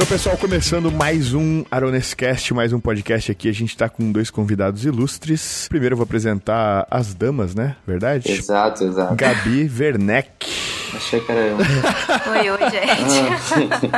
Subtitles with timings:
[0.00, 3.50] Então, pessoal, começando mais um Aronescast, mais um podcast aqui.
[3.50, 5.66] A gente tá com dois convidados ilustres.
[5.68, 7.76] Primeiro eu vou apresentar as damas, né?
[7.86, 8.32] Verdade?
[8.32, 9.14] Exato, exato.
[9.14, 10.59] Gabi Werneck.
[10.94, 11.56] Achei que era eu.
[11.56, 13.90] Oi, oi, gente.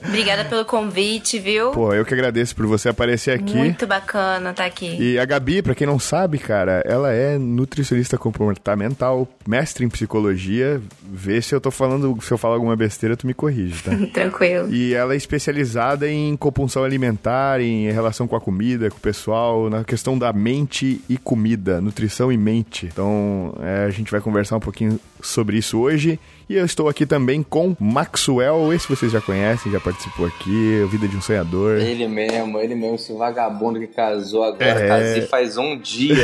[0.06, 1.70] Obrigada pelo convite, viu?
[1.70, 3.56] Pô, eu que agradeço por você aparecer aqui.
[3.56, 4.96] Muito bacana estar aqui.
[5.00, 10.80] E a Gabi, pra quem não sabe, cara, ela é nutricionista comportamental, mestre em psicologia.
[11.02, 13.92] Vê se eu tô falando, se eu falar alguma besteira, tu me corrige, tá?
[14.12, 14.72] Tranquilo.
[14.72, 19.70] E ela é especializada em compulsão alimentar, em relação com a comida, com o pessoal,
[19.70, 22.86] na questão da mente e comida, nutrição e mente.
[22.86, 26.18] Então, é, a gente vai conversar um pouquinho sobre isso hoje.
[26.50, 31.06] E eu estou aqui também com Maxwell, esse vocês já conhecem, já participou aqui, Vida
[31.06, 31.76] de um Sonhador.
[31.78, 34.88] Ele mesmo, ele mesmo, esse vagabundo que casou agora, É.
[34.88, 36.16] casei faz um dia.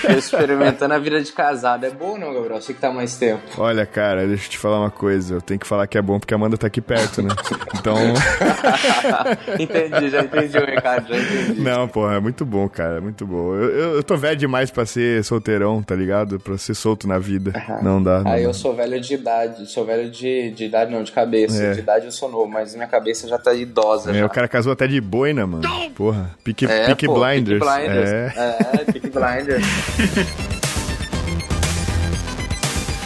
[0.00, 1.84] Tô experimentando a vida de casado.
[1.84, 2.62] É bom não, Gabriel?
[2.62, 3.42] Sei que tá mais tempo.
[3.58, 5.34] Olha, cara, deixa eu te falar uma coisa.
[5.34, 7.28] Eu tenho que falar que é bom porque a Amanda tá aqui perto, né?
[7.78, 7.94] Então.
[9.60, 11.60] entendi, já entendi o recado, já entendi.
[11.60, 13.54] Não, porra, é muito bom, cara, é muito bom.
[13.54, 16.40] Eu, eu, eu tô velho demais pra ser solteirão, tá ligado?
[16.40, 17.52] Pra ser solto na vida.
[17.82, 18.22] Não dá.
[18.22, 18.48] Não Aí dá.
[18.48, 21.62] eu sou velho de idade, sou velho de, de idade não, de cabeça.
[21.62, 21.72] É.
[21.72, 24.12] De idade eu sou novo, mas minha cabeça já tá idosa.
[24.12, 24.26] É, já.
[24.26, 25.62] o cara casou até de boina, mano.
[25.94, 27.60] Porra, Pique, É, Peaky pô, Blinders.
[27.62, 28.10] Peaky Blinders.
[28.10, 28.32] É.
[28.36, 29.64] É, Peaky Blinders.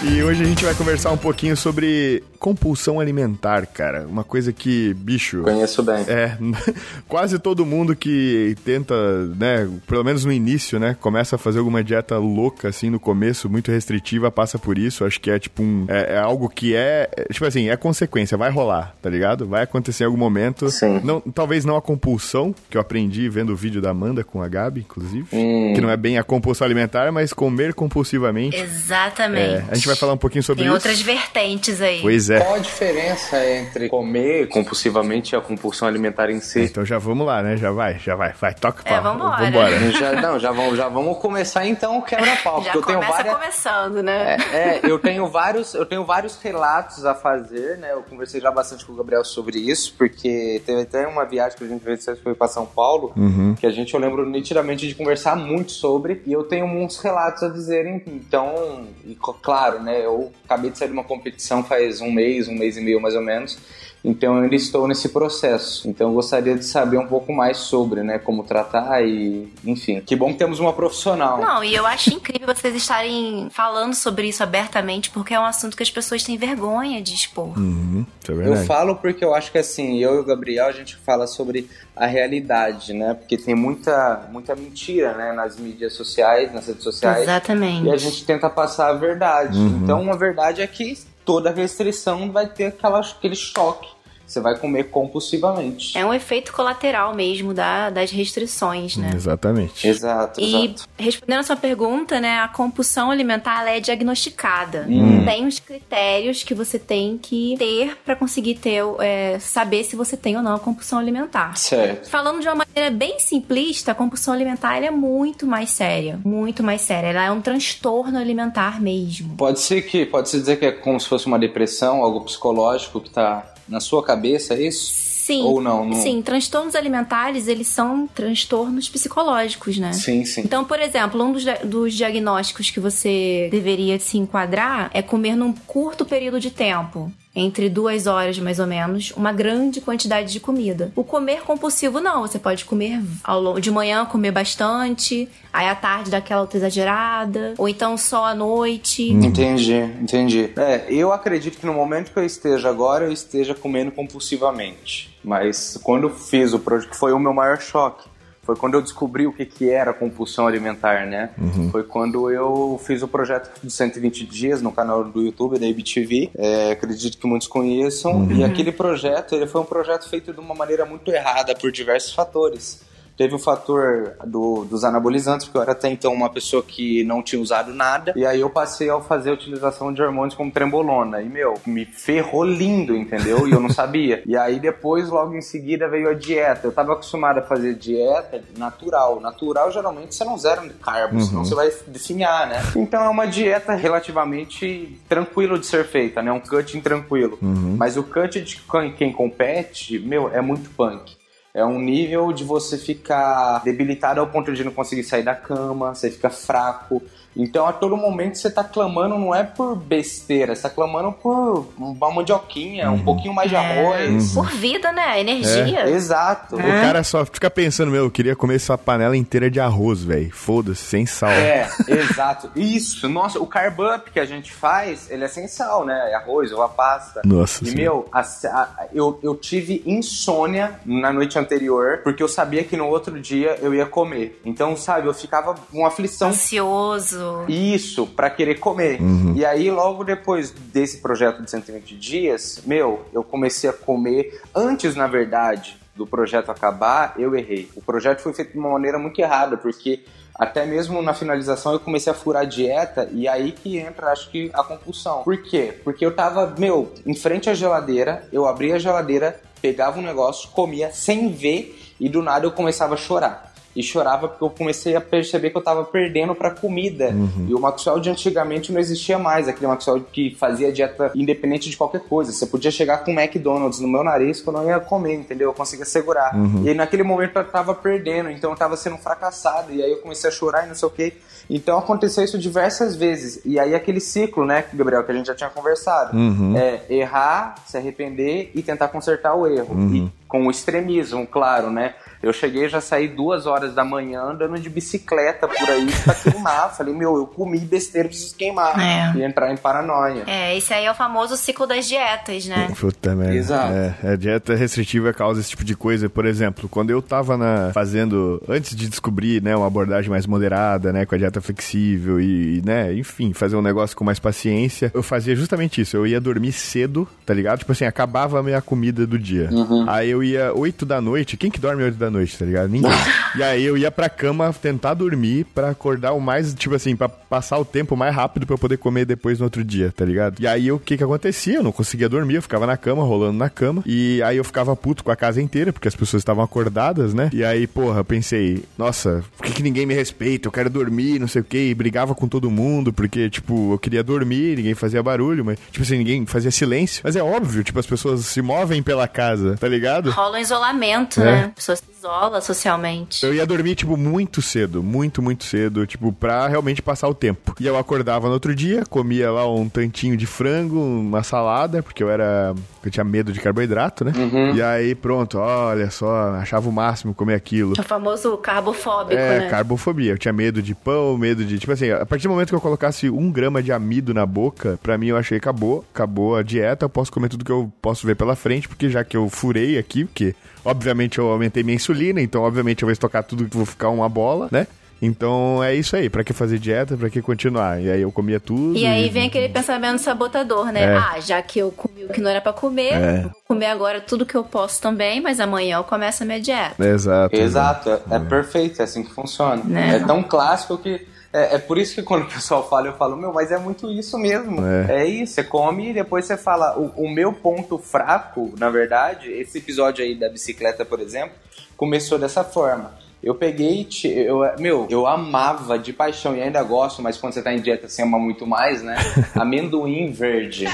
[0.04, 4.06] E hoje a gente vai conversar um pouquinho sobre compulsão alimentar, cara.
[4.06, 5.42] Uma coisa que, bicho.
[5.42, 6.04] Conheço bem.
[6.06, 6.38] É,
[7.08, 8.94] quase todo mundo que tenta,
[9.36, 13.50] né, pelo menos no início, né, começa a fazer alguma dieta louca, assim, no começo,
[13.50, 15.04] muito restritiva, passa por isso.
[15.04, 18.38] Acho que é, tipo, um, é, é algo que é, é, tipo assim, é consequência,
[18.38, 19.48] vai rolar, tá ligado?
[19.48, 20.70] Vai acontecer em algum momento.
[20.70, 21.00] Sim.
[21.02, 24.48] Não, talvez não a compulsão, que eu aprendi vendo o vídeo da Amanda com a
[24.48, 25.72] Gabi, inclusive, Hum.
[25.74, 28.56] que não é bem a compulsão alimentar, mas comer compulsivamente.
[28.56, 29.56] Exatamente.
[29.56, 30.74] É, a gente vai falar um pouquinho sobre Tem isso.
[30.74, 32.00] outras vertentes aí.
[32.00, 32.40] Pois é.
[32.40, 36.60] Qual a diferença entre comer compulsivamente e a compulsão alimentar em si?
[36.60, 37.56] Então já vamos lá, né?
[37.56, 38.32] Já vai, já vai.
[38.34, 39.02] Vai, toca É, pau.
[39.02, 39.44] vambora.
[39.44, 39.78] Vambora.
[39.98, 42.62] Já, não, já vamos, já vamos começar então o quebra-pau.
[42.62, 43.34] Já porque eu tenho começa várias.
[43.34, 44.36] começando, né?
[44.52, 47.92] É, é, eu tenho vários, eu tenho vários relatos a fazer, né?
[47.92, 51.64] Eu conversei já bastante com o Gabriel sobre isso, porque teve até uma viagem que
[51.64, 53.54] a gente fez, foi para São Paulo, Uhum.
[53.58, 57.42] que a gente eu lembro nitidamente de conversar muito sobre, e eu tenho uns relatos
[57.42, 58.02] a dizerem.
[58.06, 60.04] Então, e, claro, né?
[60.04, 63.14] Eu acabei de sair de uma competição faz um mês, um mês e meio mais
[63.14, 63.58] ou menos.
[64.04, 65.88] Então eu ainda estou nesse processo.
[65.88, 70.00] Então eu gostaria de saber um pouco mais sobre, né, como tratar e, enfim.
[70.00, 71.38] Que bom que temos uma profissional.
[71.40, 75.76] Não, e eu acho incrível vocês estarem falando sobre isso abertamente, porque é um assunto
[75.76, 77.58] que as pessoas têm vergonha de expor.
[77.58, 80.72] Uhum, isso é Eu falo porque eu acho que assim, eu e o Gabriel, a
[80.72, 83.14] gente fala sobre a realidade, né?
[83.14, 85.32] Porque tem muita, muita mentira, né?
[85.32, 87.22] Nas mídias sociais, nas redes sociais.
[87.22, 87.86] Exatamente.
[87.86, 89.58] E a gente tenta passar a verdade.
[89.58, 89.80] Uhum.
[89.82, 90.96] Então, uma verdade é que
[91.28, 93.86] toda restrição vai ter aquela, aquele choque.
[94.28, 95.96] Você vai comer compulsivamente.
[95.96, 99.10] É um efeito colateral mesmo da, das restrições, né?
[99.14, 99.88] Exatamente.
[99.88, 100.88] Exato, E exato.
[100.98, 104.86] respondendo a sua pergunta, né, a compulsão alimentar ela é diagnosticada.
[104.86, 105.24] Hum.
[105.24, 110.14] Tem os critérios que você tem que ter pra conseguir ter, é, saber se você
[110.14, 111.56] tem ou não a compulsão alimentar.
[111.56, 112.10] Certo.
[112.10, 116.62] Falando de uma maneira bem simplista, a compulsão alimentar ela é muito mais séria, muito
[116.62, 117.08] mais séria.
[117.08, 119.36] Ela é um transtorno alimentar mesmo.
[119.36, 123.00] Pode ser que, pode se dizer que é como se fosse uma depressão, algo psicológico
[123.00, 125.08] que tá na sua cabeça, é isso?
[125.28, 125.42] Sim.
[125.42, 125.92] Ou não, não?
[125.92, 129.92] Sim, transtornos alimentares, eles são transtornos psicológicos, né?
[129.92, 130.40] Sim, sim.
[130.40, 135.52] Então, por exemplo, um dos, dos diagnósticos que você deveria se enquadrar é comer num
[135.52, 137.12] curto período de tempo.
[137.40, 140.90] Entre duas horas, mais ou menos, uma grande quantidade de comida.
[140.96, 142.22] O comer compulsivo, não.
[142.22, 146.58] Você pode comer ao longo de manhã, comer bastante, aí à tarde dar aquela outra
[146.58, 149.12] exagerada, ou então só à noite.
[149.12, 150.50] Entendi, entendi.
[150.56, 155.16] É, eu acredito que no momento que eu esteja agora, eu esteja comendo compulsivamente.
[155.22, 158.07] Mas quando eu fiz o projeto, que foi o meu maior choque,
[158.48, 161.28] foi quando eu descobri o que, que era compulsão alimentar, né?
[161.70, 166.30] Foi quando eu fiz o projeto dos 120 dias no canal do YouTube da IBTV.
[166.34, 168.26] É, acredito que muitos conheçam.
[168.32, 172.14] E aquele projeto, ele foi um projeto feito de uma maneira muito errada por diversos
[172.14, 172.87] fatores.
[173.18, 177.20] Teve o fator do- dos anabolizantes, porque eu era até então uma pessoa que não
[177.22, 178.14] tinha usado nada.
[178.16, 181.20] E aí eu passei a fazer a utilização de hormônios como trembolona.
[181.20, 183.46] E, meu, me ferrou lindo, entendeu?
[183.48, 184.22] E eu não sabia.
[184.28, 186.66] E aí depois, logo em seguida, veio a dieta.
[186.68, 189.18] Eu tava acostumado a fazer dieta natural.
[189.20, 192.62] Natural, geralmente, você não zera carbo, senão você vai definhar, né?
[192.76, 196.30] Então é uma dieta relativamente tranquilo de ser feita, né?
[196.30, 197.38] Um cutting tranquilo.
[197.76, 198.60] Mas o cut de
[198.96, 201.16] quem compete, meu, é muito punk.
[201.54, 205.94] É um nível de você ficar debilitado ao ponto de não conseguir sair da cama,
[205.94, 207.02] você fica fraco.
[207.38, 211.68] Então, a todo momento você tá clamando, não é por besteira, você tá clamando por
[211.78, 212.96] uma mandioquinha, Uhum.
[212.96, 214.32] um pouquinho mais de É, arroz.
[214.34, 215.20] Por vida, né?
[215.20, 215.88] Energia.
[215.88, 216.56] Exato.
[216.56, 220.30] O cara só fica pensando, meu, eu queria comer essa panela inteira de arroz, velho.
[220.32, 221.30] Foda-se, sem sal.
[221.30, 222.50] É, exato.
[222.56, 226.10] Isso, nossa, o carb up que a gente faz, ele é sem sal, né?
[226.10, 227.22] É arroz, uva pasta.
[227.24, 227.80] Nossa E, senhora.
[227.82, 232.86] meu, a- a- eu, eu tive insônia na noite anterior, porque eu sabia que no
[232.88, 234.40] outro dia eu ia comer.
[234.44, 237.27] Então, sabe, eu ficava com aflição Ansioso.
[237.48, 238.98] Isso, pra querer comer.
[239.34, 244.40] E aí, logo depois desse projeto de 120 dias, meu, eu comecei a comer.
[244.54, 247.68] Antes, na verdade, do projeto acabar, eu errei.
[247.74, 250.04] O projeto foi feito de uma maneira muito errada, porque
[250.34, 254.30] até mesmo na finalização eu comecei a furar a dieta e aí que entra, acho
[254.30, 255.24] que, a compulsão.
[255.24, 255.74] Por quê?
[255.82, 260.48] Porque eu tava, meu, em frente à geladeira, eu abria a geladeira, pegava um negócio,
[260.50, 264.96] comia sem ver e do nada eu começava a chorar e chorava porque eu comecei
[264.96, 267.14] a perceber que eu tava perdendo pra comida.
[267.46, 271.76] E o Maxwell de antigamente não existia mais, aquele Maxwell que fazia dieta independente de
[271.76, 272.32] qualquer coisa.
[272.32, 275.50] Você podia chegar com McDonald's no meu nariz que eu não ia comer, entendeu?
[275.50, 276.32] Eu conseguia segurar.
[276.64, 279.72] E aí, naquele momento eu tava perdendo, então eu tava sendo um fracassado.
[279.72, 281.12] E aí eu comecei a chorar e não sei o quê.
[281.50, 283.40] Então aconteceu isso diversas vezes.
[283.44, 286.16] E aí aquele ciclo, né, Gabriel, que a gente já tinha conversado.
[286.56, 289.74] É errar, se arrepender e tentar consertar o erro.
[289.94, 291.94] E com o extremismo, claro, né?
[292.22, 296.74] Eu cheguei já saí duas horas da manhã andando de bicicleta por aí pra queimar.
[296.76, 298.78] Falei, meu, eu comi besteira, preciso queimar.
[298.78, 299.12] É.
[299.16, 300.24] E entrar em paranoia.
[300.26, 302.68] É, esse aí é o famoso ciclo das dietas, né?
[302.78, 303.34] Puta merda.
[303.34, 303.72] Exato.
[303.72, 306.08] É, a dieta restritiva causa esse tipo de coisa.
[306.08, 310.92] Por exemplo, quando eu tava na, fazendo, antes de descobrir, né, uma abordagem mais moderada,
[310.92, 315.02] né, com a dieta flexível e, né, enfim, fazer um negócio com mais paciência, eu
[315.02, 315.96] fazia justamente isso.
[315.96, 317.60] Eu ia dormir cedo, tá ligado?
[317.60, 319.48] Tipo assim, acabava a minha comida do dia.
[319.86, 321.36] Aí eu ia 8 da noite.
[321.36, 322.68] Quem que dorme 8 da noite, tá ligado?
[322.70, 322.90] Ninguém.
[323.36, 327.08] e aí eu ia pra cama tentar dormir pra acordar o mais, tipo assim, pra
[327.08, 330.40] passar o tempo mais rápido pra eu poder comer depois no outro dia, tá ligado?
[330.40, 331.56] E aí o que que acontecia?
[331.56, 333.82] Eu não conseguia dormir, eu ficava na cama, rolando na cama.
[333.86, 337.30] E aí eu ficava puto com a casa inteira, porque as pessoas estavam acordadas, né?
[337.32, 340.48] E aí, porra, eu pensei, nossa, por que, que ninguém me respeita?
[340.48, 341.68] Eu quero dormir, não sei o quê.
[341.70, 345.82] E brigava com todo mundo, porque, tipo, eu queria dormir, ninguém fazia barulho, mas, tipo
[345.82, 347.02] assim, ninguém fazia silêncio.
[347.04, 350.10] Mas é óbvio, tipo, as pessoas se movem pela casa, tá ligado?
[350.10, 351.24] Rola um isolamento, É.
[351.24, 351.44] né?
[351.44, 353.26] A pessoa se isola socialmente.
[353.26, 357.54] Eu ia dormir, tipo, muito cedo, muito, muito cedo, tipo, pra realmente passar o tempo.
[357.58, 362.02] E eu acordava no outro dia, comia lá um tantinho de frango, uma salada, porque
[362.02, 362.54] eu era.
[362.84, 364.12] Eu tinha medo de carboidrato, né?
[364.54, 367.74] E aí, pronto, olha só, achava o máximo comer aquilo.
[367.76, 369.48] É o famoso carbofóbico, É, né?
[369.50, 370.12] carbofobia.
[370.12, 371.58] Eu tinha medo de pão, medo de.
[371.58, 374.78] Tipo assim, a partir do momento que eu colocasse um grama de amido na boca,
[374.82, 375.84] pra mim eu achei que acabou.
[375.92, 379.02] Acabou a dieta, eu posso comer tudo que eu posso ver pela frente, porque já
[379.02, 380.34] que eu furei aqui, porque
[380.64, 384.08] obviamente eu aumentei minha insulina, então obviamente eu vou estocar tudo que vou ficar uma
[384.08, 384.66] bola, né?
[385.00, 387.80] Então é isso aí, pra que fazer dieta, pra que continuar?
[387.80, 388.76] E aí eu comia tudo.
[388.76, 390.82] E aí vem aquele pensamento sabotador, né?
[390.82, 390.96] É.
[390.96, 393.18] Ah, já que eu comi o que não era pra comer, É.
[393.18, 396.40] eu vou comer agora tudo que eu posso também, mas amanhã eu começo a minha
[396.40, 396.84] dieta.
[396.84, 397.36] Exato.
[397.36, 399.62] Exato, é, é perfeito, é assim que funciona.
[399.64, 399.96] Né?
[399.96, 401.06] É tão clássico que.
[401.38, 403.90] É, é por isso que quando o pessoal fala, eu falo, meu, mas é muito
[403.90, 404.64] isso mesmo.
[404.66, 405.02] É.
[405.02, 406.78] É, isso, você come e depois você fala.
[406.78, 411.36] O, o meu ponto fraco, na verdade, esse episódio aí da bicicleta, por exemplo,
[411.76, 412.92] começou dessa forma.
[413.20, 417.52] Eu peguei, eu, meu, eu amava de paixão e ainda gosto, mas quando você tá
[417.52, 418.96] em dieta você ama muito mais, né?
[419.34, 420.66] Amendoim verde.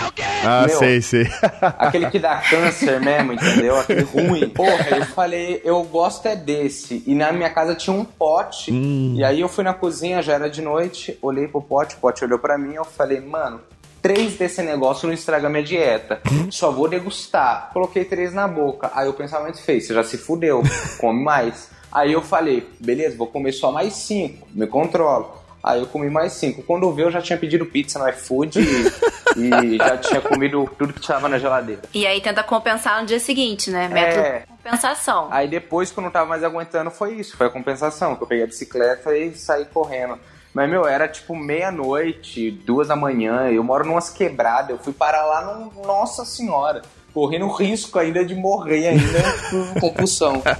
[0.44, 1.26] Ah, Meu, sei, sei.
[1.78, 3.78] Aquele que dá câncer mesmo, entendeu?
[3.80, 4.48] Aquele ruim.
[4.50, 7.02] Porra, eu falei, eu gosto é desse.
[7.06, 8.70] E na minha casa tinha um pote.
[8.70, 9.14] Hum.
[9.16, 12.24] E aí eu fui na cozinha, já era de noite, olhei pro pote, o pote
[12.24, 13.60] olhou pra mim, eu falei, mano,
[14.02, 16.20] três desse negócio não estraga minha dieta.
[16.50, 17.70] Só vou degustar.
[17.72, 18.90] Coloquei três na boca.
[18.94, 20.62] Aí o pensamento fez, você já se fudeu,
[20.98, 21.72] come mais.
[21.94, 25.44] Aí eu falei, beleza, vou comer só mais cinco, me controlo.
[25.62, 26.62] Aí eu comi mais cinco.
[26.62, 30.68] Quando eu vi, eu já tinha pedido pizza no iFood e, e já tinha comido
[30.78, 31.80] tudo que tinha na geladeira.
[31.94, 33.88] E aí tenta compensar no dia seguinte, né?
[33.88, 34.38] Método É.
[34.40, 35.28] de compensação.
[35.30, 37.34] Aí depois, quando eu não tava mais aguentando, foi isso.
[37.36, 40.18] Foi a compensação, que eu peguei a bicicleta e saí correndo.
[40.52, 43.48] Mas, meu, era tipo meia-noite, duas da manhã.
[43.50, 44.70] Eu moro numas quebradas.
[44.70, 45.82] Eu fui parar lá no...
[45.82, 46.82] Nossa Senhora.
[47.14, 50.42] Correndo risco ainda de morrer ainda por compulsão.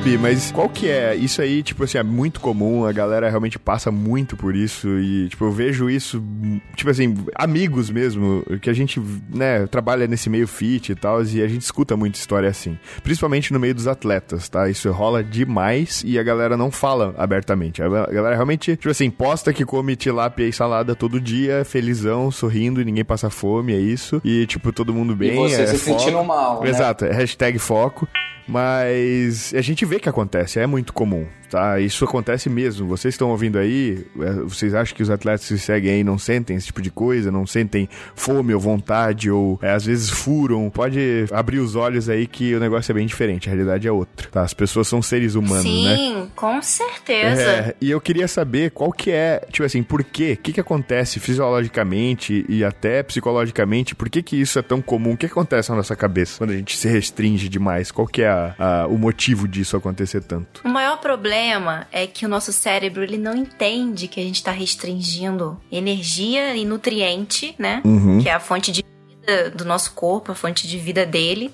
[0.00, 1.14] Gabi, mas qual que é?
[1.14, 5.28] Isso aí, tipo assim, é muito comum, a galera realmente passa muito por isso e,
[5.28, 6.22] tipo, eu vejo isso,
[6.74, 11.42] tipo assim, amigos mesmo, que a gente, né, trabalha nesse meio fit e tal, e
[11.42, 12.78] a gente escuta muita história assim.
[13.02, 14.70] Principalmente no meio dos atletas, tá?
[14.70, 17.82] Isso rola demais e a galera não fala abertamente.
[17.82, 22.80] A galera realmente, tipo assim, posta que come tilápia e salada todo dia, felizão, sorrindo
[22.80, 24.20] e ninguém passa fome, é isso.
[24.24, 25.32] E, tipo, todo mundo bem.
[25.32, 26.00] E você é se foco.
[26.00, 26.70] sentindo mal, né?
[26.70, 28.08] Exato, é hashtag foco.
[28.50, 31.80] Mas a gente vê que acontece, é muito comum, tá?
[31.80, 32.86] Isso acontece mesmo.
[32.86, 36.56] Vocês estão ouvindo aí, é, vocês acham que os atletas que seguem aí não sentem
[36.56, 40.70] esse tipo de coisa, não sentem fome ou vontade, ou é, às vezes furam?
[40.70, 44.28] Pode abrir os olhos aí que o negócio é bem diferente, a realidade é outra,
[44.30, 44.42] tá?
[44.42, 45.96] As pessoas são seres humanos, Sim, né?
[45.96, 47.42] Sim, com certeza.
[47.42, 50.36] É, e eu queria saber qual que é, tipo assim, por quê?
[50.38, 53.94] O que que acontece fisiologicamente e até psicologicamente?
[53.94, 55.12] Por que que isso é tão comum?
[55.12, 57.90] O que acontece na nossa cabeça quando a gente se restringe demais?
[57.90, 60.62] Qual que é a a, o motivo disso acontecer tanto?
[60.64, 64.52] O maior problema é que o nosso cérebro ele não entende que a gente está
[64.52, 67.82] restringindo energia e nutriente, né?
[67.84, 68.20] Uhum.
[68.20, 71.52] Que é a fonte de vida do nosso corpo, a fonte de vida dele.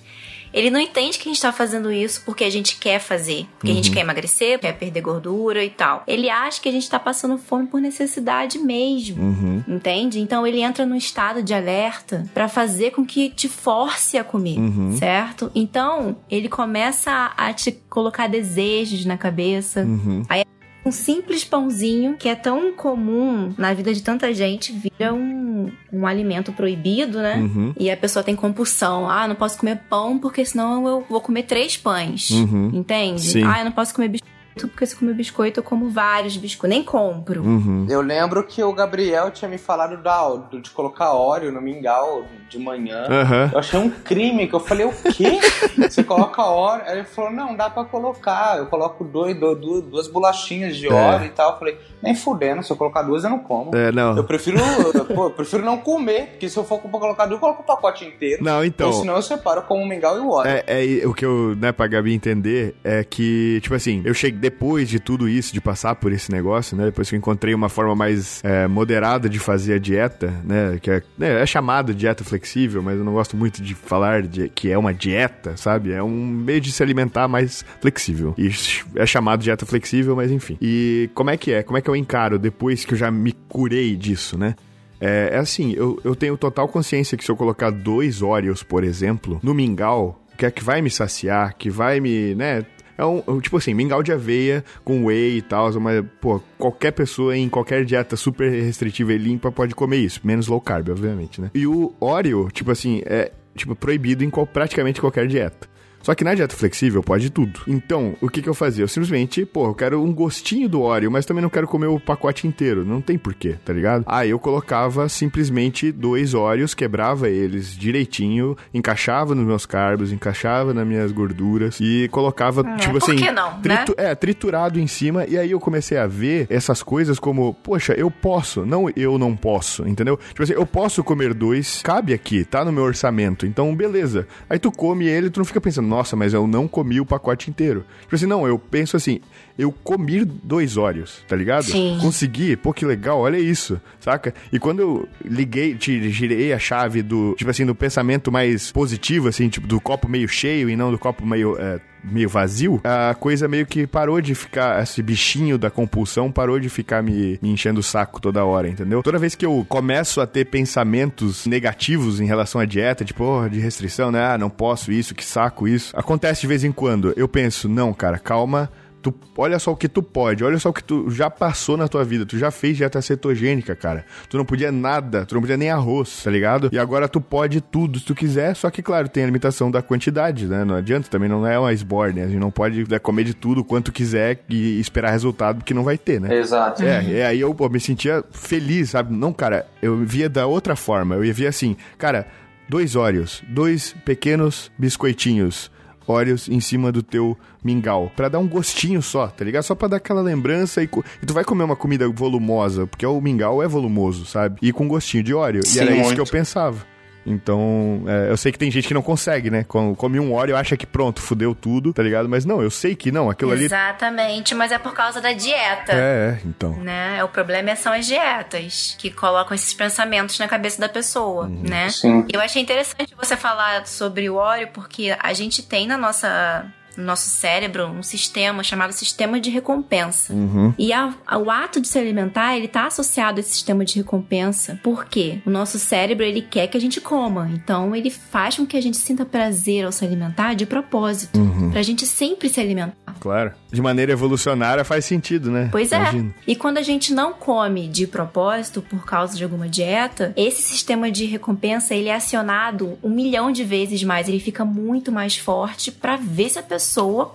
[0.57, 3.47] Ele não entende que a gente tá fazendo isso porque a gente quer fazer.
[3.59, 3.75] Porque uhum.
[3.75, 3.95] a gente uhum.
[3.95, 6.03] quer emagrecer, quer perder gordura e tal.
[6.07, 9.23] Ele acha que a gente tá passando fome por necessidade mesmo.
[9.23, 9.65] Uhum.
[9.69, 10.19] Entende?
[10.19, 14.59] Então ele entra num estado de alerta para fazer com que te force a comer,
[14.59, 14.97] uhum.
[14.97, 15.51] certo?
[15.55, 19.83] Então ele começa a te colocar desejos na cabeça.
[19.83, 20.23] Uhum.
[20.27, 20.47] Aí
[20.87, 26.07] um simples pãozinho, que é tão comum na vida de tanta gente, vira um, um
[26.07, 27.39] alimento proibido, né?
[27.39, 27.75] Uhum.
[27.77, 29.11] E a pessoa tem compulsão.
[29.11, 32.31] Ah, não posso comer pão porque senão eu vou comer três pães.
[32.31, 32.71] Uhum.
[32.73, 33.21] Entende?
[33.21, 33.43] Sim.
[33.43, 36.85] Ah, eu não posso comer biscoito porque se comer biscoito, eu como vários biscoitos, nem
[36.85, 37.43] compro.
[37.43, 37.87] Uhum.
[37.89, 40.19] Eu lembro que o Gabriel tinha me falado da,
[40.61, 43.05] de colocar óleo no mingau de manhã.
[43.05, 43.51] Uhum.
[43.53, 45.39] Eu achei um crime, que eu falei, o quê?
[45.77, 46.83] Você coloca óleo?
[46.87, 48.57] Aí ele falou, não, dá pra colocar.
[48.59, 50.93] Eu coloco dois, dois, duas bolachinhas de é.
[50.93, 51.27] óleo é.
[51.27, 51.53] e tal.
[51.53, 53.77] Eu falei, nem fudendo, se eu colocar duas eu não como.
[53.77, 54.17] É, não.
[54.17, 54.59] Eu prefiro,
[55.15, 58.05] pô, eu prefiro não comer, porque se eu for colocar duas, eu coloco o pacote
[58.05, 58.43] inteiro.
[58.43, 58.89] Não, então.
[58.89, 60.49] Ou senão eu separo com o mingau e o óleo.
[60.49, 64.46] É, é, o que eu, né, pra Gabi entender é que, tipo assim, eu cheguei
[64.47, 66.85] depois de tudo isso, de passar por esse negócio, né?
[66.85, 70.79] Depois que eu encontrei uma forma mais é, moderada de fazer a dieta, né?
[70.81, 74.49] Que é, né, é chamado dieta flexível, mas eu não gosto muito de falar de,
[74.49, 75.91] que é uma dieta, sabe?
[75.91, 78.35] É um meio de se alimentar mais flexível.
[78.39, 78.49] E
[78.95, 80.57] é chamado dieta flexível, mas enfim.
[80.63, 81.65] E como é que é?
[81.65, 84.55] Como é que eu encaro depois que eu já me curei disso, né?
[85.01, 88.85] É, é assim, eu, eu tenho total consciência que se eu colocar dois Oreos, por
[88.85, 92.65] exemplo, no mingau, que é que vai me saciar, que vai me, né,
[92.99, 97.37] é um, tipo assim, mingau de aveia com whey e tal, mas, pô, qualquer pessoa
[97.37, 101.51] em qualquer dieta super restritiva e limpa pode comer isso, menos low carb, obviamente, né?
[101.55, 105.69] E o Oreo, tipo assim, é tipo proibido em qual, praticamente qualquer dieta.
[106.07, 107.63] Só que na dieta flexível pode tudo.
[107.67, 108.85] Então, o que que eu fazia?
[108.85, 111.99] Eu simplesmente, pô, eu quero um gostinho do Oreo, mas também não quero comer o
[111.99, 112.85] pacote inteiro.
[112.85, 114.05] Não tem porquê, tá ligado?
[114.07, 120.87] Aí eu colocava simplesmente dois Oreos, quebrava eles direitinho, encaixava nos meus carbos, encaixava nas
[120.87, 124.11] minhas gorduras e colocava, é, tipo assim, não, tritu né?
[124.11, 125.27] é, triturado em cima.
[125.27, 129.35] E aí eu comecei a ver essas coisas como, poxa, eu posso, não eu não
[129.35, 130.17] posso, entendeu?
[130.29, 133.45] Tipo assim, eu posso comer dois, cabe aqui, tá no meu orçamento.
[133.45, 134.29] Então, beleza.
[134.49, 137.49] Aí tu come ele, tu não fica pensando, nossa, mas eu não comi o pacote
[137.49, 137.85] inteiro.
[138.03, 139.21] Tipo assim, não, eu penso assim,
[139.59, 141.65] eu comi dois Oreos, tá ligado?
[141.65, 141.99] Sim.
[142.01, 144.35] Consegui, pô, que legal, olha isso, saca?
[144.53, 149.49] E quando eu liguei, girei a chave do, tipo assim, do pensamento mais positivo, assim,
[149.49, 151.57] tipo, do copo meio cheio e não do copo meio.
[151.59, 156.61] É, meio vazio, a coisa meio que parou de ficar, esse bichinho da compulsão parou
[156.61, 159.03] de ficar me, me enchendo o saco toda hora, entendeu?
[159.03, 163.49] Toda vez que eu começo a ter pensamentos negativos em relação à dieta, tipo, oh,
[163.49, 164.25] de restrição, né?
[164.25, 165.93] Ah, não posso isso, que saco isso.
[165.97, 167.13] Acontece de vez em quando.
[167.17, 168.71] Eu penso, não, cara, calma
[169.07, 171.87] Tu, olha só o que tu pode, olha só o que tu já passou na
[171.87, 172.27] tua vida.
[172.27, 174.05] Tu já fez dieta cetogênica, cara.
[174.29, 176.71] Tu não podia nada, tu não podia nem arroz, tá ligado?
[176.73, 179.81] E agora tu pode tudo se tu quiser, só que, claro, tem a limitação da
[179.81, 180.65] quantidade, né?
[180.65, 182.21] Não adianta, também não é uma esborne.
[182.21, 185.85] A gente não pode né, comer de tudo quanto quiser e esperar resultado, porque não
[185.85, 186.37] vai ter, né?
[186.37, 186.83] Exato.
[186.83, 189.15] É, e aí eu pô, me sentia feliz, sabe?
[189.15, 191.15] Não, cara, eu via da outra forma.
[191.15, 192.27] Eu via assim, cara,
[192.69, 195.71] dois óleos, dois pequenos biscoitinhos
[196.07, 198.13] Oreos em cima do teu mingau.
[198.15, 199.63] para dar um gostinho só, tá ligado?
[199.65, 200.89] Só pra dar aquela lembrança e,
[201.23, 204.59] e, tu vai comer uma comida volumosa, porque o mingau é volumoso, sabe?
[204.63, 205.67] E com gostinho de Oreo.
[205.67, 206.05] Sim, e era muito.
[206.07, 206.96] isso que eu pensava.
[207.27, 209.65] Então, é, eu sei que tem gente que não consegue, né?
[209.65, 212.29] Come um óleo, acha que pronto, fudeu tudo, tá ligado?
[212.29, 213.87] Mas não, eu sei que não, aquilo Exatamente, ali.
[213.87, 215.93] Exatamente, mas é por causa da dieta.
[215.93, 216.73] É, então.
[216.77, 217.23] Né?
[217.25, 221.63] O problema são as dietas que colocam esses pensamentos na cabeça da pessoa, uhum.
[221.69, 221.91] né?
[221.91, 222.25] Sim.
[222.33, 226.65] Eu achei interessante você falar sobre o óleo, porque a gente tem na nossa
[226.97, 230.33] no nosso cérebro um sistema chamado sistema de recompensa.
[230.33, 230.75] Uhum.
[230.79, 233.97] E a, a, o ato de se alimentar, ele tá associado a esse sistema de
[233.97, 234.79] recompensa.
[234.83, 235.41] Por quê?
[235.47, 237.51] O nosso cérebro, ele quer que a gente coma.
[237.53, 241.39] Então, ele faz com que a gente sinta prazer ao se alimentar de propósito.
[241.39, 241.71] Uhum.
[241.71, 242.95] Pra gente sempre se alimentar.
[243.21, 243.53] Claro.
[243.73, 245.69] De maneira evolucionária faz sentido, né?
[245.73, 245.99] Pois é.
[246.47, 251.11] E quando a gente não come de propósito por causa de alguma dieta, esse sistema
[251.11, 254.29] de recompensa ele é acionado um milhão de vezes mais.
[254.29, 256.86] Ele fica muito mais forte para ver se a pessoa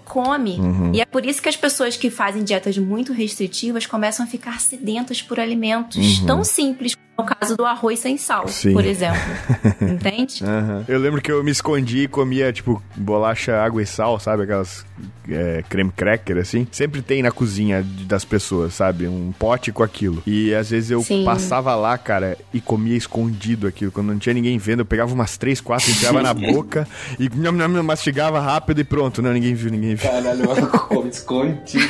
[0.06, 0.60] come.
[0.60, 0.92] Uhum.
[0.94, 4.60] E é por isso que as pessoas que fazem dietas muito restritivas começam a ficar
[4.60, 6.26] sedentas por alimentos Uhum.
[6.26, 8.74] tão simples o caso do arroz sem sal, Sim.
[8.74, 9.20] por exemplo.
[9.82, 10.44] Entende?
[10.44, 10.86] Aham.
[10.88, 14.44] Eu lembro que eu me escondi e comia, tipo, bolacha, água e sal, sabe?
[14.44, 14.86] Aquelas
[15.30, 16.68] é, creme cracker, assim.
[16.72, 19.08] Sempre tem na cozinha das pessoas, sabe?
[19.08, 20.22] Um pote com aquilo.
[20.26, 21.24] E às vezes eu Sim.
[21.24, 23.92] passava lá, cara, e comia escondido aquilo.
[23.92, 26.88] Quando não tinha ninguém vendo, eu pegava umas três, quatro, enfiava na boca
[27.20, 29.22] e nham, nham, nham, mastigava rápido e pronto.
[29.22, 30.10] Não, ninguém viu, ninguém viu.
[30.10, 31.90] Caralho, eu como escondido.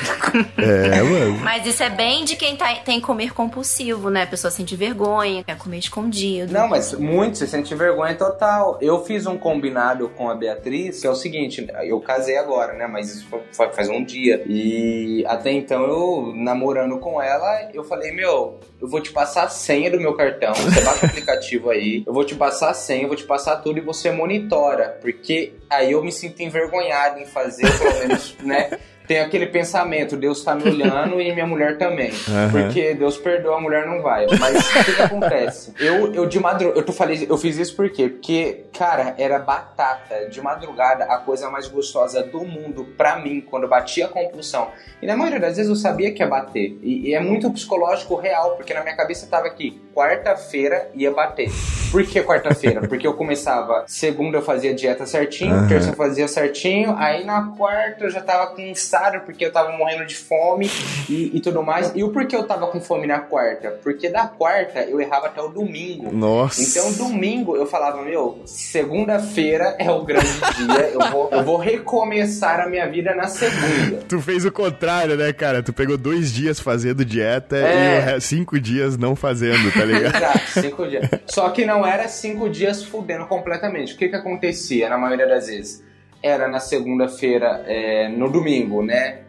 [0.57, 1.39] É, mano.
[1.43, 4.23] Mas isso é bem de quem tá- tem comer compulsivo, né?
[4.23, 6.51] A pessoa sente vergonha, quer comer escondido.
[6.51, 8.77] Não, mas muito, você sente vergonha total.
[8.81, 12.87] Eu fiz um combinado com a Beatriz, que é o seguinte, eu casei agora, né?
[12.87, 14.43] Mas isso foi- faz um dia.
[14.47, 19.49] E até então eu, namorando com ela, eu falei, meu, eu vou te passar a
[19.49, 20.53] senha do meu cartão.
[20.53, 23.57] Você baixa o aplicativo aí, eu vou te passar a senha, eu vou te passar
[23.57, 24.97] tudo e você monitora.
[25.01, 28.69] Porque aí eu me sinto envergonhado em fazer, pelo menos, né?
[29.07, 32.11] Tem aquele pensamento, Deus tá me olhando e minha mulher também.
[32.29, 32.49] Aham.
[32.49, 34.25] Porque Deus perdoa, a mulher não vai.
[34.39, 35.73] Mas o que, que acontece?
[35.79, 38.07] Eu, eu de madrugada, eu, falei, eu fiz isso por quê?
[38.07, 40.29] Porque, cara, era batata.
[40.29, 44.69] De madrugada, a coisa mais gostosa do mundo pra mim, quando batia a compulsão.
[45.01, 46.77] E na maioria das vezes eu sabia que ia bater.
[46.81, 51.49] E, e é muito psicológico real, porque na minha cabeça tava aqui, quarta-feira ia bater.
[51.91, 52.81] Por que quarta-feira?
[52.87, 55.67] Porque eu começava, segunda eu fazia dieta certinho, Aham.
[55.67, 60.05] terça eu fazia certinho, aí na quarta eu já tava cansado porque eu tava morrendo
[60.05, 60.69] de fome
[61.09, 61.91] e, e tudo mais.
[61.95, 63.71] E o porquê eu tava com fome na quarta?
[63.83, 66.11] Porque da quarta eu errava até o domingo.
[66.13, 66.61] Nossa.
[66.61, 72.59] Então, domingo eu falava, meu, segunda-feira é o grande dia, eu vou, eu vou recomeçar
[72.59, 73.97] a minha vida na segunda.
[74.07, 75.61] Tu fez o contrário, né, cara?
[75.61, 78.17] Tu pegou dois dias fazendo dieta É.
[78.17, 80.15] e cinco dias não fazendo, tá ligado?
[80.15, 81.09] Exato, cinco dias.
[81.27, 83.93] Só que não era cinco dias fudendo completamente.
[83.93, 85.83] O que que acontecia na maioria das vezes?
[86.23, 89.21] Era na segunda-feira, é, no domingo, né?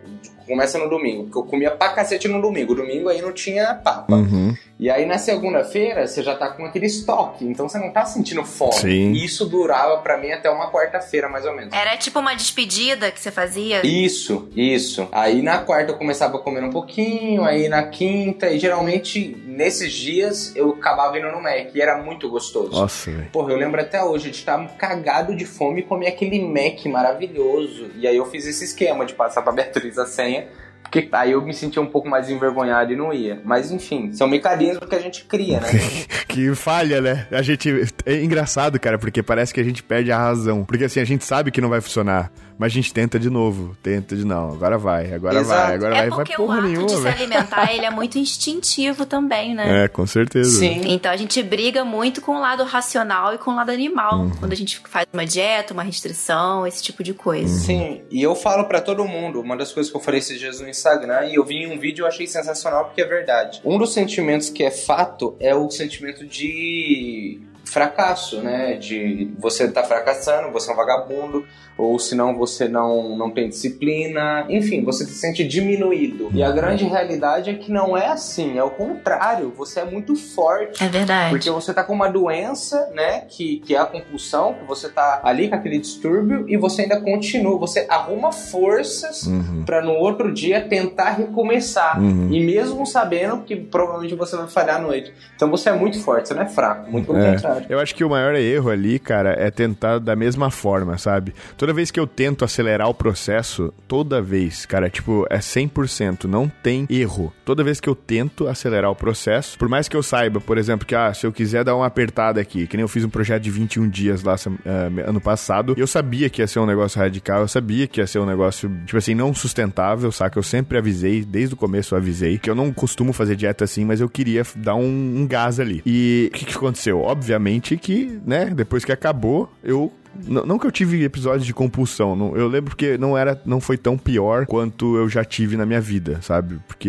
[0.47, 2.75] Começa no domingo, porque eu comia pra cacete no domingo.
[2.75, 4.15] Domingo aí não tinha papa.
[4.15, 4.55] Uhum.
[4.83, 8.45] E aí na segunda-feira você já tá com aquele estoque, então você não tá sentindo
[8.45, 8.73] fome.
[8.73, 9.13] Sim.
[9.13, 11.73] E isso durava pra mim até uma quarta-feira, mais ou menos.
[11.73, 13.87] Era tipo uma despedida que você fazia?
[13.87, 15.07] Isso, isso.
[15.13, 19.93] Aí na quarta eu começava a comer um pouquinho, aí na quinta, e geralmente nesses
[19.93, 22.73] dias eu acabava indo no Mac, e era muito gostoso.
[22.73, 23.31] Nossa, velho.
[23.31, 27.93] Porra, eu lembro até hoje de estar cagado de fome e comer aquele Mac maravilhoso.
[27.95, 30.49] E aí eu fiz esse esquema de passar pra Beatriz a senha,
[30.93, 33.41] porque aí eu me sentia um pouco mais envergonhado e não ia.
[33.43, 35.69] Mas enfim, são mecanismos que a gente cria, né?
[36.29, 37.27] Que falha, né?
[37.31, 37.69] A gente.
[38.07, 40.65] É engraçado, cara, porque parece que a gente perde a razão.
[40.65, 42.33] Porque assim, a gente sabe que não vai funcionar.
[42.59, 43.77] Mas a gente tenta de novo.
[43.83, 44.53] Tenta de não.
[44.53, 45.67] Agora vai, agora Exato.
[45.67, 46.11] vai, agora É vai.
[46.11, 49.85] Vai porque o porra ato nenhuma, de se alimentar, ele é muito instintivo também, né?
[49.85, 50.59] É, com certeza.
[50.59, 50.83] Sim.
[50.87, 54.21] Então a gente briga muito com o lado racional e com o lado animal.
[54.21, 54.31] Uhum.
[54.39, 57.53] Quando a gente faz uma dieta, uma restrição, esse tipo de coisa.
[57.53, 60.61] Sim, e eu falo pra todo mundo, uma das coisas que eu falei esses dias
[60.61, 63.61] no Instagram, e eu vi em um vídeo e eu achei sensacional porque é verdade.
[63.65, 68.75] Um dos sentimentos que é fato é o sentimento de fracasso, né?
[68.75, 74.45] De você tá fracassando, você é um vagabundo, ou senão você não, não tem disciplina,
[74.49, 76.31] enfim, você se sente diminuído.
[76.33, 80.15] E a grande realidade é que não é assim, é o contrário, você é muito
[80.15, 80.83] forte.
[80.83, 81.31] É verdade.
[81.31, 85.21] Porque você tá com uma doença, né, que, que é a compulsão, que você tá
[85.25, 89.65] ali com aquele distúrbio e você ainda continua, você arruma forças Uhum.
[89.65, 92.01] pra no outro dia tentar recomeçar.
[92.01, 92.29] Uhum.
[92.31, 95.13] E mesmo sabendo que provavelmente você vai falhar à noite.
[95.35, 97.33] Então você é muito forte, você não é fraco, muito pelo É.
[97.35, 97.67] contrário.
[97.69, 101.35] Eu acho que o maior erro ali, cara, é tentar da mesma forma, sabe?
[101.57, 106.49] Toda vez que eu tento acelerar o processo, toda vez, cara, tipo, é 100%, não
[106.49, 107.33] tem erro.
[107.45, 110.87] Toda vez que eu tento acelerar o processo, por mais que eu saiba, por exemplo,
[110.87, 113.43] que ah, se eu quiser dar uma apertada aqui, que nem eu fiz um projeto
[113.43, 117.41] de 21 dias lá ah, ano passado, eu sabia que ia ser um negócio radical,
[117.41, 120.39] eu sabia que ia ser um negócio, tipo assim, não sustentável, saca?
[120.39, 123.85] Eu sempre avisei, desde o começo eu avisei, que eu não costumo fazer dieta assim,
[123.85, 125.83] mas eu queria dar um, um gás ali.
[125.85, 127.01] E o que, que aconteceu?
[127.01, 129.93] Obviamente que, né, depois que acabou, eu
[130.27, 133.77] não, que eu tive episódios de compulsão, não- eu lembro que não era, não foi
[133.77, 136.59] tão pior quanto eu já tive na minha vida, sabe?
[136.67, 136.89] Porque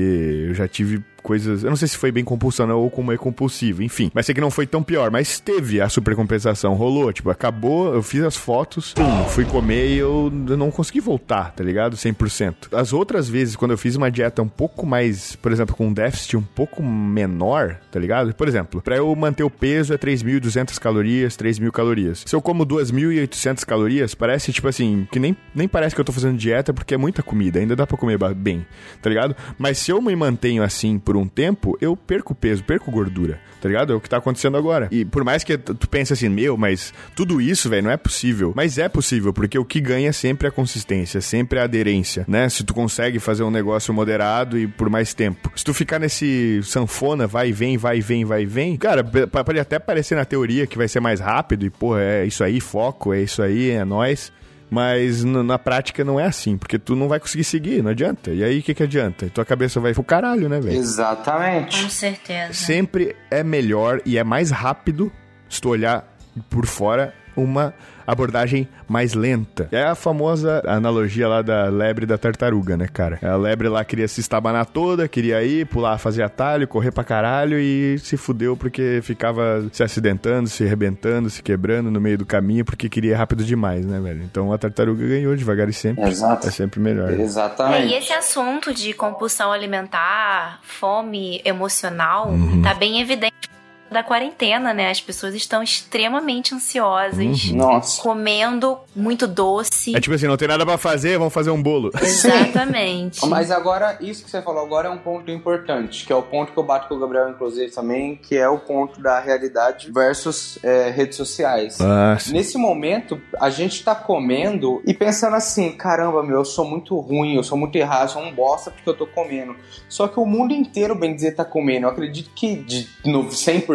[0.50, 1.64] eu já tive coisas.
[1.64, 4.12] Eu não sei se foi bem compulsão ou como é compulsivo, enfim.
[4.14, 5.10] Mas sei que não foi tão pior.
[5.10, 7.12] Mas teve a supercompensação, rolou.
[7.12, 11.64] Tipo, acabou, eu fiz as fotos, pum, fui comer e eu não consegui voltar, tá
[11.64, 11.96] ligado?
[11.96, 12.74] 100%.
[12.74, 15.94] As outras vezes, quando eu fiz uma dieta um pouco mais, por exemplo, com um
[15.94, 18.34] déficit um pouco menor, tá ligado?
[18.36, 22.24] Por exemplo, para eu manter o peso é 3.200 calorias, 3.000 calorias.
[22.26, 26.12] Se eu como 2.800 calorias, parece tipo assim, que nem, nem parece que eu tô
[26.12, 28.66] fazendo dieta porque é muita comida, ainda dá pra comer bem,
[29.02, 29.36] tá ligado?
[29.58, 33.68] Mas se eu me mantenho assim por um tempo, eu perco peso, perco gordura, tá
[33.68, 33.94] ligado?
[33.94, 34.88] É o que tá acontecendo agora.
[34.92, 38.54] E por mais que tu pense assim, meu, mas tudo isso, velho, não é possível.
[38.56, 42.26] Mas é possível, porque o que ganha sempre é a consistência, sempre é a aderência,
[42.28, 42.50] né?
[42.50, 45.52] Se tu consegue fazer um negócio moderado e por mais tempo.
[45.56, 49.04] Se tu ficar nesse sanfona, vai e vem, vai e vem, vai e vem, cara,
[49.04, 52.60] pode até parecer na teoria que vai ser mais rápido e, porra, é isso aí,
[52.60, 54.32] foco, é isso aí, é nós.
[54.74, 58.32] Mas na prática não é assim, porque tu não vai conseguir seguir, não adianta.
[58.32, 59.30] E aí o que, que adianta?
[59.30, 60.76] Tua cabeça vai pro caralho, né, velho?
[60.76, 61.84] Exatamente.
[61.84, 62.54] Com certeza.
[62.54, 65.12] Sempre é melhor e é mais rápido
[65.48, 66.12] se tu olhar
[66.50, 67.72] por fora uma
[68.06, 69.68] abordagem mais lenta.
[69.72, 73.20] É a famosa analogia lá da lebre da tartaruga, né, cara?
[73.22, 77.60] A lebre lá queria se estabanar toda, queria ir, pular, fazer atalho, correr pra caralho
[77.60, 82.66] e se fudeu porque ficava se acidentando, se arrebentando, se quebrando no meio do caminho
[82.66, 84.24] porque queria rápido demais, né, velho?
[84.24, 86.08] Então a tartaruga ganhou devagar e sempre.
[86.08, 86.48] Exato.
[86.48, 87.12] É sempre melhor.
[87.12, 87.94] Exatamente.
[87.94, 92.62] É, e esse assunto de compulsão alimentar, fome emocional, uhum.
[92.62, 93.53] tá bem evidente
[93.94, 94.90] da quarentena, né?
[94.90, 97.46] As pessoas estão extremamente ansiosas.
[97.46, 97.56] Uhum.
[97.56, 98.02] Nossa.
[98.02, 99.96] Comendo muito doce.
[99.96, 101.92] É tipo assim, não tem nada para fazer, vamos fazer um bolo.
[102.02, 103.26] Exatamente.
[103.28, 106.52] Mas agora, isso que você falou agora é um ponto importante, que é o ponto
[106.52, 110.58] que eu bato com o Gabriel, inclusive, também, que é o ponto da realidade versus
[110.64, 111.80] é, redes sociais.
[111.80, 117.00] Ah, Nesse momento, a gente tá comendo e pensando assim, caramba, meu, eu sou muito
[117.00, 119.56] ruim, eu sou muito errado, eu sou um bosta porque eu tô comendo.
[119.88, 121.86] Só que o mundo inteiro, bem dizer, tá comendo.
[121.86, 123.66] Eu acredito que de 100%,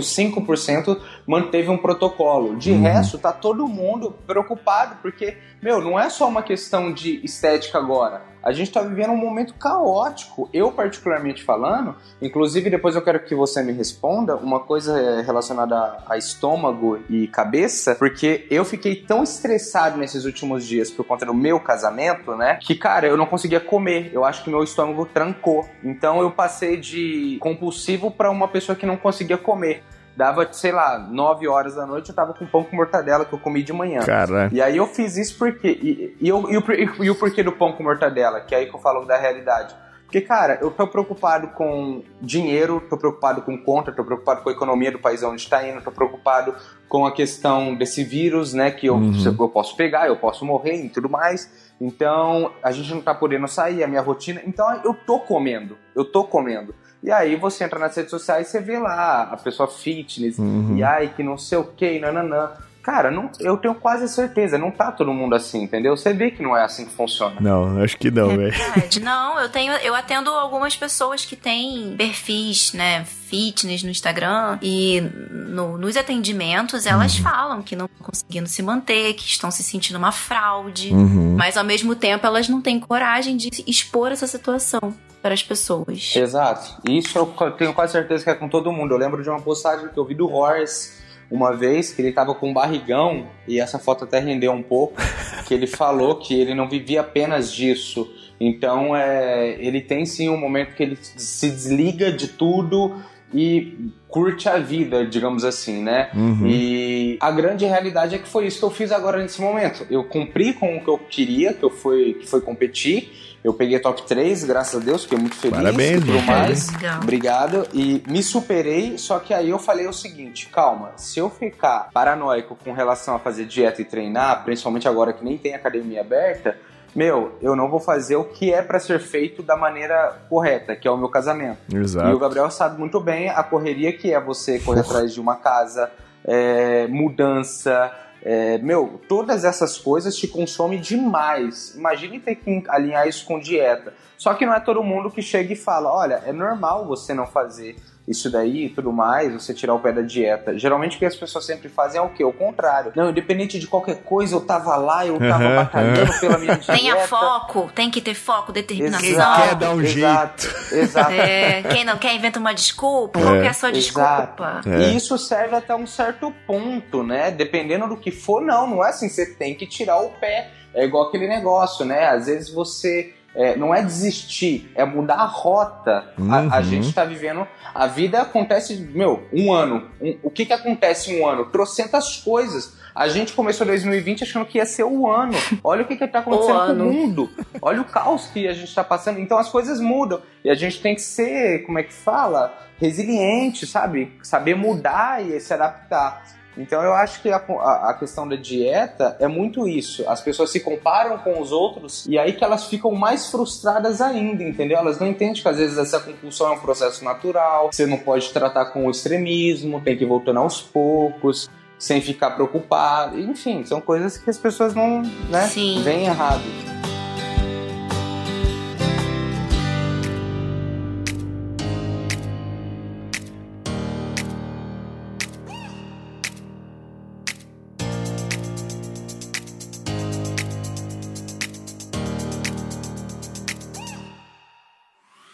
[0.00, 2.56] 5% manteve um protocolo.
[2.56, 2.82] De uhum.
[2.82, 8.22] resto, tá todo mundo preocupado, porque, meu, não é só uma questão de estética agora.
[8.42, 10.48] A gente tá vivendo um momento caótico.
[10.52, 16.16] Eu, particularmente falando, inclusive depois eu quero que você me responda uma coisa relacionada a
[16.16, 21.60] estômago e cabeça, porque eu fiquei tão estressado nesses últimos dias por conta do meu
[21.60, 22.58] casamento, né?
[22.62, 24.10] Que, cara, eu não conseguia comer.
[24.12, 25.68] Eu acho que meu estômago trancou.
[25.82, 29.82] Então eu passei de compulsivo para uma pessoa que não conseguia comer
[30.18, 33.38] dava, sei lá, 9 horas da noite, eu tava com pão com mortadela que eu
[33.38, 34.00] comi de manhã.
[34.00, 34.50] Cara.
[34.52, 35.68] E aí eu fiz isso porque.
[35.68, 38.66] E, e, eu, e, o, e o porquê do pão com mortadela, que é aí
[38.66, 39.76] que eu falo da realidade.
[40.02, 44.52] Porque, cara, eu tô preocupado com dinheiro, tô preocupado com conta, tô preocupado com a
[44.52, 46.54] economia do país onde está indo, tô preocupado
[46.88, 49.36] com a questão desse vírus, né, que eu, uhum.
[49.38, 51.70] eu posso pegar, eu posso morrer e tudo mais.
[51.78, 54.40] Então, a gente não tá podendo sair, a minha rotina.
[54.46, 56.74] Então, eu tô comendo, eu tô comendo.
[57.02, 60.76] E aí você entra nas redes sociais e você vê lá a pessoa fitness, uhum.
[60.76, 62.50] e ai, que não sei o que, nananã.
[62.82, 65.94] Cara, não, eu tenho quase certeza, não tá todo mundo assim, entendeu?
[65.94, 67.36] Você vê que não é assim que funciona.
[67.38, 68.50] Não, acho que não, velho.
[68.50, 74.58] É não, eu tenho, eu atendo algumas pessoas que têm perfis, né, fitness no Instagram
[74.62, 77.24] e no, nos atendimentos elas uhum.
[77.24, 81.36] falam que não estão conseguindo se manter, que estão se sentindo uma fraude, uhum.
[81.36, 86.14] mas ao mesmo tempo elas não têm coragem de expor essa situação para as pessoas.
[86.14, 86.80] Exato.
[86.88, 88.94] Isso eu tenho quase certeza que é com todo mundo.
[88.94, 90.98] Eu lembro de uma postagem que eu vi do Horse
[91.30, 94.96] uma vez que ele tava com um barrigão e essa foto até rendeu um pouco,
[95.46, 98.10] que ele falou que ele não vivia apenas disso.
[98.40, 102.94] Então, é, ele tem sim um momento que ele se desliga de tudo
[103.34, 106.10] e curte a vida, digamos assim, né?
[106.14, 106.46] Uhum.
[106.46, 109.86] E a grande realidade é que foi isso que eu fiz agora nesse momento.
[109.90, 113.78] Eu cumpri com o que eu queria, que eu fui, que foi competir eu peguei
[113.78, 115.56] top 3, graças a Deus, fiquei muito feliz.
[115.56, 116.68] Parabéns, tudo mais.
[117.02, 117.66] Obrigado.
[117.72, 122.56] E me superei, só que aí eu falei o seguinte: calma, se eu ficar paranoico
[122.56, 126.56] com relação a fazer dieta e treinar, principalmente agora que nem tem academia aberta,
[126.94, 130.88] meu, eu não vou fazer o que é para ser feito da maneira correta, que
[130.88, 131.58] é o meu casamento.
[131.72, 132.08] Exato.
[132.08, 135.36] E o Gabriel sabe muito bem a correria que é você correr atrás de uma
[135.36, 135.90] casa,
[136.24, 141.74] é, mudança é, meu, todas essas coisas te consomem demais.
[141.74, 143.94] Imagine ter que alinhar isso com dieta.
[144.16, 147.26] Só que não é todo mundo que chega e fala: olha, é normal você não
[147.26, 147.76] fazer
[148.08, 150.58] isso daí e tudo mais, você tirar o pé da dieta.
[150.58, 152.24] Geralmente o que as pessoas sempre fazem é o quê?
[152.24, 152.92] O contrário.
[152.96, 156.20] Não, independente de qualquer coisa, eu tava lá, eu tava uhum, batalhando uhum.
[156.20, 156.72] pela minha dieta.
[156.72, 159.06] Tenha foco, tem que ter foco, determinação.
[159.06, 160.74] Exato, quer dar um exato, jeito.
[160.74, 161.12] Exato.
[161.12, 163.22] É, quem não quer inventa uma desculpa, é.
[163.22, 164.62] qual que é a sua desculpa?
[164.66, 164.78] É.
[164.78, 167.30] E isso serve até um certo ponto, né?
[167.30, 170.50] Dependendo do que for, não, não é assim, você tem que tirar o pé.
[170.74, 172.08] É igual aquele negócio, né?
[172.08, 176.12] Às vezes você é, não é desistir, é mudar a rota.
[176.18, 176.32] Uhum.
[176.32, 176.62] A, a, uhum.
[176.64, 177.46] gente tá vivendo.
[177.74, 179.88] A vida acontece, meu, um ano.
[180.00, 181.46] Um, o que que acontece em um ano?
[181.46, 182.76] Trocentas coisas.
[182.94, 185.34] A gente começou 2020 achando que ia ser o ano.
[185.62, 187.30] Olha o que, que tá acontecendo com o mundo.
[187.62, 189.20] Olha o caos que a gente tá passando.
[189.20, 190.20] Então as coisas mudam.
[190.44, 192.52] E a gente tem que ser, como é que fala?
[192.76, 194.12] Resiliente, sabe?
[194.22, 196.37] Saber mudar e se adaptar.
[196.58, 200.08] Então eu acho que a, a, questão da dieta é muito isso.
[200.08, 204.42] As pessoas se comparam com os outros e aí que elas ficam mais frustradas ainda,
[204.42, 204.78] entendeu?
[204.78, 208.30] Elas não entendem que às vezes essa compulsão é um processo natural, você não pode
[208.32, 213.18] tratar com o extremismo, tem que ir voltando aos poucos, sem ficar preocupado.
[213.18, 215.46] Enfim, são coisas que as pessoas não né,
[215.82, 216.77] veem errado.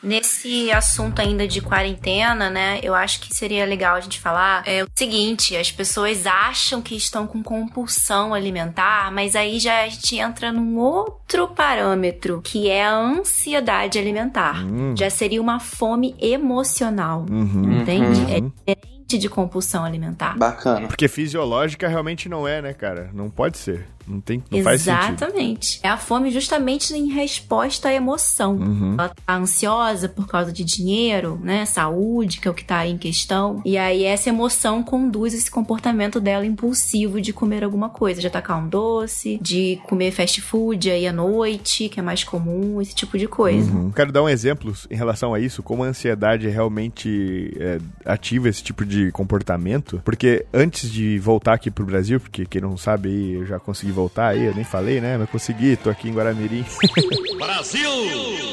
[0.05, 4.85] Nesse assunto ainda de quarentena, né, eu acho que seria legal a gente falar é
[4.85, 10.17] o seguinte: as pessoas acham que estão com compulsão alimentar, mas aí já a gente
[10.17, 14.65] entra num outro parâmetro, que é a ansiedade alimentar.
[14.65, 14.95] Hum.
[14.97, 17.25] Já seria uma fome emocional.
[17.31, 17.81] Uhum.
[17.81, 18.21] Entende?
[18.21, 18.53] Uhum.
[18.67, 20.37] É diferente de compulsão alimentar.
[20.37, 20.87] Bacana.
[20.87, 23.11] Porque fisiológica realmente não é, né, cara?
[23.13, 23.87] Não pode ser.
[24.07, 25.81] Não tem, não Exatamente.
[25.83, 28.57] É a fome justamente em resposta à emoção.
[28.57, 28.95] Uhum.
[28.95, 31.65] Ela tá ansiosa por causa de dinheiro, né?
[31.65, 33.63] Saúde, que é o que tá aí em questão.
[33.65, 38.63] E aí essa emoção conduz esse comportamento dela impulsivo de comer alguma coisa, de atacar
[38.63, 43.19] um doce, de comer fast food aí à noite, que é mais comum, esse tipo
[43.19, 43.71] de coisa.
[43.71, 43.91] Uhum.
[43.91, 48.63] Quero dar um exemplo em relação a isso, como a ansiedade realmente é, ativa esse
[48.63, 53.47] tipo de comportamento, porque antes de voltar aqui pro Brasil, porque quem não sabe eu
[53.47, 55.17] já consegui voltar aí, eu nem falei, né?
[55.17, 56.65] Mas consegui, tô aqui em Guaramirim.
[57.39, 57.91] Brasil!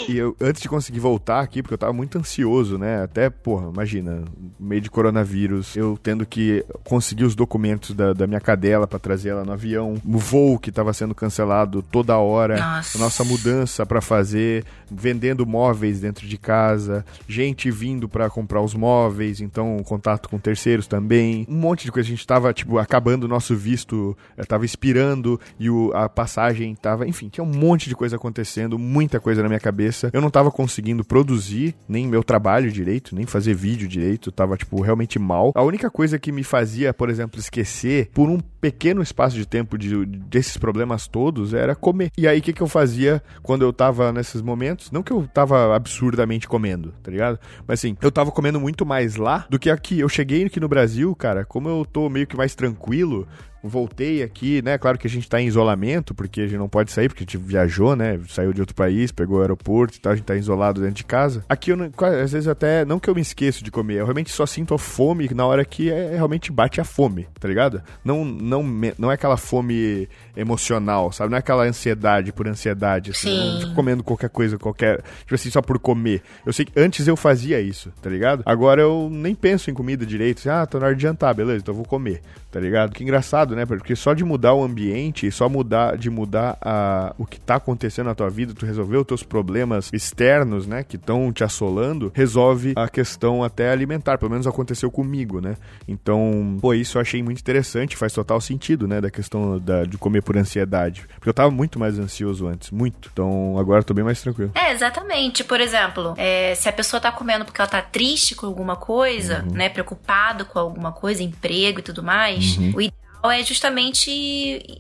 [0.08, 3.04] E eu, antes de conseguir voltar aqui, porque eu tava muito ansioso, né?
[3.04, 4.24] Até, porra, imagina,
[4.60, 9.30] meio de coronavírus, eu tendo que conseguir os documentos da, da minha cadela para trazer
[9.30, 14.02] ela no avião, o voo que tava sendo cancelado toda hora, nossa, nossa mudança para
[14.02, 20.38] fazer, vendendo móveis dentro de casa, gente vindo para comprar os móveis, então contato com
[20.38, 22.08] terceiros também, um monte de coisa.
[22.08, 26.74] A gente tava, tipo, acabando o nosso visto, eh, tava expirando, e o, a passagem
[26.76, 27.08] tava.
[27.08, 30.10] Enfim, tinha um monte de coisa acontecendo, muita coisa na minha cabeça.
[30.14, 34.32] Eu não tava conseguindo produzir nem meu trabalho direito, nem fazer vídeo direito.
[34.32, 35.52] tava, tipo, realmente mal.
[35.56, 39.78] A única coisa que me fazia, por exemplo, esquecer por um pequeno espaço de tempo
[39.78, 42.12] de, desses problemas todos era comer.
[42.18, 44.92] E aí, o que, que eu fazia quando eu tava nesses momentos?
[44.92, 47.40] Não que eu tava absurdamente comendo, tá ligado?
[47.68, 50.00] Mas assim, eu tava comendo muito mais lá do que aqui.
[50.00, 53.28] Eu cheguei aqui no Brasil, cara, como eu tô meio que mais tranquilo,
[53.64, 54.78] voltei aqui, né?
[54.78, 57.26] Claro que a gente tá em isolamento, porque a gente não pode sair, porque a
[57.26, 58.20] gente viajou, né?
[58.30, 61.04] Saiu de outro país, pegou o aeroporto e tal, a gente tá isolado dentro de
[61.04, 61.46] casa.
[61.48, 61.92] Aqui eu, não,
[62.24, 64.80] às vezes até, não que eu me esqueço de comer, eu realmente só sinto a
[64.80, 67.82] fome na hora que é, realmente bate a fome, tá ligado?
[68.04, 68.64] Não, não,
[68.98, 71.30] não é aquela fome emocional, sabe?
[71.30, 73.30] Não é aquela ansiedade por ansiedade, assim.
[73.30, 73.54] Sim.
[73.54, 76.22] não fico comendo qualquer coisa, qualquer, tipo assim, só por comer.
[76.46, 78.44] Eu sei que antes eu fazia isso, tá ligado?
[78.46, 81.60] Agora eu nem penso em comida direito, assim, ah, tô na hora de jantar, beleza,
[81.60, 82.22] então eu vou comer,
[82.52, 82.92] tá ligado?
[82.92, 83.66] Que engraçado, né?
[83.66, 88.08] Porque só de mudar o ambiente, só mudar de mudar a, o que tá acontecendo
[88.08, 92.74] na tua vida, tu resolver os teus problemas externos, né, que estão te assolando, resolve
[92.76, 95.56] a questão até alimentar, pelo menos aconteceu comigo, né?
[95.88, 99.98] Então, pô, isso eu achei muito interessante, faz total sentido, né, da questão da, de
[99.98, 101.06] comer por ansiedade.
[101.16, 103.10] Porque eu tava muito mais ansioso antes, muito.
[103.14, 104.52] Então, agora eu tô bem mais tranquilo.
[104.56, 105.44] É, exatamente.
[105.44, 109.44] Por exemplo, é, se a pessoa tá comendo porque ela tá triste com alguma coisa,
[109.44, 109.54] uhum.
[109.54, 112.74] né, preocupado com alguma coisa, emprego e tudo mais, uhum.
[112.76, 112.82] o
[113.30, 114.10] é justamente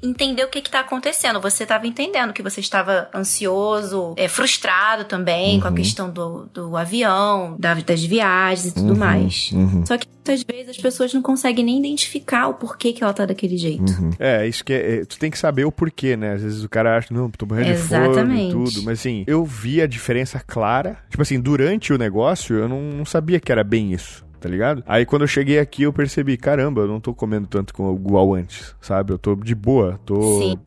[0.02, 1.39] entender o que está acontecendo.
[1.41, 5.62] Você estava entendendo que você estava ansioso, é, frustrado também uhum.
[5.62, 5.76] com a uhum.
[5.76, 8.97] questão do, do avião, das viagens e tudo uhum.
[8.97, 9.52] mais.
[9.52, 9.86] Uhum.
[9.86, 13.26] Só que muitas vezes as pessoas não conseguem nem identificar o porquê que ela tá
[13.26, 13.91] daquele jeito.
[13.91, 14.12] Uhum.
[14.17, 16.34] É, isso que é, é, tu tem que saber o porquê, né?
[16.34, 18.47] Às vezes o cara acha, não, tô morrendo Exatamente.
[18.47, 18.84] de fome e tudo.
[18.86, 20.97] Mas assim, eu vi a diferença clara.
[21.10, 24.84] Tipo assim, durante o negócio, eu não, não sabia que era bem isso tá ligado?
[24.88, 28.34] Aí quando eu cheguei aqui eu percebi, caramba, eu não tô comendo tanto como igual
[28.34, 29.13] antes, sabe?
[29.13, 30.19] Eu tô de boa, tô.
[30.39, 30.60] Sim.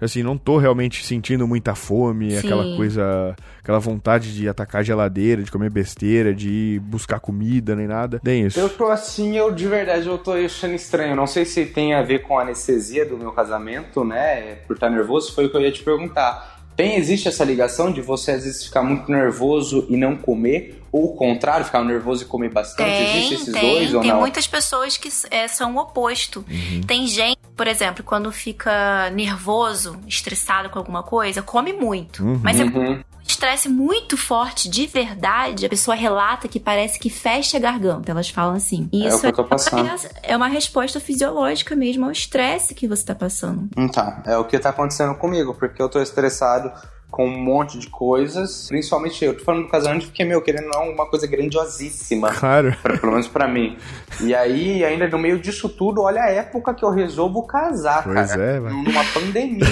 [0.00, 2.38] assim, não tô realmente sentindo muita fome, Sim.
[2.38, 7.86] aquela coisa, aquela vontade de atacar a geladeira, de comer besteira, de buscar comida, nem
[7.86, 8.20] nada.
[8.22, 8.58] Nem isso.
[8.58, 11.14] Eu tô assim, eu de verdade, eu tô achando estranho.
[11.14, 14.56] Não sei se tem a ver com a anestesia do meu casamento, né?
[14.66, 16.57] Por estar nervoso, foi o que eu ia te perguntar.
[16.78, 20.80] Tem, existe essa ligação de você às vezes ficar muito nervoso e não comer?
[20.92, 22.88] Ou o contrário, ficar nervoso e comer bastante?
[22.88, 24.16] Tem, existe esses tem, dois ou tem não?
[24.16, 26.44] Tem muitas pessoas que é, são o oposto.
[26.48, 26.80] Uhum.
[26.82, 32.24] Tem gente, por exemplo, quando fica nervoso, estressado com alguma coisa, come muito.
[32.24, 32.40] Uhum.
[32.44, 33.02] Mas é uhum.
[33.28, 38.10] Estresse muito forte de verdade, a pessoa relata que parece que fecha a garganta.
[38.10, 38.88] Elas falam assim.
[38.92, 39.88] E É o isso que eu tô passando.
[40.22, 43.68] é uma resposta fisiológica mesmo ao estresse que você tá passando.
[43.76, 46.72] Então, é o que tá acontecendo comigo, porque eu tô estressado
[47.10, 50.90] com um monte de coisas, principalmente eu tô falando do casamento porque, meu, querendo não,
[50.90, 52.30] uma coisa grandiosíssima.
[52.32, 52.76] Claro.
[52.82, 53.76] Pra, pelo menos pra mim.
[54.20, 58.30] E aí, ainda no meio disso tudo, olha a época que eu resolvo casar, Pois
[58.30, 58.42] cara.
[58.42, 58.72] é, vai.
[58.72, 59.66] numa pandemia.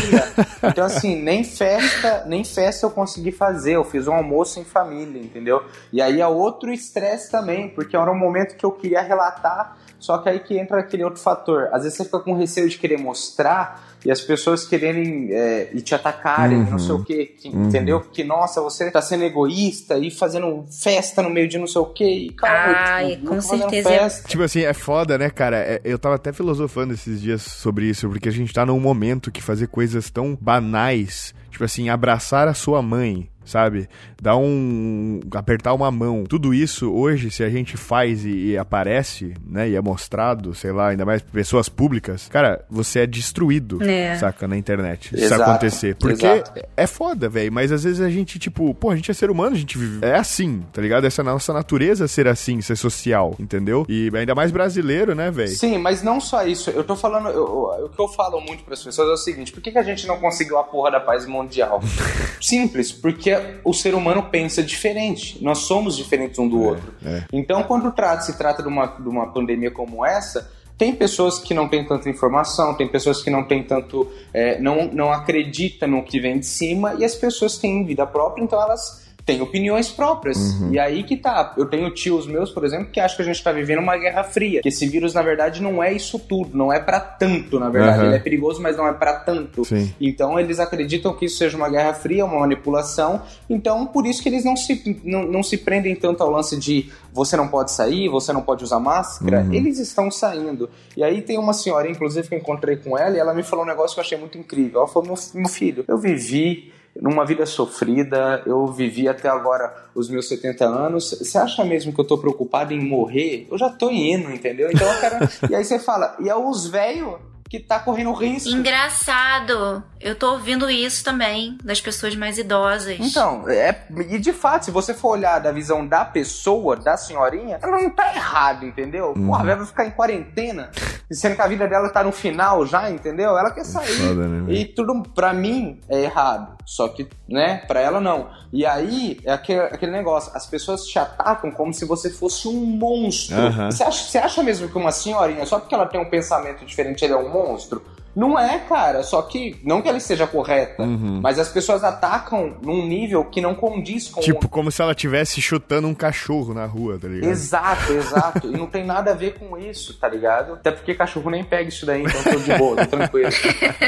[0.63, 3.73] Então, assim, nem festa, nem festa eu consegui fazer.
[3.73, 5.63] Eu fiz um almoço em família, entendeu?
[5.93, 10.19] E aí é outro estresse também, porque era um momento que eu queria relatar, só
[10.19, 11.69] que aí que entra aquele outro fator.
[11.73, 15.81] Às vezes você fica com receio de querer mostrar e as pessoas quererem é, e
[15.81, 16.71] te atacarem, Uhum.
[16.71, 18.01] não sei o quê, que- entendeu?
[18.01, 21.87] Que, nossa, você tá sendo egoísta e fazendo festa no meio de não sei o
[21.87, 22.05] quê.
[22.09, 24.29] E, cara, Ai, tipo, com certeza Festa.
[24.29, 25.57] Tipo assim, é foda, né, cara?
[25.57, 29.33] É- eu tava até filosofando esses dias sobre isso, porque a gente tá num momento
[29.33, 33.89] que fazer coisas tão banais, tipo assim, abraçar a sua mãe, sabe?
[34.21, 35.21] Dar um.
[35.35, 36.25] apertar uma mão.
[36.25, 40.73] Tudo isso, hoje, se a gente faz e, e aparece, né, e é mostrado, sei
[40.73, 44.17] lá, ainda mais pessoas públicas, cara, você é destruído, É.
[44.17, 45.09] saca, na internet.
[45.11, 45.95] Se isso Exato, acontecer.
[45.97, 46.61] Porque exato.
[46.77, 47.53] é foda, velho.
[47.53, 50.05] Mas às vezes a gente, tipo, pô, a gente é ser humano, a gente vive.
[50.05, 51.07] É assim, tá ligado?
[51.07, 53.87] Essa é a nossa natureza ser assim, ser social, entendeu?
[53.89, 55.49] E ainda mais brasileiro, né, velho?
[55.49, 56.71] Sim, mas não só isso.
[56.71, 57.29] Eu tô falando.
[57.29, 57.35] eu-
[57.79, 59.79] eu- o que eu falo muito para as pessoas é o seguinte: por que, que
[59.79, 61.81] a gente não conseguiu a porra da paz mundial?
[62.41, 65.43] Simples, porque o ser humano pensa diferente.
[65.43, 66.95] Nós somos diferentes um do outro.
[67.05, 67.25] é.
[67.33, 70.51] Então, quando trata, se trata de uma, de uma pandemia como essa.
[70.77, 74.11] Tem pessoas que não têm tanta informação, tem pessoas que não têm tanto.
[74.35, 78.45] é, não, não acreditam no que vem de cima, e as pessoas têm vida própria,
[78.45, 80.39] então elas têm opiniões próprias.
[80.39, 80.73] Uhum.
[80.73, 81.53] E aí que tá.
[81.59, 84.23] Eu tenho tios meus, por exemplo, que acham que a gente tá vivendo uma guerra
[84.23, 84.63] fria.
[84.63, 86.57] Que esse vírus, na verdade, não é isso tudo.
[86.57, 87.99] Não é pra tanto, na verdade.
[87.99, 88.07] Aham.
[88.07, 89.65] Ele é perigoso, mas não é pra tanto.
[89.65, 89.93] Sim.
[90.01, 93.21] Então eles acreditam que isso seja uma guerra fria, uma manipulação.
[93.51, 96.89] Então, por isso que eles não se, não, não se prendem tanto ao lance de
[97.13, 99.41] você não pode sair, você não pode usar máscara.
[99.41, 99.53] Uhum.
[99.53, 100.71] Eles estão saindo.
[100.97, 103.65] E aí tem uma senhora, inclusive, que eu encontrei com ela, e ela me falou
[103.65, 104.81] um negócio que eu achei muito incrível.
[104.81, 110.09] Ela falou: meu, meu filho, eu vivi numa vida sofrida, eu vivi até agora os
[110.09, 111.11] meus 70 anos.
[111.11, 113.47] Você acha mesmo que eu tô preocupado em morrer?
[113.51, 114.71] Eu já tô indo, entendeu?
[114.73, 115.29] Então eu quero.
[115.51, 117.17] e aí você fala, e é os velhos
[117.49, 118.49] que tá correndo risco.
[118.49, 119.83] Engraçado.
[120.01, 122.97] Eu tô ouvindo isso também das pessoas mais idosas.
[123.01, 127.59] Então, é, e de fato, se você for olhar da visão da pessoa, da senhorinha,
[127.63, 129.15] ela não tá errada, entendeu?
[129.15, 130.71] Porra, ela vai ficar em quarentena,
[131.11, 133.37] sendo que a vida dela tá no final já, entendeu?
[133.37, 133.87] Ela quer sair.
[133.87, 136.57] Foda, né, e tudo, pra mim, é errado.
[136.65, 138.29] Só que, né, pra ela não.
[138.53, 142.55] E aí, é aquele, aquele negócio, as pessoas te atacam como se você fosse um
[142.55, 143.37] monstro.
[143.71, 147.05] Você, acha, você acha mesmo que uma senhorinha, só porque ela tem um pensamento diferente,
[147.05, 147.96] ela é um monstro?
[148.17, 149.03] Não é, cara.
[149.03, 151.21] Só que, não que ela esteja correta, Uhum.
[151.23, 155.41] mas as pessoas atacam num nível que não condiz com Tipo, como se ela estivesse
[155.43, 157.31] chutando um cachorro na rua, tá ligado?
[157.31, 158.47] Exato, exato.
[158.49, 160.55] e não tem nada a ver com isso, tá ligado?
[160.55, 163.29] Até porque cachorro nem pega isso daí, então tô de boa, tô tranquilo.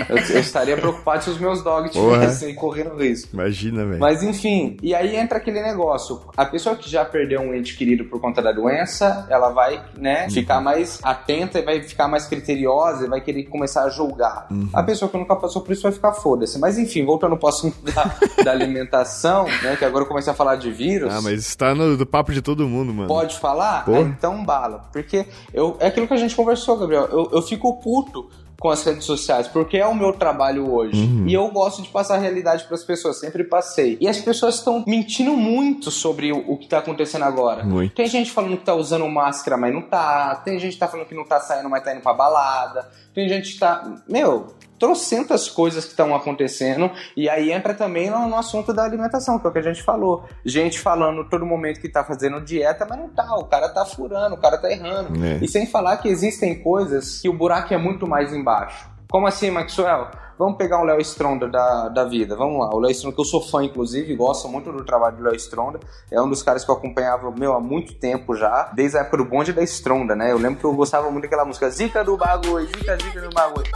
[0.08, 3.30] Eu, eu estaria preocupado se os meus dogs estivessem correndo risco.
[3.34, 4.00] Imagina, velho.
[4.00, 6.20] Mas enfim, e aí entra aquele negócio.
[6.36, 10.28] A pessoa que já perdeu um ente querido por conta da doença, ela vai, né,
[10.30, 14.17] ficar mais atenta e vai ficar mais criteriosa e vai querer começar a julgar.
[14.72, 16.58] A pessoa que nunca passou por isso vai ficar foda-se.
[16.58, 20.56] Mas enfim, voltando ao assunto da, da alimentação, né, que agora eu comecei a falar
[20.56, 21.12] de vírus.
[21.12, 23.08] Ah, mas isso tá no do papo de todo mundo, mano.
[23.08, 23.84] Pode falar?
[23.86, 24.88] Ah, então bala.
[24.92, 27.08] Porque eu, é aquilo que a gente conversou, Gabriel.
[27.10, 28.28] Eu, eu fico puto
[28.60, 31.00] com as redes sociais, porque é o meu trabalho hoje.
[31.00, 31.28] Uhum.
[31.28, 33.96] E eu gosto de passar a realidade para as pessoas, sempre passei.
[34.00, 37.62] E as pessoas estão mentindo muito sobre o, o que tá acontecendo agora.
[37.62, 37.94] Muito.
[37.94, 40.34] Tem gente falando que tá usando máscara, mas não tá.
[40.44, 42.88] Tem gente que tá falando que não tá saindo, mas tá indo pra balada.
[43.14, 44.02] Tem gente que tá.
[44.08, 46.90] Meu, trocentas coisas que estão acontecendo.
[47.16, 49.82] E aí entra também no, no assunto da alimentação, que é o que a gente
[49.82, 50.24] falou.
[50.44, 53.34] Gente falando todo momento que tá fazendo dieta, mas não tá.
[53.36, 55.24] O cara tá furando, o cara tá errando.
[55.24, 55.38] É.
[55.42, 58.97] E sem falar que existem coisas que o buraco é muito mais embaixo.
[59.10, 60.08] Como assim, Maxwell?
[60.38, 62.36] Vamos pegar o Léo Stronda da, da vida.
[62.36, 62.74] Vamos lá.
[62.74, 65.80] O Léo Stronda, que eu sou fã, inclusive, gosto muito do trabalho do Léo Stronda.
[66.10, 68.70] É um dos caras que eu acompanhava, meu, há muito tempo já.
[68.74, 70.30] Desde a época do bonde da Stronda, né?
[70.30, 73.66] Eu lembro que eu gostava muito daquela música Zica do bagulho, Zica, Zica do bagulho.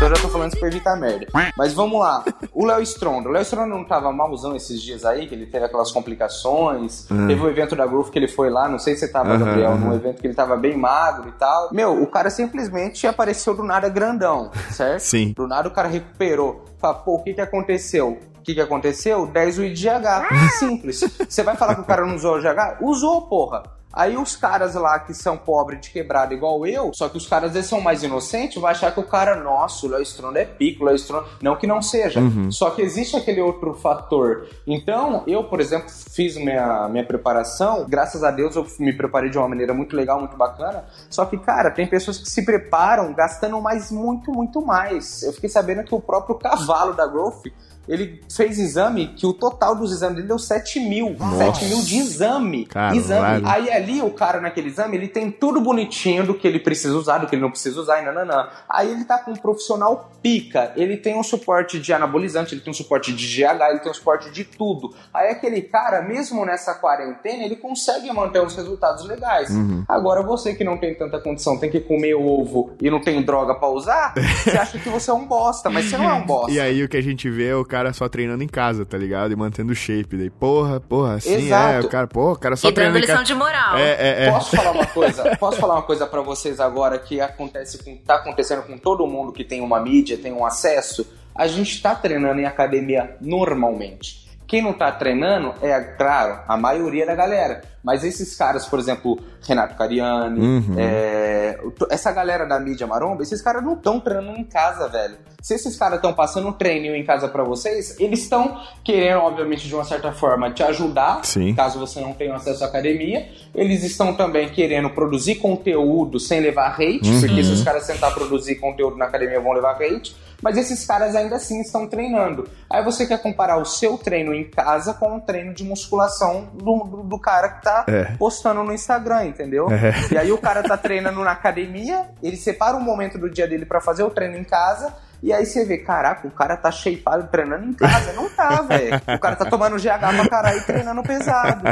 [0.00, 1.26] Então eu já tô falando isso pra evitar merda.
[1.58, 2.24] Mas vamos lá.
[2.54, 3.28] O Léo Stronda.
[3.28, 7.06] O Léo Stronda não tava malzão esses dias aí, que ele teve aquelas complicações.
[7.26, 9.44] Teve um evento da Groove que ele foi lá, não sei se você tava, Aham,
[9.44, 11.68] Gabriel, num evento que ele tava bem magro e tal.
[11.70, 15.00] Meu, o cara simplesmente apareceu do nada grandão, certo?
[15.00, 15.34] Sim.
[15.36, 16.64] Do nada o cara recuperou.
[16.78, 18.18] Fala, pô, o que que aconteceu?
[18.38, 19.26] O que que aconteceu?
[19.26, 20.50] 10 UI de GH.
[20.58, 21.00] Simples.
[21.28, 22.78] Você vai falar que o cara não usou o GH?
[22.80, 23.64] Usou, porra.
[23.92, 27.54] Aí os caras lá que são pobres de quebrada igual eu, só que os caras
[27.54, 30.84] eles são mais inocentes, vai achar que o cara, nossa, o Léo Stronda é pico,
[30.84, 31.26] o Léo Stronda...
[31.42, 32.50] Não que não seja, uhum.
[32.50, 34.46] só que existe aquele outro fator.
[34.66, 39.38] Então, eu, por exemplo, fiz minha, minha preparação, graças a Deus eu me preparei de
[39.38, 43.60] uma maneira muito legal, muito bacana, só que, cara, tem pessoas que se preparam gastando
[43.60, 45.22] mais, muito, muito mais.
[45.22, 47.46] Eu fiquei sabendo que o próprio cavalo da Growth
[47.88, 51.16] ele fez exame que o total dos exames dele deu 7 mil.
[51.18, 51.52] Nossa.
[51.52, 52.66] 7 mil de exame.
[52.66, 52.96] Caralho.
[52.96, 53.42] Exame.
[53.46, 57.18] Aí ali o cara naquele exame, ele tem tudo bonitinho do que ele precisa usar,
[57.18, 58.48] do que ele não precisa usar e nananã.
[58.68, 60.72] Aí ele tá com um profissional pica.
[60.76, 63.94] Ele tem um suporte de anabolizante, ele tem um suporte de GH, ele tem um
[63.94, 64.94] suporte de tudo.
[65.12, 69.50] Aí aquele cara, mesmo nessa quarentena, ele consegue manter os resultados legais.
[69.50, 69.84] Uhum.
[69.88, 73.54] Agora você que não tem tanta condição, tem que comer ovo e não tem droga
[73.54, 74.14] para usar,
[74.44, 76.50] você acha que você é um bosta, mas você não é um bosta.
[76.52, 78.84] E aí o que a gente vê é o cara cara só treinando em casa,
[78.84, 79.32] tá ligado?
[79.32, 80.16] E mantendo o shape.
[80.16, 81.74] Daí, porra, porra, assim é, Exato.
[81.74, 83.24] é, o cara, porra, o cara só e treinando em casa.
[83.24, 83.76] de moral.
[83.76, 84.30] É, é, é.
[84.30, 85.36] Posso falar uma coisa?
[85.36, 89.32] Posso falar uma coisa para vocês agora que acontece com, tá acontecendo com todo mundo
[89.32, 91.06] que tem uma mídia, tem um acesso?
[91.34, 94.28] A gente tá treinando em academia normalmente.
[94.46, 97.62] Quem não tá treinando é, claro, a maioria da galera.
[97.82, 100.74] Mas esses caras, por exemplo, Renato Cariani, uhum.
[100.76, 101.58] é,
[101.88, 105.16] essa galera da mídia maromba, esses caras não estão treinando em casa, velho.
[105.40, 109.66] Se esses caras estão passando um treino em casa para vocês, eles estão querendo, obviamente,
[109.66, 111.54] de uma certa forma, te ajudar, Sim.
[111.54, 113.26] caso você não tenha acesso à academia.
[113.54, 117.20] Eles estão também querendo produzir conteúdo sem levar hate, uhum.
[117.20, 120.14] porque se os caras tentar produzir conteúdo na academia vão levar hate.
[120.42, 122.48] Mas esses caras ainda assim estão treinando.
[122.68, 126.84] Aí você quer comparar o seu treino em casa com o treino de musculação do,
[126.84, 128.04] do, do cara que tá tá é.
[128.16, 129.68] postando no Instagram, entendeu?
[129.70, 130.14] É.
[130.14, 133.64] E aí o cara tá treinando na academia, ele separa um momento do dia dele
[133.64, 137.28] para fazer o treino em casa e aí você vê, caraca, o cara tá shapeado
[137.28, 138.12] treinando em casa.
[138.12, 139.00] Não tá, velho.
[139.14, 141.68] O cara tá tomando GH pra caralho e treinando pesado.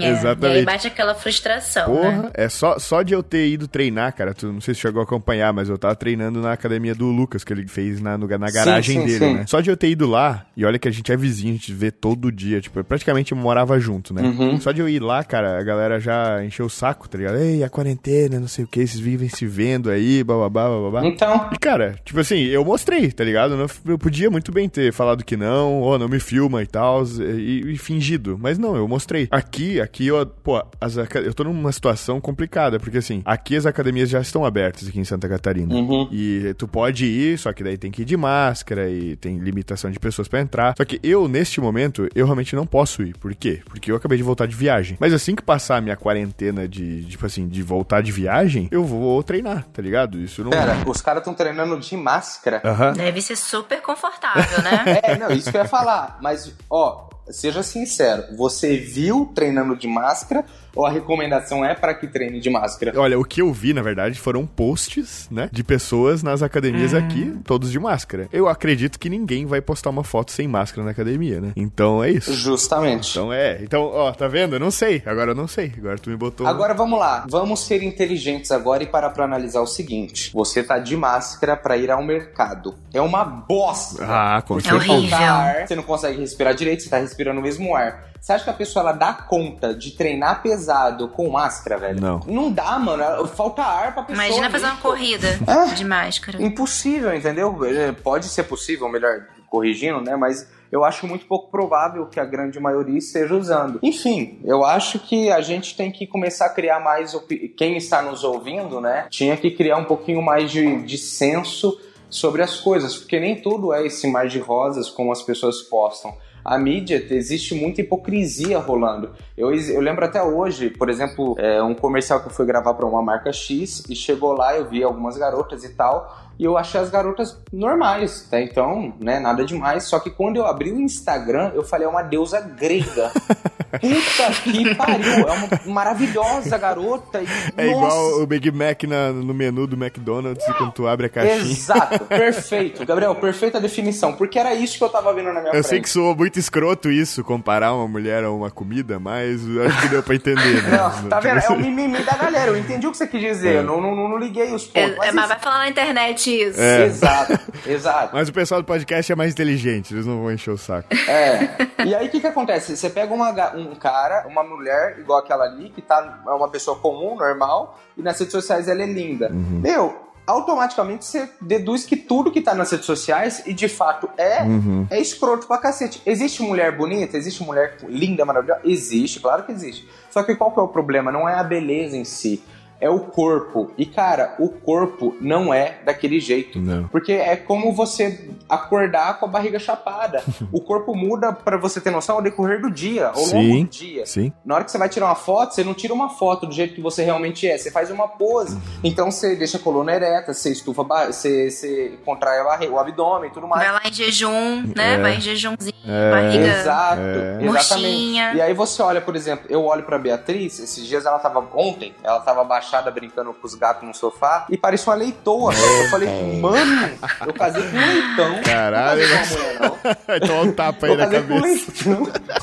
[0.00, 0.54] É, Exatamente.
[0.54, 1.86] E aí bate aquela frustração.
[1.86, 2.30] Porra, né?
[2.34, 4.32] é só, só de eu ter ido treinar, cara.
[4.32, 7.42] Tu não sei se chegou a acompanhar, mas eu tava treinando na academia do Lucas,
[7.42, 9.34] que ele fez na, no, na garagem sim, sim, dele, sim.
[9.38, 9.44] né?
[9.46, 11.72] Só de eu ter ido lá, e olha que a gente é vizinho, a gente
[11.72, 14.22] vê todo dia, tipo, praticamente morava junto, né?
[14.22, 14.60] Uhum.
[14.60, 17.38] Só de eu ir lá, cara, a galera já encheu o saco, tá ligado?
[17.38, 21.04] Ei, a quarentena, não sei o que, vocês vivem se vendo aí, bababá, bababá.
[21.04, 21.50] Então.
[21.52, 23.54] E, cara, tipo assim, eu mostrei, tá ligado?
[23.86, 27.72] Eu podia muito bem ter falado que não, ou não me filma e tal, e,
[27.72, 28.38] e, fingido.
[28.40, 29.28] Mas não, eu mostrei.
[29.30, 34.08] Aqui, aqui eu, pô, as, eu tô numa situação complicada, porque assim, aqui as academias
[34.08, 35.74] já estão abertas aqui em Santa Catarina.
[35.74, 36.08] Uhum.
[36.12, 39.90] E tu pode ir, só que daí tem que ir de máscara e tem limitação
[39.90, 40.74] de pessoas para entrar.
[40.76, 43.16] Só que eu, neste momento, eu realmente não posso ir.
[43.18, 43.60] Por quê?
[43.64, 44.96] Porque eu acabei de voltar de viagem.
[45.00, 48.84] Mas assim que passar a minha quarentena de, tipo assim, de voltar de viagem, eu
[48.84, 50.20] vou treinar, tá ligado?
[50.20, 50.50] Isso não.
[50.50, 52.57] Pera, os caras estão treinando de máscara.
[52.64, 52.92] Uhum.
[52.92, 55.00] Deve ser super confortável, né?
[55.02, 56.18] é, não, isso que eu ia falar.
[56.20, 60.44] Mas, ó, seja sincero, você viu treinando de máscara
[60.74, 62.92] ou a recomendação é para que treine de máscara?
[62.98, 66.98] Olha, o que eu vi, na verdade, foram posts, né, de pessoas nas academias uhum.
[66.98, 68.28] aqui, todos de máscara.
[68.32, 71.52] Eu acredito que ninguém vai postar uma foto sem máscara na academia, né?
[71.56, 72.32] Então é isso.
[72.32, 73.10] Justamente.
[73.10, 73.58] Então é.
[73.62, 74.56] Então, ó, tá vendo?
[74.56, 75.02] Eu não sei.
[75.04, 75.72] Agora eu não sei.
[75.76, 76.46] Agora tu me botou.
[76.46, 77.26] Agora vamos lá.
[77.28, 80.30] Vamos ser inteligentes agora e parar pra analisar o seguinte.
[80.32, 82.74] Você tá de máscara para ir ao mercado.
[82.92, 84.04] É uma bosta.
[84.04, 84.84] Ah, com certeza.
[84.84, 85.18] É horrível.
[85.18, 88.08] Ar, você não consegue respirar direito, você tá respirando o mesmo ar.
[88.20, 92.00] Você acha que a pessoa ela dá conta de treinar pesado com máscara, velho?
[92.00, 92.20] Não.
[92.26, 93.26] Não dá, mano.
[93.28, 94.26] Falta ar pra pessoa.
[94.26, 95.74] Imagina fazer uma corrida é?
[95.74, 96.42] de máscara.
[96.42, 97.56] Impossível, entendeu?
[97.64, 100.14] É, pode ser possível, melhor corrigindo, né?
[100.16, 103.78] Mas eu acho muito pouco provável que a grande maioria esteja usando.
[103.82, 107.16] Enfim, eu acho que a gente tem que começar a criar mais.
[107.56, 109.06] Quem está nos ouvindo, né?
[109.08, 113.72] Tinha que criar um pouquinho mais de, de senso sobre as coisas, porque nem tudo
[113.72, 116.14] é esse mar de rosas como as pessoas postam
[116.48, 119.10] a mídia, existe muita hipocrisia rolando.
[119.36, 122.86] Eu, eu lembro até hoje, por exemplo, é, um comercial que eu fui gravar para
[122.86, 126.80] uma marca X e chegou lá, eu vi algumas garotas e tal, e eu achei
[126.80, 128.40] as garotas normais, tá?
[128.40, 129.84] Então, né, nada demais.
[129.84, 133.10] Só que quando eu abri o Instagram, eu falei, é uma deusa grega.
[133.70, 135.28] Puta que pariu!
[135.28, 137.20] É uma maravilhosa garota.
[137.20, 137.26] E,
[137.56, 137.76] é nossa.
[137.76, 141.52] igual o Big Mac na, no menu do McDonald's quando tu abre a caixinha.
[141.52, 142.86] Exato, perfeito.
[142.86, 144.14] Gabriel, perfeita definição.
[144.14, 145.64] Porque era isso que eu tava vendo na minha eu frente.
[145.64, 149.80] Eu sei que soou muito escroto isso, comparar uma mulher a uma comida, mas acho
[149.82, 150.78] que deu pra entender, né?
[151.02, 151.38] Não, tá vendo?
[151.38, 152.50] É o mimimi da galera.
[152.50, 153.56] Eu entendi o que você quis dizer.
[153.56, 153.62] É.
[153.62, 154.92] Não, não, não, liguei os pontos.
[154.92, 156.60] É, mas, mas vai falar na internet isso.
[156.60, 156.86] É.
[156.86, 158.14] Exato, exato.
[158.14, 160.88] Mas o pessoal do podcast é mais inteligente, eles não vão encher o saco.
[161.08, 161.68] É.
[161.86, 162.76] E aí o que que acontece?
[162.76, 166.76] Você pega uma, um cara, uma mulher igual aquela ali, que tá, é uma pessoa
[166.76, 169.30] comum, normal, e nas redes sociais ela é linda.
[169.32, 169.60] Uhum.
[169.60, 169.96] Meu,
[170.28, 174.86] automaticamente você deduz que tudo que tá nas redes sociais, e de fato é, uhum.
[174.90, 176.02] é escroto pra cacete.
[176.04, 177.16] Existe mulher bonita?
[177.16, 178.60] Existe mulher linda, maravilhosa?
[178.64, 179.88] Existe, claro que existe.
[180.10, 181.10] Só que qual que é o problema?
[181.10, 182.42] Não é a beleza em si
[182.80, 183.70] é o corpo.
[183.76, 186.58] E, cara, o corpo não é daquele jeito.
[186.60, 186.86] Não.
[186.88, 190.22] Porque é como você acordar com a barriga chapada.
[190.52, 193.70] o corpo muda, para você ter noção, ao decorrer do dia, ao sim, longo do
[193.70, 194.06] dia.
[194.06, 194.32] Sim.
[194.44, 196.74] Na hora que você vai tirar uma foto, você não tira uma foto do jeito
[196.74, 198.54] que você realmente é, você faz uma pose.
[198.54, 198.60] Uhum.
[198.84, 203.30] Então você deixa a coluna ereta, você estufa, você, você contrai a barriga, o abdômen
[203.30, 203.62] e tudo mais.
[203.62, 204.94] Vai lá em jejum, né?
[204.94, 204.98] É.
[204.98, 206.10] Vai em jejumzinho, é.
[206.10, 206.46] barriga.
[206.46, 207.44] Exato, é.
[207.44, 208.36] exatamente.
[208.36, 211.94] E aí você olha, por exemplo, eu olho pra Beatriz, esses dias ela tava, ontem,
[212.02, 215.52] ela tava baixando brincando com os gatos no sofá e parecia uma leitoa.
[215.54, 216.08] Eu falei,
[216.40, 218.42] mano, eu casei com um leitão.
[218.42, 220.16] Caralho, não casei com uma mulher, não.
[220.16, 221.72] então um tapa aí eu na cabeça.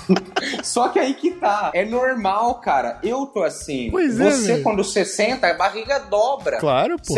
[0.63, 1.71] Só que aí que tá.
[1.73, 2.99] É normal, cara.
[3.03, 3.89] Eu tô assim.
[3.91, 6.57] Pois é, Você, é, quando você senta, a barriga dobra.
[6.59, 7.15] Claro, pô.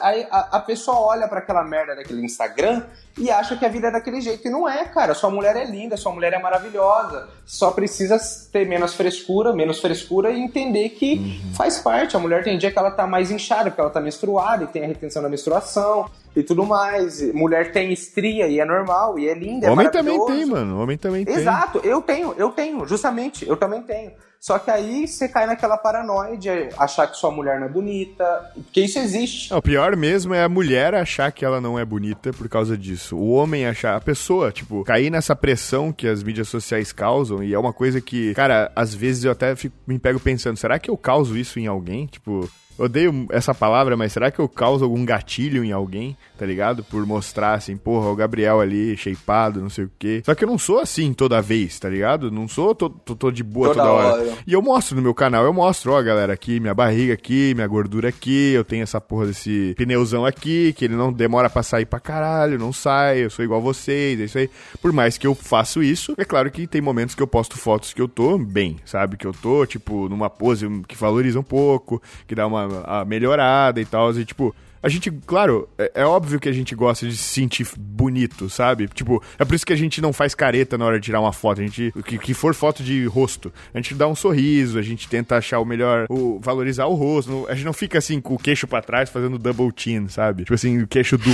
[0.00, 2.82] Aí a, a, a pessoa olha para aquela merda daquele Instagram
[3.18, 4.46] e acha que a vida é daquele jeito.
[4.46, 5.14] E não é, cara.
[5.14, 7.28] Sua mulher é linda, sua mulher é maravilhosa.
[7.44, 8.18] Só precisa
[8.50, 11.54] ter menos frescura, menos frescura e entender que uhum.
[11.54, 12.16] faz parte.
[12.16, 14.84] A mulher tem dia que ela tá mais inchada, porque ela tá menstruada e tem
[14.84, 17.22] a retenção da menstruação e tudo mais.
[17.34, 19.66] Mulher tem estria e é normal e é linda.
[19.66, 20.80] É Homem é também tem, mano.
[20.80, 21.34] Homem também tem.
[21.34, 24.12] Exato, eu tenho, eu tenho, justamente, eu também tenho.
[24.42, 28.50] Só que aí você cai naquela paranoia de achar que sua mulher não é bonita,
[28.54, 29.54] porque isso existe.
[29.54, 33.16] O pior mesmo é a mulher achar que ela não é bonita por causa disso.
[33.16, 37.54] O homem achar, a pessoa, tipo, cair nessa pressão que as mídias sociais causam, e
[37.54, 40.90] é uma coisa que, cara, às vezes eu até fico, me pego pensando, será que
[40.90, 42.06] eu causo isso em alguém?
[42.06, 46.82] Tipo, odeio essa palavra, mas será que eu causo algum gatilho em alguém, tá ligado?
[46.84, 50.22] Por mostrar assim, porra, o Gabriel ali, shapeado, não sei o quê.
[50.24, 52.30] Só que eu não sou assim toda vez, tá ligado?
[52.30, 54.22] Não sou, tô, tô, tô de boa toda, toda hora.
[54.22, 54.38] hora.
[54.46, 57.66] E eu mostro no meu canal, eu mostro, ó, galera, aqui, minha barriga aqui, minha
[57.66, 61.86] gordura aqui, eu tenho essa porra desse pneuzão aqui, que ele não demora pra sair
[61.86, 64.50] pra caralho, não sai, eu sou igual vocês, é isso aí.
[64.80, 67.92] Por mais que eu faço isso, é claro que tem momentos que eu posto fotos
[67.92, 69.16] que eu tô bem, sabe?
[69.16, 72.61] Que eu tô, tipo, numa pose que valoriza um pouco, que dá uma
[73.06, 74.10] melhorada e tal.
[74.12, 77.66] E, tipo, a gente, claro, é, é, óbvio que a gente gosta de se sentir
[77.78, 78.88] bonito, sabe?
[78.88, 81.32] Tipo, é por isso que a gente não faz careta na hora de tirar uma
[81.32, 81.60] foto.
[81.60, 85.08] A gente, que, que for foto de rosto, a gente dá um sorriso, a gente
[85.08, 87.46] tenta achar o melhor, o, valorizar o rosto.
[87.48, 90.42] A gente não fica assim com o queixo para trás fazendo double chin, sabe?
[90.42, 91.32] Tipo assim, o queixo duplo.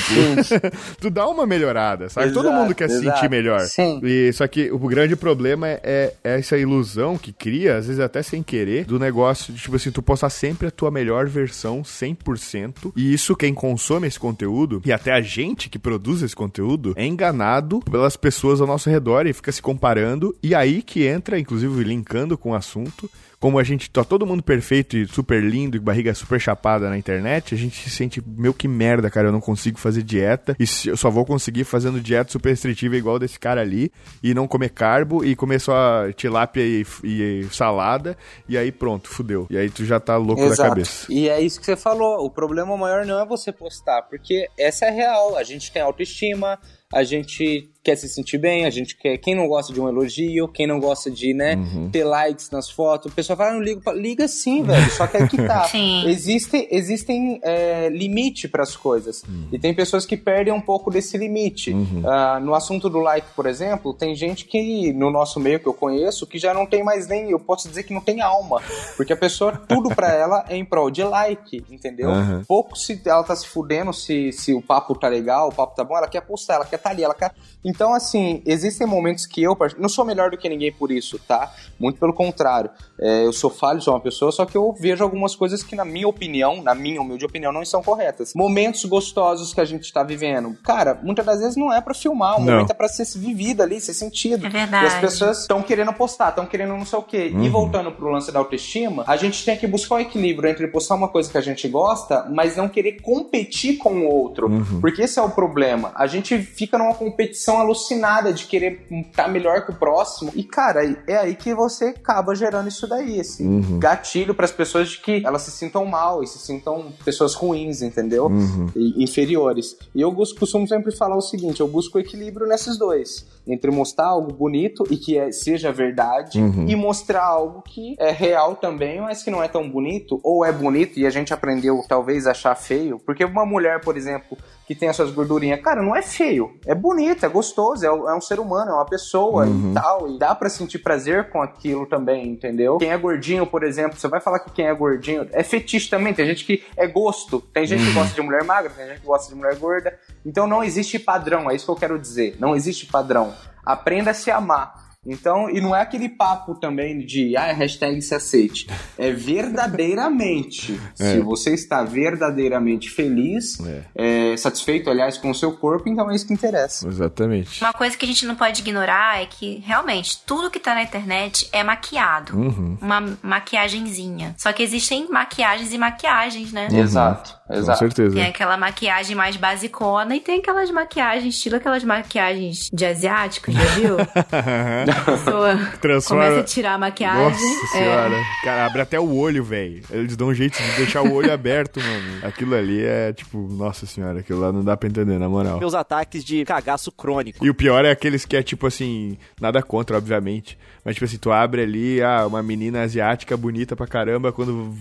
[1.00, 2.26] tu dá uma melhorada, sabe?
[2.26, 3.60] Exato, Todo mundo quer se sentir melhor.
[3.60, 4.00] Sim.
[4.02, 8.00] E, só que o grande problema é, é, é essa ilusão que cria, às vezes
[8.00, 11.82] até sem querer, do negócio de, tipo assim, tu postar sempre a tua melhor versão
[11.82, 12.92] 100%.
[12.94, 17.06] E isso quem consome esse conteúdo e até a gente que produz esse conteúdo é
[17.06, 20.36] enganado pelas pessoas ao nosso redor e fica se comparando.
[20.42, 23.08] E aí que entra, inclusive, linkando com o assunto,
[23.40, 26.98] como a gente tá todo mundo perfeito e super lindo e barriga super chapada na
[26.98, 29.28] internet, a gente se sente meio que merda, cara.
[29.28, 33.18] Eu não consigo fazer dieta e eu só vou conseguir fazendo dieta super restritiva igual
[33.18, 38.16] desse cara ali e não comer carbo e comer só tilápia e, e, e salada
[38.48, 39.46] e aí pronto, fudeu.
[39.50, 40.62] E aí tu já tá louco Exato.
[40.62, 41.06] da cabeça.
[41.08, 42.24] E é isso que você falou.
[42.24, 45.36] O problema maior não é você postar, porque essa é real.
[45.36, 46.58] A gente tem autoestima,
[46.92, 49.16] a gente quer se sentir bem, a gente quer.
[49.18, 51.90] Quem não gosta de um elogio, quem não gosta de, né, uhum.
[51.90, 53.82] ter likes nas fotos, o pessoal fala, ah, não ligo.
[53.92, 54.90] Liga sim, velho.
[54.92, 55.64] Só que é que tá.
[55.70, 56.06] sim.
[56.08, 59.22] Existem, existem é, limite para as coisas.
[59.22, 59.48] Uhum.
[59.52, 61.72] E tem pessoas que perdem um pouco desse limite.
[61.72, 62.02] Uhum.
[62.04, 65.74] Uh, no assunto do like, por exemplo, tem gente que, no nosso meio que eu
[65.74, 67.30] conheço, que já não tem mais nem.
[67.30, 68.60] Eu posso dizer que não tem alma.
[68.96, 72.10] Porque a pessoa, tudo para ela é em prol de like, entendeu?
[72.46, 75.84] Pouco se ela tá se fudendo se, se o papo tá legal, o papo tá
[75.84, 77.32] bom, ela quer postar, ela quer estar tá ali, ela quer.
[77.78, 81.54] Então, assim, existem momentos que eu não sou melhor do que ninguém por isso, tá?
[81.78, 82.70] Muito pelo contrário.
[83.00, 85.84] É, eu sou falho, sou uma pessoa, só que eu vejo algumas coisas que, na
[85.84, 88.32] minha opinião, na minha humilde opinião, não estão corretas.
[88.34, 90.56] Momentos gostosos que a gente tá vivendo.
[90.64, 92.52] Cara, muitas das vezes não é para filmar, o não.
[92.52, 94.46] momento é pra ser vivido ali, ser sentido.
[94.46, 94.84] É verdade.
[94.84, 97.30] E as pessoas estão querendo postar, estão querendo não sei o quê.
[97.32, 97.44] Uhum.
[97.44, 100.96] E voltando pro lance da autoestima, a gente tem que buscar o equilíbrio entre postar
[100.96, 104.48] uma coisa que a gente gosta, mas não querer competir com o outro.
[104.48, 104.80] Uhum.
[104.80, 105.92] Porque esse é o problema.
[105.94, 110.32] A gente fica numa competição alucinada de querer estar tá melhor que o próximo.
[110.34, 113.78] E, cara, é aí que você acaba gerando isso daí, esse uhum.
[113.78, 117.82] gatilho para as pessoas de que elas se sintam mal e se sintam pessoas ruins,
[117.82, 118.26] entendeu?
[118.26, 118.68] Uhum.
[118.74, 119.76] E, inferiores.
[119.94, 123.26] E eu costumo sempre falar o seguinte: eu busco equilíbrio nesses dois.
[123.46, 126.68] Entre mostrar algo bonito e que é, seja verdade, uhum.
[126.68, 130.52] e mostrar algo que é real também, mas que não é tão bonito, ou é
[130.52, 132.98] bonito e a gente aprendeu talvez a achar feio.
[132.98, 134.36] Porque uma mulher, por exemplo,
[134.68, 135.62] que tem as suas gordurinhas.
[135.62, 136.54] Cara, não é feio.
[136.66, 139.70] É bonito, é gostoso, é, é um ser humano, é uma pessoa uhum.
[139.70, 140.10] e tal.
[140.10, 142.76] E dá para sentir prazer com aquilo também, entendeu?
[142.76, 146.12] Quem é gordinho, por exemplo, você vai falar que quem é gordinho é fetiche também.
[146.12, 147.40] Tem gente que é gosto.
[147.40, 147.86] Tem gente uhum.
[147.86, 149.98] que gosta de mulher magra, tem gente que gosta de mulher gorda.
[150.24, 152.36] Então não existe padrão, é isso que eu quero dizer.
[152.38, 153.32] Não existe padrão.
[153.64, 154.87] Aprenda a se amar.
[155.06, 158.66] Então, e não é aquele papo também de ah, hashtag se aceite.
[158.96, 160.78] É verdadeiramente.
[160.98, 161.12] é.
[161.12, 164.32] Se você está verdadeiramente feliz, é.
[164.32, 166.86] É, satisfeito, aliás, com o seu corpo, então é isso que interessa.
[166.86, 167.62] Exatamente.
[167.62, 170.82] Uma coisa que a gente não pode ignorar é que realmente tudo que está na
[170.82, 172.36] internet é maquiado.
[172.36, 172.76] Uhum.
[172.80, 174.34] Uma maquiagenzinha.
[174.36, 176.68] Só que existem maquiagens e maquiagens, né?
[176.70, 176.78] Uhum.
[176.78, 177.38] Exato.
[177.50, 177.78] Exato.
[177.78, 178.14] Com certeza.
[178.14, 183.64] Tem aquela maquiagem mais basicona e tem aquelas maquiagens, estilo aquelas maquiagens de asiáticos, já
[183.74, 183.96] viu?
[185.00, 186.24] pessoa Transforma...
[186.24, 187.24] começa a tirar a maquiagem.
[187.24, 187.80] Nossa é.
[187.80, 188.16] senhora.
[188.44, 189.82] Cara, abre até o olho, velho.
[189.90, 192.26] Eles dão um jeito de deixar o olho aberto, mano.
[192.26, 195.58] Aquilo ali é tipo, nossa senhora, aquilo lá não dá pra entender, na moral.
[195.58, 197.44] Meus ataques de cagaço crônico.
[197.44, 200.58] E o pior é aqueles que é tipo assim, nada contra, obviamente.
[200.84, 204.74] Mas tipo assim, tu abre ali, ah, uma menina asiática bonita pra caramba, quando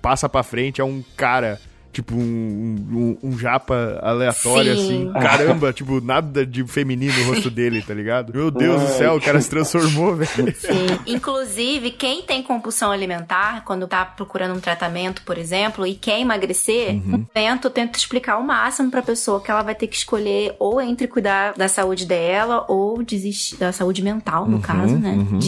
[0.00, 1.60] passa pra frente é um cara
[1.92, 5.10] tipo um, um, um japa aleatório, Sim.
[5.10, 5.12] assim.
[5.20, 8.32] Caramba, tipo, nada de feminino no rosto dele, tá ligado?
[8.32, 10.54] Meu Deus do céu, o cara se transformou, velho.
[10.56, 10.86] Sim.
[11.06, 16.94] Inclusive, quem tem compulsão alimentar, quando tá procurando um tratamento, por exemplo, e quer emagrecer,
[16.94, 17.24] uhum.
[17.32, 21.06] tento, tento explicar o máximo pra pessoa que ela vai ter que escolher ou entre
[21.06, 25.10] cuidar da saúde dela ou desistir da saúde mental, no uhum, caso, né?
[25.10, 25.38] Uhum.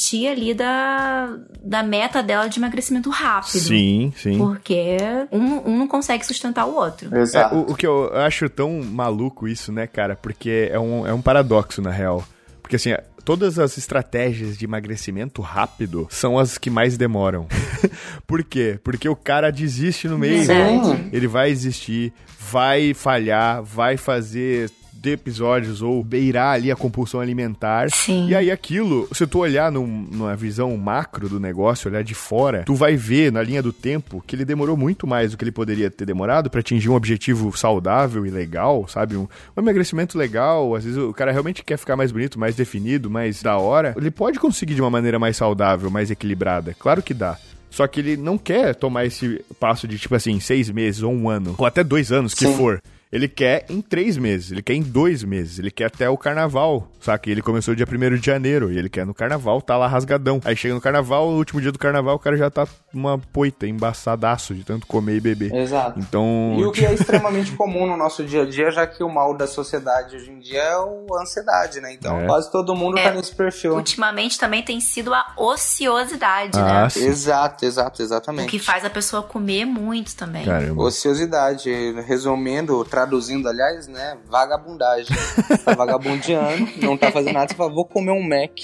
[0.00, 3.60] De desistir ali da, da meta dela de emagrecimento rápido.
[3.60, 4.38] Sim, sim.
[4.38, 4.96] Porque
[5.30, 7.14] um, um não consegue sustentar o outro.
[7.16, 7.54] Exato.
[7.54, 10.16] É, o, o, que eu acho tão maluco isso, né, cara?
[10.16, 12.24] Porque é um, é um paradoxo, na real.
[12.62, 12.94] Porque assim,
[13.24, 17.46] todas as estratégias de emagrecimento rápido são as que mais demoram.
[18.26, 18.78] Por quê?
[18.82, 20.44] Porque o cara desiste no meio.
[20.44, 21.10] Sim.
[21.12, 24.70] Ele vai existir, vai falhar, vai fazer
[25.00, 27.90] de episódios ou beirar ali a compulsão alimentar.
[27.90, 28.28] Sim.
[28.28, 32.64] E aí aquilo, se tu olhar num, numa visão macro do negócio, olhar de fora,
[32.64, 35.52] tu vai ver na linha do tempo que ele demorou muito mais do que ele
[35.52, 39.16] poderia ter demorado para atingir um objetivo saudável e legal, sabe?
[39.16, 39.22] Um,
[39.56, 43.42] um emagrecimento legal, às vezes o cara realmente quer ficar mais bonito, mais definido, mais
[43.42, 43.94] da hora.
[43.96, 46.74] Ele pode conseguir de uma maneira mais saudável, mais equilibrada.
[46.78, 47.38] Claro que dá.
[47.70, 51.30] Só que ele não quer tomar esse passo de, tipo assim, seis meses ou um
[51.30, 52.56] ano, ou até dois anos, que Sim.
[52.56, 52.82] for.
[53.12, 56.88] Ele quer em três meses, ele quer em dois meses, ele quer até o carnaval,
[57.00, 57.28] saca?
[57.28, 60.40] Ele começou dia 1 de janeiro e ele quer no carnaval, tá lá rasgadão.
[60.44, 63.66] Aí chega no carnaval, o último dia do carnaval, o cara já tá uma poita,
[63.66, 65.52] embaçadaço de tanto comer e beber.
[65.52, 65.98] Exato.
[65.98, 66.54] Então.
[66.56, 69.36] E o que é extremamente comum no nosso dia a dia, já que o mal
[69.36, 71.92] da sociedade hoje em dia é a ansiedade, né?
[71.92, 72.26] Então é.
[72.26, 73.74] quase todo mundo tá é, tá nesse perfil.
[73.74, 76.88] Ultimamente também tem sido a ociosidade, ah, né?
[76.90, 77.06] Sim.
[77.06, 78.46] Exato, exato, exatamente.
[78.46, 80.44] O que faz a pessoa comer muito também.
[80.44, 80.80] Caramba.
[80.80, 81.70] Ociosidade,
[82.06, 84.18] resumindo, traduzindo, aliás, né?
[84.26, 85.16] Vagabundagem.
[85.64, 88.60] tá vagabundeando, não tá fazendo nada, você fala, vou comer um Mac.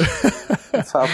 [0.84, 1.08] Fala,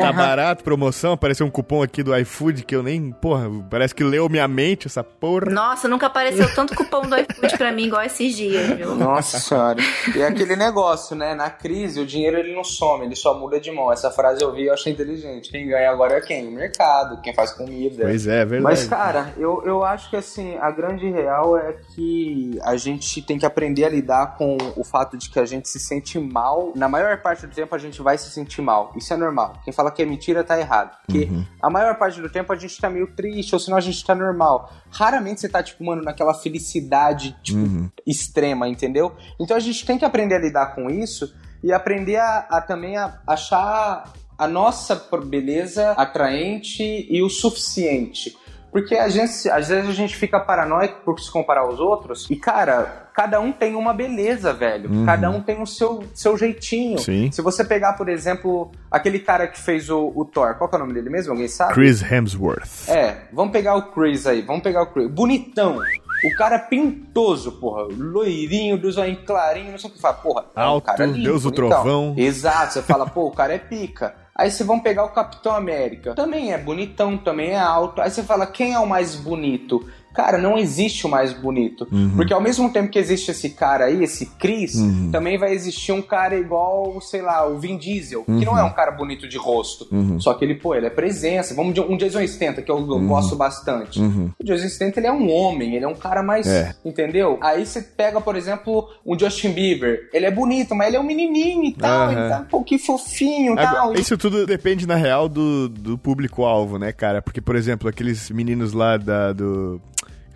[0.00, 4.04] tá barato, promoção, apareceu um cupom aqui do iFood que eu nem, porra, parece que
[4.04, 5.50] leu minha mente essa porra.
[5.50, 8.94] Nossa, nunca apareceu tanto cupom do iFood pra mim igual esses dias, viu?
[8.94, 9.80] Nossa senhora.
[10.14, 11.34] E é aquele negócio, né?
[11.34, 13.92] Na crise, o dinheiro ele não some, ele só muda de mão.
[13.92, 15.50] Essa frase eu vi e eu achei inteligente.
[15.50, 16.46] Quem ganha agora é quem?
[16.46, 18.04] O mercado, quem faz comida.
[18.04, 18.62] Pois é, é verdade.
[18.62, 23.38] Mas, cara, eu, eu acho que assim, a grande real é que a gente tem
[23.38, 26.72] que aprender a lidar com o fato de que a gente se sente mal.
[26.76, 28.92] Na maior parte do tempo a gente vai se sentir mal.
[28.94, 29.54] Isso é normal.
[29.64, 30.96] Quem fala que é mentira tá errado.
[31.06, 31.46] Porque uhum.
[31.62, 34.14] a maior parte do tempo a gente tá meio triste, ou senão a gente tá
[34.14, 34.70] normal.
[34.90, 37.90] Raramente você tá, tipo, mano, naquela felicidade, tipo, uhum.
[38.06, 39.16] extrema, entendeu?
[39.40, 42.96] Então a gente tem que aprender a lidar com isso e aprender a, a também
[42.96, 44.94] a achar a nossa
[45.24, 48.36] beleza atraente e o suficiente.
[48.70, 52.28] Porque a gente, às vezes a gente fica paranoico por se comparar aos outros.
[52.30, 54.90] E, cara, cada um tem uma beleza, velho.
[54.90, 55.06] Uhum.
[55.06, 56.98] Cada um tem o seu, seu jeitinho.
[56.98, 57.30] Sim.
[57.32, 60.78] Se você pegar, por exemplo, aquele cara que fez o, o Thor, qual é o
[60.78, 61.32] nome dele mesmo?
[61.32, 61.74] Alguém sabe?
[61.74, 62.88] Chris Hemsworth.
[62.88, 65.10] É, vamos pegar o Chris aí, vamos pegar o Chris.
[65.10, 65.80] Bonitão.
[66.24, 67.86] O cara é pintoso, porra.
[67.96, 70.14] Loirinho, dos olhos clarinho, não sei o que fala.
[70.14, 72.14] Porra, é Alto, cara lindo, Deus do trovão.
[72.16, 74.14] Exato, você fala, pô, o cara é pica.
[74.38, 76.14] Aí você vão pegar o Capitão América.
[76.14, 78.00] Também é bonitão, também é alto.
[78.00, 79.84] Aí você fala, quem é o mais bonito?
[80.18, 81.86] Cara, não existe o mais bonito.
[81.92, 82.16] Uhum.
[82.16, 85.12] Porque ao mesmo tempo que existe esse cara aí, esse Chris, uhum.
[85.12, 88.40] também vai existir um cara igual, sei lá, o Vin Diesel, uhum.
[88.40, 89.86] que não é um cara bonito de rosto.
[89.92, 90.18] Uhum.
[90.18, 91.54] Só que ele, pô, ele é presença.
[91.54, 93.06] Vamos de um Jason Statham, que eu, uhum.
[93.06, 94.00] gosto bastante.
[94.00, 94.32] Uhum.
[94.42, 96.74] O Jason Statham, ele é um homem, ele é um cara mais, é.
[96.84, 97.38] entendeu?
[97.40, 100.10] Aí você pega, por exemplo, o Justin Bieber.
[100.12, 103.52] Ele é bonito, mas ele é um menininho e tal, ele tá um pouquinho fofinho
[103.52, 103.94] e tal.
[103.94, 107.22] Isso tudo depende, na real, do, do público-alvo, né, cara?
[107.22, 109.80] Porque, por exemplo, aqueles meninos lá da, do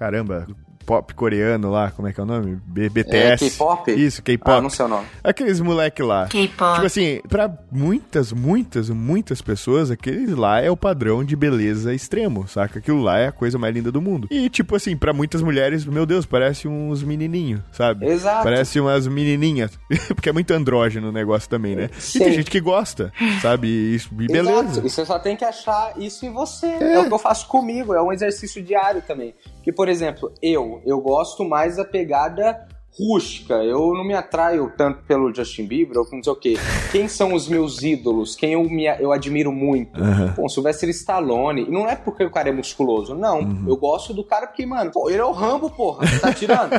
[0.02, 0.48] caramba,
[0.84, 2.60] pop coreano lá, como é que é o nome?
[2.66, 3.44] B BTS.
[3.46, 3.92] É, K-pop?
[3.92, 4.50] Isso, K-pop.
[4.50, 5.06] Ah, não sei o nome.
[5.22, 6.26] Aqueles moleque lá.
[6.26, 6.74] K-pop.
[6.74, 12.48] Tipo assim, pra muitas, muitas, muitas pessoas, aquele lá é o padrão de beleza extremo,
[12.48, 12.80] saca?
[12.80, 14.26] Aquilo lá é a coisa mais linda do mundo.
[14.28, 18.04] E, tipo assim, pra muitas mulheres, meu Deus, parece uns menininhos, sabe?
[18.04, 18.42] Exato.
[18.42, 19.78] Parece umas menininhas.
[20.16, 21.84] Porque é muito andrógeno o negócio também, né?
[21.84, 22.32] E tem Sim.
[22.32, 23.68] gente que gosta, sabe?
[23.68, 24.50] E, isso- e beleza.
[24.62, 24.78] Exato.
[24.84, 26.66] E você só tem que achar isso em você.
[26.66, 26.98] É.
[26.98, 29.32] o que eu faço comigo, é um exercício diário também.
[29.62, 32.66] Que, por exemplo, eu, eu gosto mais da pegada
[32.98, 33.54] rústica.
[33.54, 36.54] Eu não me atraio tanto pelo Justin Bieber ou não sei o quê.
[36.90, 38.36] Quem são os meus ídolos?
[38.36, 39.98] Quem eu, me, eu admiro muito?
[39.98, 40.34] Aham.
[40.36, 41.62] Pô, Sylvester Stallone.
[41.62, 43.40] E não é porque o cara é musculoso, não.
[43.40, 43.64] Uhum.
[43.66, 46.06] Eu gosto do cara porque, mano, pô, ele é o Rambo, porra.
[46.20, 46.70] Tá tirando?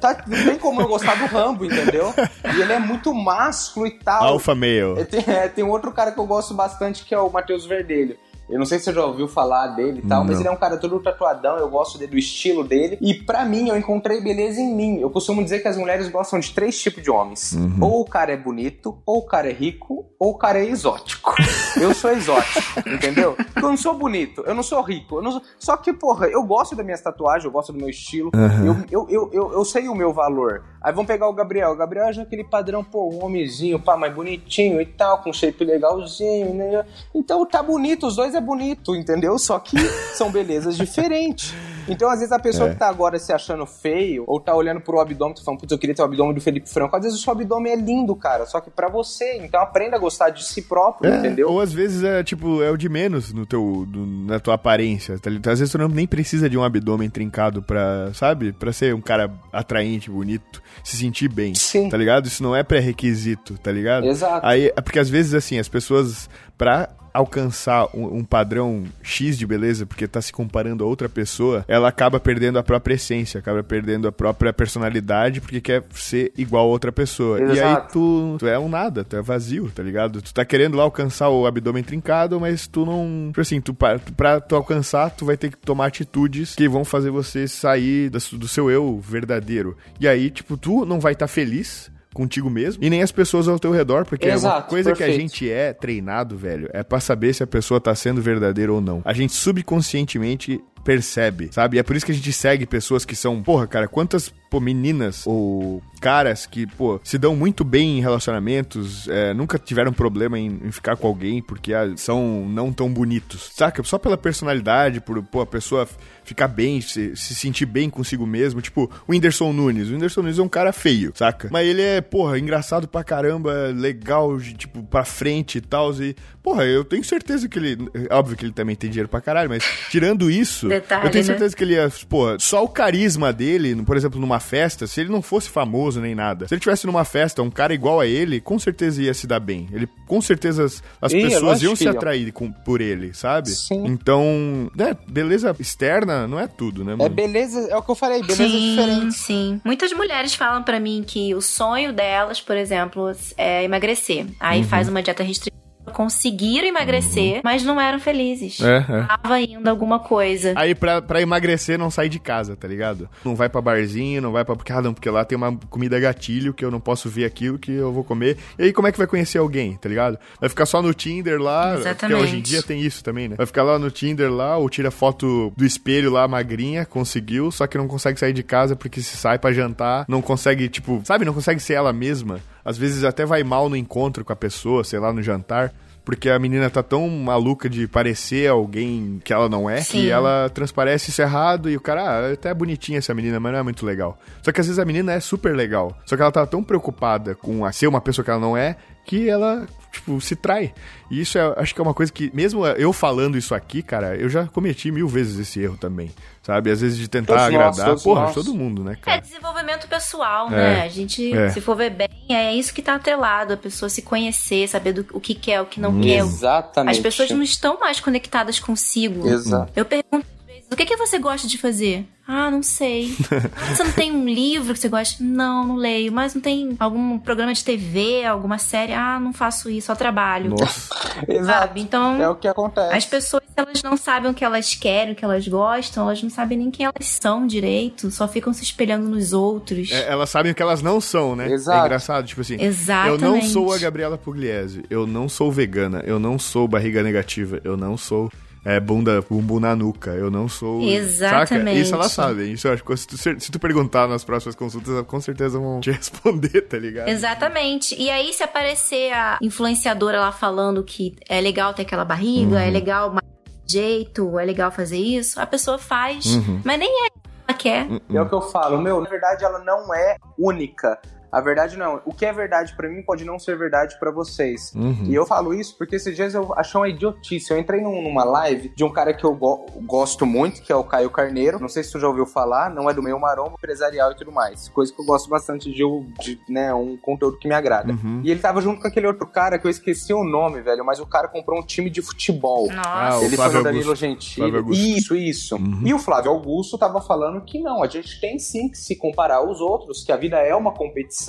[0.00, 2.12] tá, não tem como eu gostar do Rambo, entendeu?
[2.54, 4.24] E ele é muito másculo e tal.
[4.24, 5.00] Alpha male.
[5.00, 8.18] É, Tem, é, tem outro cara que eu gosto bastante que é o Matheus Verdelho.
[8.52, 10.40] Eu não sei se você já ouviu falar dele e tal, mas Não.
[10.40, 12.98] ele é um cara todo tatuadão, eu gosto dele, do estilo dele.
[13.00, 14.98] E pra mim, eu encontrei beleza em mim.
[15.00, 17.52] Eu costumo dizer que as mulheres gostam de três tipos de homens.
[17.52, 17.78] Uhum.
[17.80, 21.34] Ou o cara é bonito, ou o cara é rico, ou o cara é exótico.
[21.80, 23.36] Eu sou exótico, entendeu?
[23.56, 25.16] Eu não sou bonito, eu não sou rico.
[25.16, 27.88] eu não sou- Só que, porra, eu gosto das minhas tatuagens, eu gosto do meu
[27.88, 28.30] estilo.
[28.34, 28.66] Uhum.
[28.90, 30.62] Eu, eu, eu, eu, eu sei o meu valor.
[30.82, 31.70] Aí vamos pegar o Gabriel.
[31.70, 35.64] O Gabriel é aquele padrão, pô, um homenzinho, pá, mais bonitinho e tal, com shape
[35.64, 36.84] legalzinho, né?
[37.14, 39.38] Então tá bonito, os dois é bonito, entendeu?
[39.38, 39.76] Só que
[40.14, 41.54] são belezas diferentes.
[41.88, 42.72] Então, às vezes, a pessoa É.
[42.72, 45.72] que tá agora se achando feio, ou tá olhando pro abdômen e tá falando, putz,
[45.72, 46.94] eu queria ter o abdômen do Felipe Franco.
[46.96, 49.38] Às vezes o seu abdômen é lindo, cara, só que pra você.
[49.42, 51.48] Então aprenda a gostar de si próprio, É, entendeu?
[51.50, 55.18] Ou às vezes é tipo, é o de menos no teu, do- na tua aparência,
[55.18, 55.30] tá?
[55.50, 58.52] Às vezes tu não, nem precisa de um abdômen trincado pra, sabe?
[58.52, 61.88] Pra ser um cara atraente, bonito, se sentir bem, Sim.
[61.88, 62.26] tá ligado?
[62.26, 64.06] Isso não é pré-requisito, tá ligado?
[64.06, 64.46] Exato.
[64.46, 69.46] Aí, é porque às vezes, assim, as pessoas, pra alcançar um, um padrão X de
[69.46, 73.62] beleza, porque tá se comparando a outra pessoa, ela acaba perdendo a própria essência, acaba
[73.62, 77.38] perdendo a própria personalidade, porque quer ser igual a outra pessoa.
[77.40, 77.92] E aí Exato.
[77.92, 80.22] tu, tu é um nada, tu é vazio, tá ligado?
[80.22, 83.26] Tu tá querendo lá alcançar o abdômen trincado, mas tu não.
[83.28, 86.84] Tipo assim, tu, pra, pra tu alcançar, tu vai ter que tomar atitudes que vão
[86.84, 89.76] fazer você sair su- do seu eu verdadeiro.
[90.00, 93.58] E aí, tipo, tu não vai estar feliz contigo mesmo e nem as pessoas ao
[93.58, 95.20] teu redor, porque é uma Exato, coisa que a perfeito.
[95.20, 99.02] gente é treinado, velho, é pra saber se a pessoa tá sendo verdadeira ou não.
[99.04, 101.76] A gente subconscientemente percebe, sabe?
[101.76, 104.60] E é por isso que a gente segue pessoas que são, porra, cara, quantas pô,
[104.60, 110.38] meninas ou caras que, pô, se dão muito bem em relacionamentos, é, nunca tiveram problema
[110.38, 113.82] em, em ficar com alguém porque ah, são não tão bonitos, saca?
[113.84, 115.88] Só pela personalidade, por, pô, a pessoa
[116.24, 118.60] ficar bem, se, se sentir bem consigo mesmo.
[118.60, 119.88] Tipo, o Whindersson Nunes.
[119.88, 121.48] O Whindersson Nunes é um cara feio, saca?
[121.50, 125.92] Mas ele é, porra, engraçado pra caramba, legal, de, tipo, pra frente e tal.
[125.94, 127.78] E, porra, eu tenho certeza que ele.
[128.10, 131.26] Óbvio que ele também tem dinheiro pra caralho, mas tirando isso, Detalhe, eu tenho né?
[131.26, 135.10] certeza que ele ia, porra, só o carisma dele, por exemplo, numa festa, se ele
[135.10, 138.40] não fosse famoso nem nada, se ele tivesse numa festa um cara igual a ele,
[138.40, 139.68] com certeza ia se dar bem.
[139.72, 143.50] Ele, com certeza, as, as Ih, pessoas iam se atrair com, por ele, sabe?
[143.50, 143.84] Sim.
[143.86, 147.10] Então, né, beleza externa não é tudo, né, É mano?
[147.14, 149.14] beleza, é o que eu falei, beleza sim, diferente.
[149.14, 149.60] sim.
[149.64, 154.26] Muitas mulheres falam pra mim que o sonho delas, por exemplo, é emagrecer.
[154.40, 154.64] Aí Uhum.
[154.68, 155.52] faz uma dieta restritiva.
[155.92, 158.60] Conseguiram emagrecer, mas não eram felizes.
[158.60, 159.02] É, é.
[159.02, 160.52] Tava indo alguma coisa.
[160.56, 163.08] Aí pra, pra emagrecer não sai de casa, tá ligado?
[163.24, 164.54] Não vai pra barzinho, não vai pra...
[164.54, 167.58] Porque, ah, não, porque lá tem uma comida gatilho que eu não posso ver aquilo
[167.58, 168.36] que eu vou comer.
[168.58, 170.18] E aí como é que vai conhecer alguém, tá ligado?
[170.40, 171.98] Vai ficar só no Tinder lá, Exatamente.
[171.98, 173.36] porque hoje em dia tem isso também, né?
[173.36, 177.66] Vai ficar lá no Tinder lá, ou tira foto do espelho lá, magrinha, conseguiu, só
[177.66, 181.24] que não consegue sair de casa porque se sai pra jantar, não consegue, tipo, sabe,
[181.24, 182.40] não consegue ser ela mesma.
[182.64, 185.72] Às vezes até vai mal no encontro com a pessoa, sei lá, no jantar.
[186.04, 190.00] Porque a menina tá tão maluca de parecer alguém que ela não é, Sim.
[190.00, 193.52] que ela transparece isso errado e o cara, ah, até é bonitinha essa menina, mas
[193.52, 194.18] não é muito legal.
[194.42, 195.96] Só que às vezes a menina é super legal.
[196.04, 198.76] Só que ela tá tão preocupada com a ser uma pessoa que ela não é,
[199.06, 200.72] que ela, tipo, se trai.
[201.10, 204.16] E isso é, acho que é uma coisa que, mesmo eu falando isso aqui, cara,
[204.16, 206.10] eu já cometi mil vezes esse erro também.
[206.42, 206.72] Sabe?
[206.72, 208.00] Às vezes de tentar Todos agradar.
[208.00, 208.34] Porra, nós.
[208.34, 209.20] todo mundo, né, É cara?
[209.20, 210.82] desenvolvimento pessoal, É, né?
[210.82, 211.50] A gente, é.
[211.50, 213.52] se for ver bem, é isso que tá atrelado.
[213.52, 216.18] A pessoa se conhecer, saber do, o que quer, o que não quer.
[216.18, 216.96] Exatamente.
[216.96, 219.28] As pessoas não estão mais conectadas consigo.
[219.28, 219.70] Exato.
[219.76, 220.26] Eu pergunto
[220.72, 222.06] o que, que você gosta de fazer?
[222.26, 223.08] Ah, não sei.
[223.74, 225.22] Você não tem um livro que você gosta?
[225.24, 226.12] Não, não leio.
[226.12, 228.92] Mas não tem algum programa de TV, alguma série?
[228.92, 230.50] Ah, não faço isso, só trabalho.
[230.50, 230.88] Nossa.
[231.28, 231.76] Exato.
[231.80, 232.94] Então, É o que acontece.
[232.94, 236.30] as pessoas, elas não sabem o que elas querem, o que elas gostam, elas não
[236.30, 239.90] sabem nem quem elas são direito, só ficam se espelhando nos outros.
[239.90, 241.50] É, elas sabem o que elas não são, né?
[241.50, 241.80] Exato.
[241.82, 242.56] É engraçado, tipo assim.
[242.62, 243.24] Exatamente.
[243.24, 247.60] Eu não sou a Gabriela Pugliese, eu não sou vegana, eu não sou barriga negativa,
[247.64, 248.30] eu não sou
[248.64, 250.10] é, bunda, bumbum na nuca.
[250.10, 250.82] Eu não sou.
[250.82, 251.48] Exatamente.
[251.48, 251.72] Saca?
[251.72, 252.52] Isso ela sabe.
[252.52, 255.80] Isso eu acho que se tu, se tu perguntar nas próximas consultas, com certeza vão
[255.80, 257.08] te responder, tá ligado?
[257.08, 258.00] Exatamente.
[258.00, 262.70] E aí, se aparecer a influenciadora lá falando que é legal ter aquela barriga, é
[262.70, 263.22] legal mais
[263.66, 266.24] jeito, é legal fazer isso, a pessoa faz.
[266.64, 267.86] Mas nem é que ela quer.
[268.12, 271.00] É o que eu falo, meu, na verdade ela não é única.
[271.32, 272.00] A verdade não.
[272.04, 274.72] O que é verdade pra mim pode não ser verdade pra vocês.
[274.74, 275.04] Uhum.
[275.06, 277.50] E eu falo isso porque esses dias eu achei uma idiotice.
[277.50, 280.76] Eu entrei num- numa live de um cara que eu go- gosto muito, que é
[280.76, 281.58] o Caio Carneiro.
[281.58, 284.30] Não sei se tu já ouviu falar, não é do meio maromba, empresarial e tudo
[284.30, 284.68] mais.
[284.68, 285.82] Coisa que eu gosto bastante de,
[286.20, 287.92] de né, um conteúdo que me agrada.
[287.92, 288.20] Uhum.
[288.22, 291.00] E ele tava junto com aquele outro cara que eu esqueci o nome, velho, mas
[291.00, 292.66] o cara comprou um time de futebol.
[292.68, 292.82] Nossa.
[292.90, 294.00] Ah, o Ele Flávio foi o Danilo Augusto.
[294.00, 294.34] Gentili.
[294.36, 294.82] Flávio Augusto.
[294.84, 295.56] Isso, isso.
[295.56, 295.82] Uhum.
[295.86, 299.36] E o Flávio Augusto tava falando que não, a gente tem sim que se comparar
[299.36, 301.21] aos outros, que a vida é uma competição,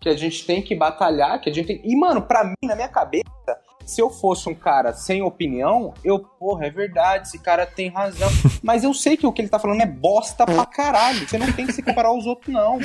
[0.00, 1.80] que a gente tem que batalhar, que a gente tem...
[1.84, 3.24] E, mano, pra mim, na minha cabeça,
[3.84, 8.28] se eu fosse um cara sem opinião, eu, porra, é verdade, esse cara tem razão.
[8.62, 11.28] Mas eu sei que o que ele tá falando é bosta pra caralho.
[11.28, 12.78] Você não tem que se comparar aos outros, não.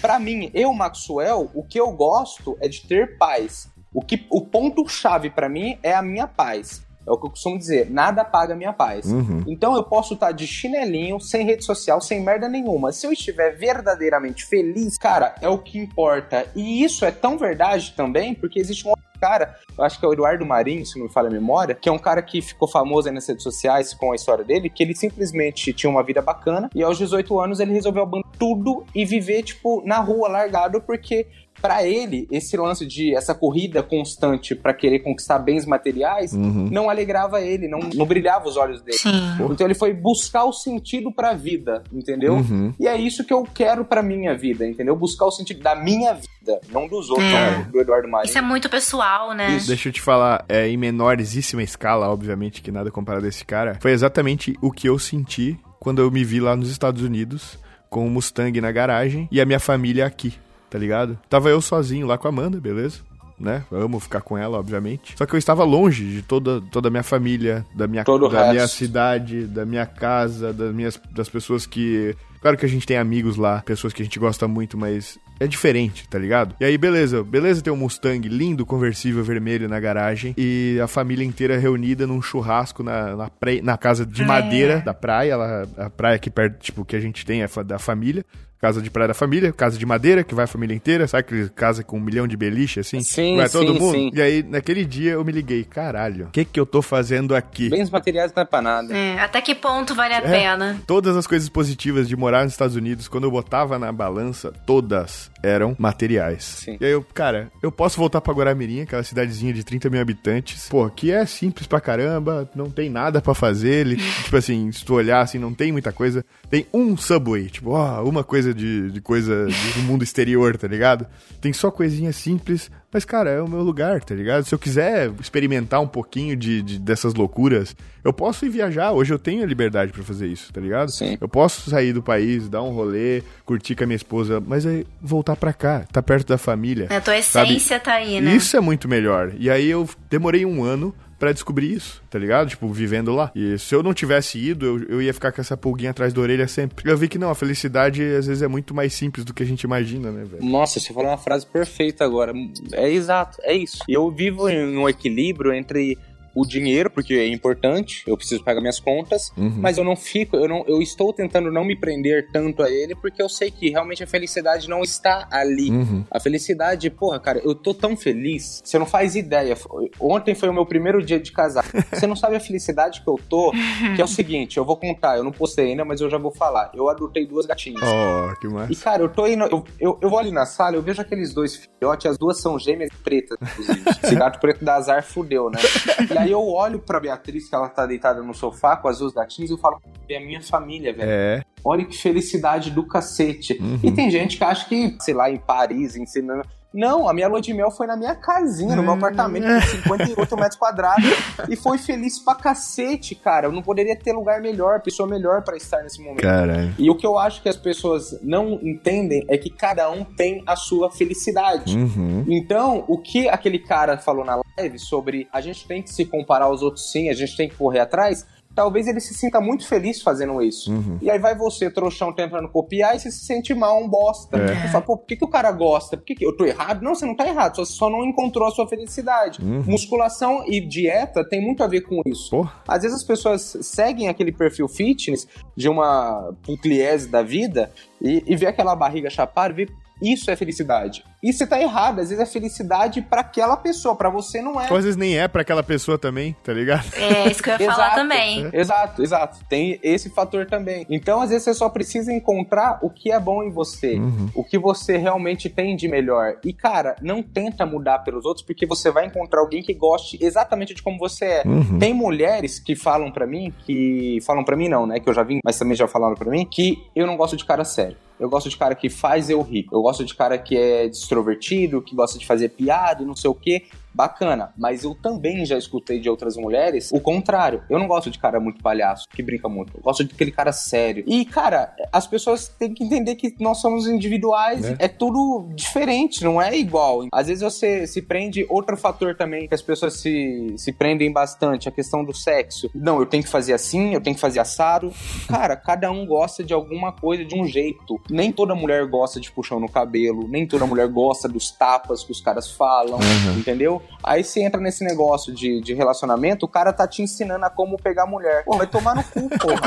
[0.00, 3.70] Pra mim, eu, Maxwell, o que eu gosto é de ter paz.
[3.92, 6.86] O, que, o ponto-chave pra mim é a minha paz.
[7.10, 9.06] É o que eu costumo dizer, nada paga a minha paz.
[9.06, 9.44] Uhum.
[9.46, 12.92] Então eu posso estar de chinelinho, sem rede social, sem merda nenhuma.
[12.92, 16.46] Se eu estiver verdadeiramente feliz, cara, é o que importa.
[16.54, 20.08] E isso é tão verdade também, porque existe um outro cara, eu acho que é
[20.08, 22.66] o Eduardo Marinho, se não me falha a memória, que é um cara que ficou
[22.66, 26.22] famoso aí nas redes sociais com a história dele, que ele simplesmente tinha uma vida
[26.22, 30.80] bacana e aos 18 anos ele resolveu abandonar tudo e viver, tipo, na rua, largado,
[30.80, 31.26] porque
[31.60, 36.68] Pra ele, esse lance de essa corrida constante pra querer conquistar bens materiais Uhum.
[36.70, 38.96] não alegrava ele, não, não brilhava os olhos dele.
[38.98, 39.10] Sim.
[39.50, 42.34] Então ele foi buscar o sentido pra vida, entendeu?
[42.34, 42.72] Uhum.
[42.78, 44.96] E é isso que eu quero pra minha vida, entendeu?
[44.96, 47.50] Buscar o sentido da minha vida, não dos outros, É.
[47.58, 48.28] não, do Eduardo Marinho.
[48.30, 49.56] Isso é muito pessoal, né?
[49.56, 49.66] Isso.
[49.68, 53.78] Deixa eu te falar, é, em menorzíssima escala, obviamente, que nada comparado a esse cara,
[53.80, 57.58] foi exatamente o que eu senti quando eu me vi lá nos Estados Unidos
[57.88, 60.32] com o Mustang na garagem e a minha família aqui,
[60.70, 61.18] tá ligado?
[61.28, 62.98] Tava eu sozinho lá com a Amanda, beleza?
[63.38, 63.64] Né?
[63.72, 65.14] Eu amo ficar com ela, obviamente.
[65.16, 68.28] Só que eu estava longe de toda, toda a minha família, da minha, Todo o
[68.28, 72.14] da minha cidade, da minha casa, das minhas das pessoas que.
[72.42, 75.46] Claro que a gente tem amigos lá, pessoas que a gente gosta muito, mas é
[75.46, 76.54] diferente, tá ligado?
[76.60, 81.24] E aí, beleza, beleza ter um Mustang lindo, conversível, vermelho na garagem e a família
[81.24, 84.26] inteira reunida num churrasco na, na, pre- na casa de É.
[84.26, 87.78] madeira da praia, lá, a praia aqui perto, tipo, que a gente tem é da
[87.78, 88.22] família.
[88.60, 91.48] Casa de praia da família, casa de madeira, que vai a família inteira, sabe aquele
[91.48, 93.00] casa com um milhão de beliche, assim?
[93.00, 93.92] Sim, vai todo sim, mundo.
[93.94, 94.10] sim.
[94.12, 97.70] E aí, naquele dia, eu me liguei, caralho, o que que eu tô fazendo aqui?
[97.70, 98.94] Bens materiais não é pra nada.
[98.96, 100.20] É, até que ponto vale a É.
[100.20, 100.78] pena?
[100.86, 105.30] Todas as coisas positivas de morar nos Estados Unidos, quando eu botava na balança, todas
[105.42, 106.44] eram materiais.
[106.44, 106.76] Sim.
[106.80, 110.68] E aí eu, cara, eu posso voltar pra Guaramirim, aquela cidadezinha de 30 mil habitantes,
[110.68, 114.84] pô, que é simples pra caramba, não tem nada pra fazer, ele, tipo assim, se
[114.84, 116.22] tu olhar assim, não tem muita coisa.
[116.50, 121.06] Tem um Subway, tipo, ó, uma coisa de, de coisa do mundo exterior, tá ligado?
[121.40, 124.44] Tem só coisinha simples, mas, cara, é o meu lugar, tá ligado?
[124.44, 127.74] Se eu quiser experimentar um pouquinho de, de- dessas loucuras,
[128.04, 128.92] eu posso ir viajar.
[128.92, 130.90] Hoje eu tenho a liberdade pra fazer isso, tá ligado?
[130.90, 131.16] Sim.
[131.20, 134.86] Eu posso sair do país, dar um rolê, curtir com a minha esposa, mas aí
[135.00, 136.86] voltar pra cá, tá perto da família.
[136.90, 137.50] A tua sabe?
[137.50, 138.34] essência tá aí, né?
[138.34, 139.32] Isso é muito melhor.
[139.38, 142.48] E aí eu demorei um ano pra descobrir isso, tá ligado?
[142.48, 143.30] Tipo, vivendo lá.
[143.34, 146.20] E se eu não tivesse ido, eu, eu ia ficar com essa pulguinha atrás da
[146.20, 146.90] orelha sempre.
[146.90, 149.46] Eu vi que não, a felicidade às vezes é muito mais simples do que a
[149.46, 150.42] gente imagina, né, velho?
[150.42, 152.32] Nossa, você falou uma frase perfeita agora.
[152.72, 153.80] É exato, é isso.
[153.86, 155.98] E eu vivo em um equilíbrio entre
[156.34, 159.54] o dinheiro, porque é importante, eu preciso pagar minhas contas, Uhum.
[159.56, 162.94] mas eu não fico, eu não, eu estou tentando não me prender tanto a ele,
[162.94, 165.70] porque eu sei que realmente a felicidade não está ali.
[165.70, 166.04] Uhum.
[166.10, 169.56] A felicidade, porra, cara, eu tô tão feliz, você não faz ideia.
[169.98, 171.64] Ontem foi o meu primeiro dia de casar.
[171.92, 173.52] Você não sabe a felicidade que eu tô,
[173.94, 176.30] que é o seguinte, eu vou contar, eu não postei ainda, mas eu já vou
[176.30, 176.70] falar.
[176.74, 177.82] Eu adotei duas gatinhas.
[177.82, 178.72] Oh, que massa.
[178.72, 179.44] E, cara, eu tô indo.
[179.44, 182.58] Eu, eu, eu vou ali na sala, eu vejo aqueles dois filhotes, as duas são
[182.58, 183.82] gêmeas e pretas, inclusive.
[184.02, 185.58] Esse gato preto da azar fudeu, né?
[186.02, 189.12] E aí eu olho pra Beatriz, que ela tá deitada no sofá com as duas
[189.12, 191.10] gatinhas, e eu falo, é a minha família, velho.
[191.10, 191.42] É.
[191.64, 193.58] Olha que felicidade do cacete.
[193.60, 193.80] Uhum.
[193.82, 196.42] E tem gente que acha que, sei lá, em Paris, ensinando.
[196.72, 200.36] Não, a minha lua de mel foi na minha casinha, no meu apartamento de 58
[200.36, 201.04] metros quadrados.
[201.48, 203.48] E foi feliz pra cacete, cara.
[203.48, 206.22] Eu não poderia ter lugar melhor, pessoa melhor pra estar nesse momento.
[206.22, 206.72] Caralho.
[206.78, 210.42] E o que eu acho que as pessoas não entendem é que cada um tem
[210.46, 211.76] a sua felicidade.
[211.76, 212.24] Uhum.
[212.28, 216.44] Então, o que aquele cara falou na live sobre a gente tem que se comparar
[216.44, 218.26] aos outros sim, a gente tem que correr atrás,
[218.60, 220.70] talvez ele se sinta muito feliz fazendo isso.
[220.70, 220.98] Uhum.
[221.00, 224.36] E aí vai você, trouxão, tentando copiar e você se sente mal, um bosta.
[224.36, 224.54] É.
[224.54, 225.96] Você fala, pô, por que, que o cara gosta?
[225.96, 226.82] Por que, que eu tô errado?
[226.82, 229.42] Não, você não tá errado, só, só não encontrou a sua felicidade.
[229.42, 229.64] Uhum.
[229.66, 232.28] Musculação e dieta tem muito a ver com isso.
[232.28, 238.22] Pô, Às vezes as pessoas seguem aquele perfil fitness de uma pugliese da vida e,
[238.26, 241.04] e vê aquela barriga chapada e vê isso é felicidade.
[241.22, 244.64] E você tá errado, às vezes é felicidade pra aquela pessoa, pra você não é.
[244.64, 246.86] às vezes nem é pra aquela pessoa também, tá ligado?
[246.96, 247.94] É isso que eu ia falar Exato.
[247.96, 248.50] também.
[248.52, 249.38] Exato, exato.
[249.48, 250.86] Tem esse fator também.
[250.88, 254.30] Então, às vezes, você só precisa encontrar o que é bom em você, Uhum.
[254.34, 256.36] o que você realmente tem de melhor.
[256.44, 260.74] E, cara, não tenta mudar pelos outros, porque você vai encontrar alguém que goste exatamente
[260.74, 261.42] de como você é.
[261.46, 261.78] Uhum.
[261.78, 265.22] Tem mulheres que falam pra mim, que falam pra mim não, né, que eu já
[265.22, 267.96] vi, mas também já falaram pra mim, que eu não gosto de cara sério.
[268.20, 269.66] Eu gosto de cara que faz eu rir.
[269.72, 273.30] Eu gosto de cara que é extrovertido, que gosta de fazer piada e não sei
[273.30, 273.64] o quê.
[273.94, 274.52] Bacana.
[274.56, 277.62] Mas eu também já escutei de outras mulheres o contrário.
[277.68, 279.76] Eu não gosto de cara muito palhaço, que brinca muito.
[279.76, 281.04] Eu gosto de aquele cara sério.
[281.06, 284.64] E, cara, as pessoas têm que entender que nós somos individuais.
[284.64, 284.76] É.
[284.80, 287.06] É, tudo diferente, não é igual.
[287.12, 288.46] Às vezes você se prende.
[288.48, 292.70] Outro fator também que as pessoas se, se prendem bastante, a questão do sexo.
[292.74, 294.92] Não, eu tenho que fazer assim, eu tenho que fazer assado.
[295.28, 298.00] Cara, cada um gosta de alguma coisa de um jeito.
[298.08, 302.12] Nem toda mulher gosta de puxão no cabelo, nem toda mulher gosta dos tapas que
[302.12, 303.38] os caras falam, Uhum.
[303.38, 303.79] entendeu?
[304.02, 307.76] Aí você entra nesse negócio de, de relacionamento, o cara tá te ensinando a como
[307.76, 308.44] pegar mulher.
[308.44, 309.60] Pô, vai tomar no cu, porra.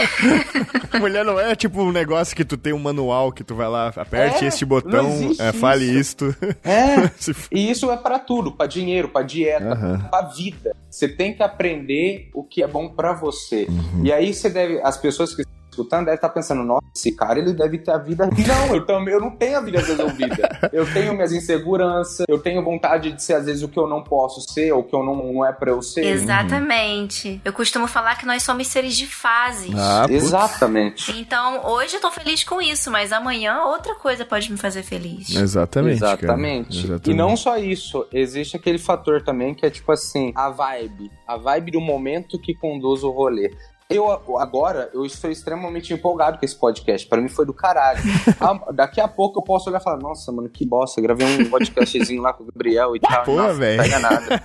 [1.00, 3.92] Mulher não é tipo um negócio que tu tem um manual que tu vai lá,
[3.96, 5.08] aperte É, este botão,
[5.40, 6.28] é, fale isso.
[6.28, 6.36] isto.
[6.64, 7.10] É.
[7.52, 10.00] E isso é pra tudo, pra dinheiro, pra dieta, Aham.
[10.10, 10.76] pra vida.
[10.90, 13.66] Você tem que aprender o que é bom pra você.
[13.70, 14.04] Uhum.
[14.06, 15.44] E aí você deve, as pessoas que
[15.74, 18.26] escutando devem estar pensando, nossa, esse cara ele deve ter a vida.
[18.26, 20.70] Não, eu também eu não tenho a vida resolvida.
[20.72, 24.04] Eu tenho minhas inseguranças, eu tenho vontade de ser às vezes o que eu não
[24.04, 26.06] posso ser, ou que eu não, não é pra eu ser.
[26.06, 27.42] Exatamente.
[27.44, 29.74] Eu costumo falar que nós somos seres de fases.
[29.76, 30.24] Ah, putz.
[30.24, 31.12] Exatamente.
[31.20, 35.36] Então, hoje eu tô feliz com isso, mas amanhã outra coisa pode me fazer feliz.
[35.36, 35.98] Exatamente.
[35.98, 36.78] Exatamente.
[36.78, 37.12] Exatamente.
[37.12, 41.12] E não só isso, existe aquele fator também que é tipo assim, a vibe.
[41.28, 43.52] A vibe do momento que conduz o rolê.
[43.96, 47.08] Eu agora, eu estou extremamente empolgado com esse podcast.
[47.08, 48.02] Pra mim foi do caralho.
[48.42, 51.00] Ah, daqui a pouco eu posso olhar e falar, nossa, mano, que bosta.
[51.02, 53.24] Gravei um podcastzinho lá com o Gabriel e tal.
[53.24, 53.78] Porra, velho.
[53.78, 54.44] Não pega nada.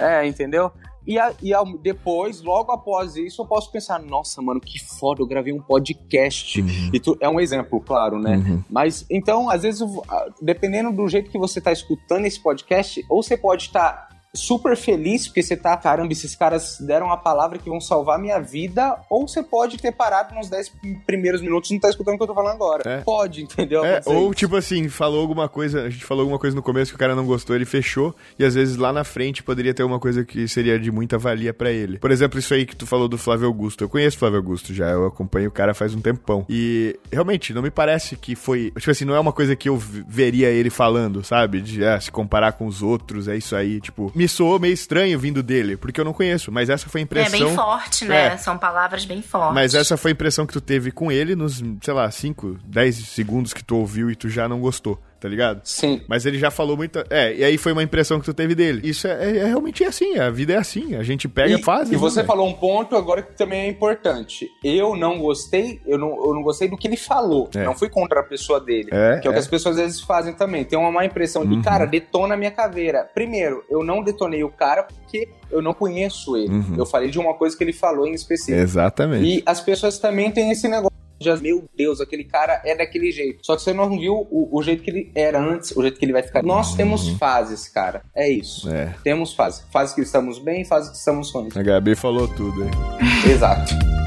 [0.00, 0.70] É, entendeu?
[1.06, 5.22] E, a- e ao- depois, logo após isso, eu posso pensar, nossa, mano, que foda,
[5.22, 6.60] eu gravei um podcast.
[6.92, 8.36] E tu, é um exemplo, claro, né?
[8.36, 8.62] Uhum.
[8.68, 13.22] Mas, então, às vezes, ah, dependendo do jeito que você tá escutando esse podcast, ou
[13.22, 17.68] você pode estar super feliz porque você tá, caramba, esses caras deram a palavra que
[17.68, 20.72] vão salvar minha vida, ou você pode ter parado nos 10
[21.06, 22.82] primeiros minutos e não tá escutando o que eu tô falando agora.
[22.88, 23.00] É.
[23.00, 23.84] Pode, entendeu?
[23.84, 24.34] É, ou isso.
[24.34, 27.14] tipo assim, falou alguma coisa, a gente falou alguma coisa no começo que o cara
[27.14, 30.46] não gostou, ele fechou, e às vezes lá na frente poderia ter uma coisa que
[30.46, 31.98] seria de muita valia pra ele.
[31.98, 33.82] Por exemplo, isso aí que tu falou do Flávio Augusto.
[33.82, 36.44] Eu conheço o Flávio Augusto já, eu acompanho o cara faz um tempão.
[36.48, 38.70] E realmente, não me parece que foi.
[38.76, 41.60] Tipo assim, não é uma coisa que eu veria ele falando, sabe?
[41.60, 43.80] De ah, se comparar com os outros, é isso aí.
[43.80, 47.02] Tipo, me soou meio estranho vindo dele, porque eu não conheço, mas essa foi a
[47.02, 47.38] É impressão.
[47.46, 48.26] bem forte, né?
[48.34, 48.36] É.
[48.36, 49.54] São palavras bem fortes.
[49.54, 52.96] Mas essa foi a impressão que tu teve com ele nos, sei lá, 5, 10
[52.96, 55.60] segundos que tu ouviu e tu já não gostou, tá ligado?
[55.64, 56.00] Sim.
[56.08, 57.04] Mas ele já falou muita.
[57.10, 58.80] É, e aí foi uma impressão que tu teve dele.
[58.88, 60.94] Isso é, é- é realmente assim, a vida é assim.
[60.94, 61.92] A gente pega e, fases.
[61.92, 64.48] E você né, falou um ponto agora que também é importante.
[64.62, 67.48] Eu não gostei, eu não, eu não gostei do que ele falou.
[67.54, 67.64] É.
[67.64, 68.88] Não fui contra a pessoa dele.
[68.92, 69.34] É, que é, o é.
[69.34, 70.64] que as pessoas às vezes fazem também.
[70.64, 71.62] Tem uma má impressão de, Uhum.
[71.62, 73.08] cara, detona a minha caveira.
[73.14, 76.48] Primeiro, eu não detonei o cara porque eu não conheço ele.
[76.52, 76.74] Uhum.
[76.76, 78.58] Eu falei de uma coisa que ele falou em específico.
[78.58, 79.24] Exatamente.
[79.24, 80.97] E as pessoas também têm esse negócio.
[81.18, 83.40] De, Meu Deus, aquele cara é daquele jeito.
[83.44, 86.04] Só que você não viu o, o jeito que ele era antes, o jeito que
[86.04, 86.42] ele vai ficar.
[86.42, 88.02] Nós temos fases, cara.
[88.14, 88.68] É isso.
[88.68, 88.74] Uhum.
[88.74, 88.94] É.
[89.02, 89.64] Temos fases.
[89.70, 91.56] Fases que estamos bem, fases que estamos ruins.
[91.56, 93.30] A Gabi falou tudo aí.
[93.32, 93.97] Exato.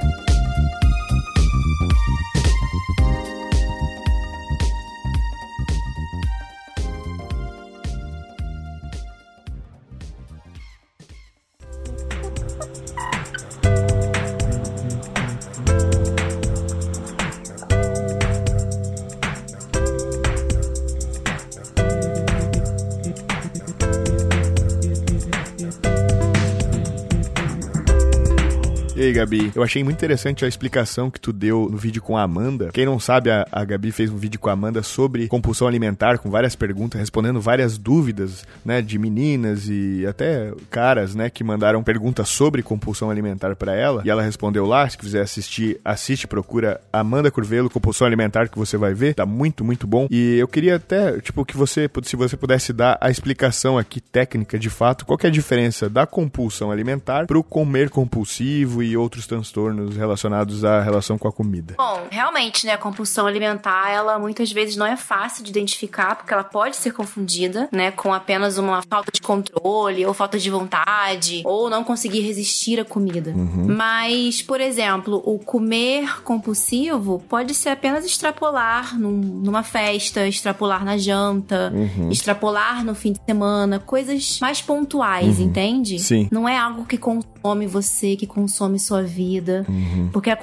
[29.22, 29.52] Gabi?
[29.56, 32.70] Eu achei muito interessante a explicação que tu deu no vídeo com a Amanda.
[32.74, 36.18] Quem não sabe, a, a Gabi fez um vídeo com a Amanda sobre compulsão alimentar,
[36.18, 41.84] com várias perguntas, respondendo várias dúvidas, né, de meninas e até caras, né, que mandaram
[41.84, 44.02] perguntas sobre compulsão alimentar pra ela.
[44.04, 44.90] E ela respondeu lá.
[44.90, 49.14] Se quiser assistir, assiste, procura Amanda Curvelo, compulsão alimentar, que você vai ver.
[49.14, 50.08] Tá muito, muito bom.
[50.10, 54.58] E eu queria até, tipo, que você, se você pudesse dar a explicação aqui técnica
[54.58, 59.98] de fato, qual é a diferença da compulsão alimentar pro comer compulsivo e outros transtornos
[59.98, 61.76] relacionados à relação com a comida.
[61.78, 66.34] Bom, realmente, né, a compulsão alimentar, ela muitas vezes não é fácil de identificar, porque
[66.34, 71.42] ela pode ser confundida, né, com apenas uma falta de controle, ou falta de vontade,
[71.44, 73.32] ou não conseguir resistir à comida.
[73.32, 73.68] Uhum.
[73.76, 80.98] Mas, por exemplo, o comer compulsivo pode ser apenas extrapolar num, numa festa, extrapolar na
[80.98, 82.10] janta, uhum.
[82.10, 85.46] extrapolar no fim de semana, coisas mais pontuais, uhum.
[85.46, 86.00] entende?
[86.00, 86.30] Sim.
[86.32, 87.31] Não é algo que consome
[87.68, 89.66] você, que consome sua vida.
[89.68, 90.10] Uhum.
[90.12, 90.38] Porque a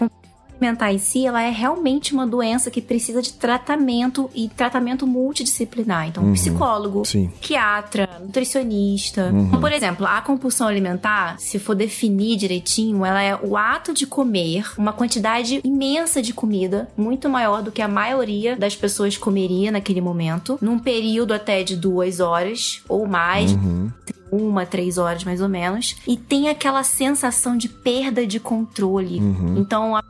[0.58, 6.08] alimentar em si, ela é realmente uma doença que precisa de tratamento e tratamento multidisciplinar.
[6.08, 6.32] Então, uhum.
[6.32, 7.28] psicólogo, Sim.
[7.28, 9.30] psiquiatra, nutricionista.
[9.32, 9.46] Uhum.
[9.46, 14.06] Então, por exemplo, a compulsão alimentar, se for definir direitinho, ela é o ato de
[14.06, 19.70] comer uma quantidade imensa de comida, muito maior do que a maioria das pessoas comeria
[19.70, 23.52] naquele momento, num período até de duas horas ou mais.
[23.52, 23.90] Uhum
[24.30, 29.20] uma, três horas mais ou menos, e tem aquela sensação de perda de controle.
[29.20, 29.56] Uhum.
[29.58, 30.02] Então a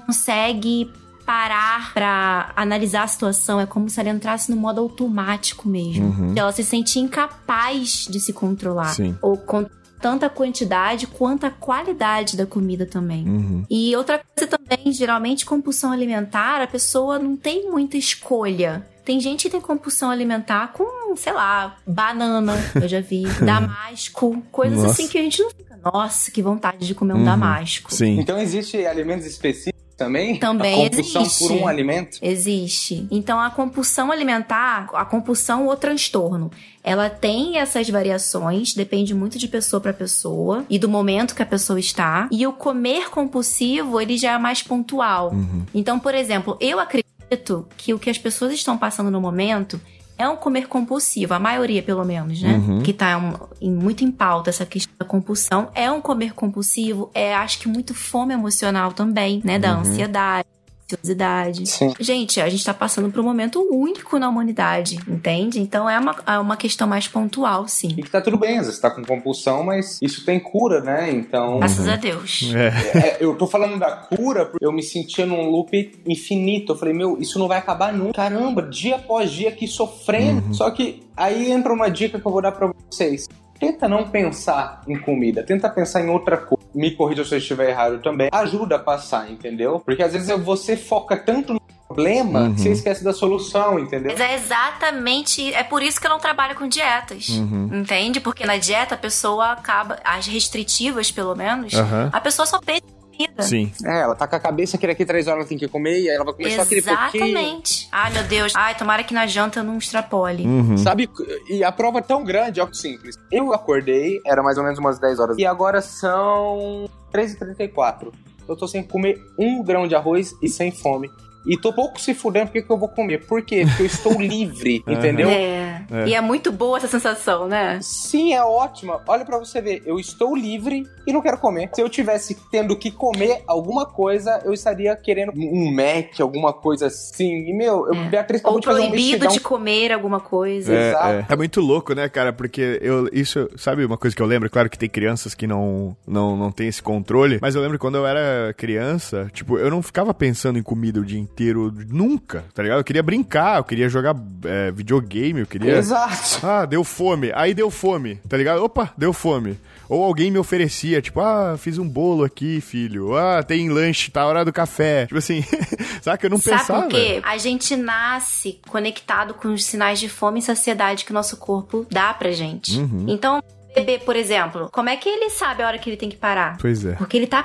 [0.00, 0.90] consegue
[1.24, 3.60] parar para analisar a situação.
[3.60, 6.06] É como se ela entrasse no modo automático mesmo.
[6.06, 6.34] Uhum.
[6.36, 8.94] Ela se sentia incapaz de se controlar.
[8.94, 9.16] Sim.
[9.22, 9.66] Ou com
[10.00, 13.26] tanta quantidade quanto a qualidade da comida também.
[13.26, 13.64] Uhum.
[13.70, 18.84] E outra coisa também, geralmente compulsão alimentar, a pessoa não tem muita escolha.
[19.04, 24.78] Tem gente que tem compulsão alimentar com, sei lá, banana, eu já vi, damasco, coisas
[24.78, 24.90] Nossa.
[24.90, 27.24] assim que a gente não fica, nossa, que vontade de comer um uhum.
[27.24, 27.94] damasco.
[27.94, 28.18] Sim.
[28.18, 29.71] Então existe alimentos específicos
[30.04, 30.36] também?
[30.36, 31.38] Também a compulsão existe.
[31.38, 32.18] por um alimento?
[32.20, 33.06] Existe.
[33.10, 36.50] Então a compulsão alimentar, a compulsão ou transtorno,
[36.82, 41.46] ela tem essas variações, depende muito de pessoa para pessoa e do momento que a
[41.46, 42.28] pessoa está.
[42.30, 45.30] E o comer compulsivo, ele já é mais pontual.
[45.32, 45.62] Uhum.
[45.74, 49.80] Então, por exemplo, eu acredito que o que as pessoas estão passando no momento
[50.22, 52.54] é um comer compulsivo, a maioria pelo menos, né?
[52.54, 52.82] Uhum.
[52.82, 55.70] Que tá um, em, muito em pauta essa questão da compulsão.
[55.74, 59.58] É um comer compulsivo, é acho que muito fome emocional também, né?
[59.58, 59.80] Da uhum.
[59.80, 60.46] ansiedade
[60.94, 61.66] ansiosidade.
[61.68, 61.94] Sim.
[61.98, 65.60] Gente, a gente tá passando por um momento único na humanidade, entende?
[65.60, 67.94] Então é uma, é uma questão mais pontual, sim.
[67.96, 71.10] E que tá tudo bem, às vezes tá com compulsão, mas isso tem cura, né?
[71.10, 71.58] Então.
[71.58, 72.52] Graças a Deus.
[72.54, 72.72] É.
[72.98, 76.72] É, eu tô falando da cura porque eu me sentia num loop infinito.
[76.72, 78.14] Eu falei, meu, isso não vai acabar nunca.
[78.14, 80.46] Caramba, dia após dia aqui sofrendo.
[80.46, 80.54] Uhum.
[80.54, 83.26] Só que aí entra uma dica que eu vou dar pra vocês
[83.62, 86.61] tenta não pensar em comida, tenta pensar em outra coisa.
[86.74, 88.28] Me corrija se eu estiver errado também.
[88.32, 89.80] Ajuda a passar, entendeu?
[89.80, 92.54] Porque às vezes você foca tanto no problema uhum.
[92.54, 94.12] que você esquece da solução, entendeu?
[94.12, 95.52] Mas é exatamente.
[95.52, 97.28] É por isso que eu não trabalho com dietas.
[97.28, 97.68] Uhum.
[97.72, 98.20] Entende?
[98.20, 99.98] Porque na dieta a pessoa acaba.
[100.04, 102.08] As restritivas, pelo menos, uhum.
[102.10, 103.42] a pessoa só pensa comida.
[103.42, 103.72] Sim.
[103.84, 106.08] É, ela tá com a cabeça que daqui três horas ela tem que comer e
[106.08, 106.82] aí ela vai comer Exatamente.
[106.82, 107.38] só aquele pouquinho.
[107.38, 107.88] Exatamente.
[107.92, 108.52] Ai, meu Deus.
[108.56, 110.44] Ai, tomara que na janta eu não extrapole.
[110.44, 110.78] Uhum.
[110.78, 111.08] Sabe,
[111.48, 113.16] e a prova é tão grande, ó, simples.
[113.30, 115.38] Eu acordei, era mais ou menos umas 10 horas.
[115.38, 118.12] E agora são 3h34.
[118.48, 121.10] Eu tô sem comer um grão de arroz e sem fome.
[121.46, 123.26] E tô pouco se fudendo porque que eu vou comer.
[123.26, 123.64] Por quê?
[123.66, 125.28] Porque eu estou livre, entendeu?
[125.28, 125.84] É.
[125.90, 126.08] é.
[126.08, 127.78] E é muito boa essa sensação, né?
[127.82, 129.00] Sim, é ótima.
[129.06, 131.70] Olha para você ver, eu estou livre e não quero comer.
[131.74, 136.86] Se eu tivesse tendo que comer alguma coisa, eu estaria querendo um Mac, alguma coisa
[136.86, 137.48] assim.
[137.48, 138.08] E, meu, eu, é.
[138.08, 140.72] Beatriz Ou de fazer um proibido de comer alguma coisa.
[140.72, 141.08] É, Exato.
[141.08, 141.26] É.
[141.28, 142.32] é muito louco, né, cara?
[142.32, 144.48] Porque eu, isso, sabe uma coisa que eu lembro?
[144.48, 147.96] Claro que tem crianças que não, não, não tem esse controle, mas eu lembro quando
[147.96, 152.44] eu era criança, tipo, eu não ficava pensando em comida o dia inteiro inteiro nunca,
[152.54, 152.78] tá ligado?
[152.78, 154.14] Eu queria brincar, eu queria jogar
[154.44, 155.76] é, videogame, eu queria.
[155.76, 156.46] Exato.
[156.46, 157.32] Ah, deu fome.
[157.34, 158.62] Aí deu fome, tá ligado?
[158.62, 159.58] Opa, deu fome.
[159.88, 163.16] Ou alguém me oferecia, tipo, ah, fiz um bolo aqui, filho.
[163.16, 165.06] Ah, tem lanche, tá a hora do café.
[165.06, 165.44] Tipo assim,
[166.00, 166.80] sabe que eu não Sabe pensava.
[166.80, 167.20] Sabe por quê?
[167.22, 171.86] A gente nasce conectado com os sinais de fome e saciedade que o nosso corpo
[171.90, 172.78] dá pra gente.
[172.78, 173.06] Uhum.
[173.08, 173.42] Então,
[173.74, 176.56] bebê, por exemplo, como é que ele sabe a hora que ele tem que parar?
[176.58, 176.92] Pois é.
[176.92, 177.44] Porque ele tá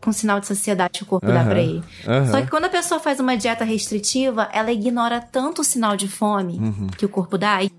[0.00, 1.82] com sinal de saciedade que o corpo uhum, dá pra ele.
[2.06, 2.30] Uhum.
[2.30, 6.08] Só que quando a pessoa faz uma dieta restritiva, ela ignora tanto o sinal de
[6.08, 6.86] fome uhum.
[6.96, 7.70] que o corpo dá, e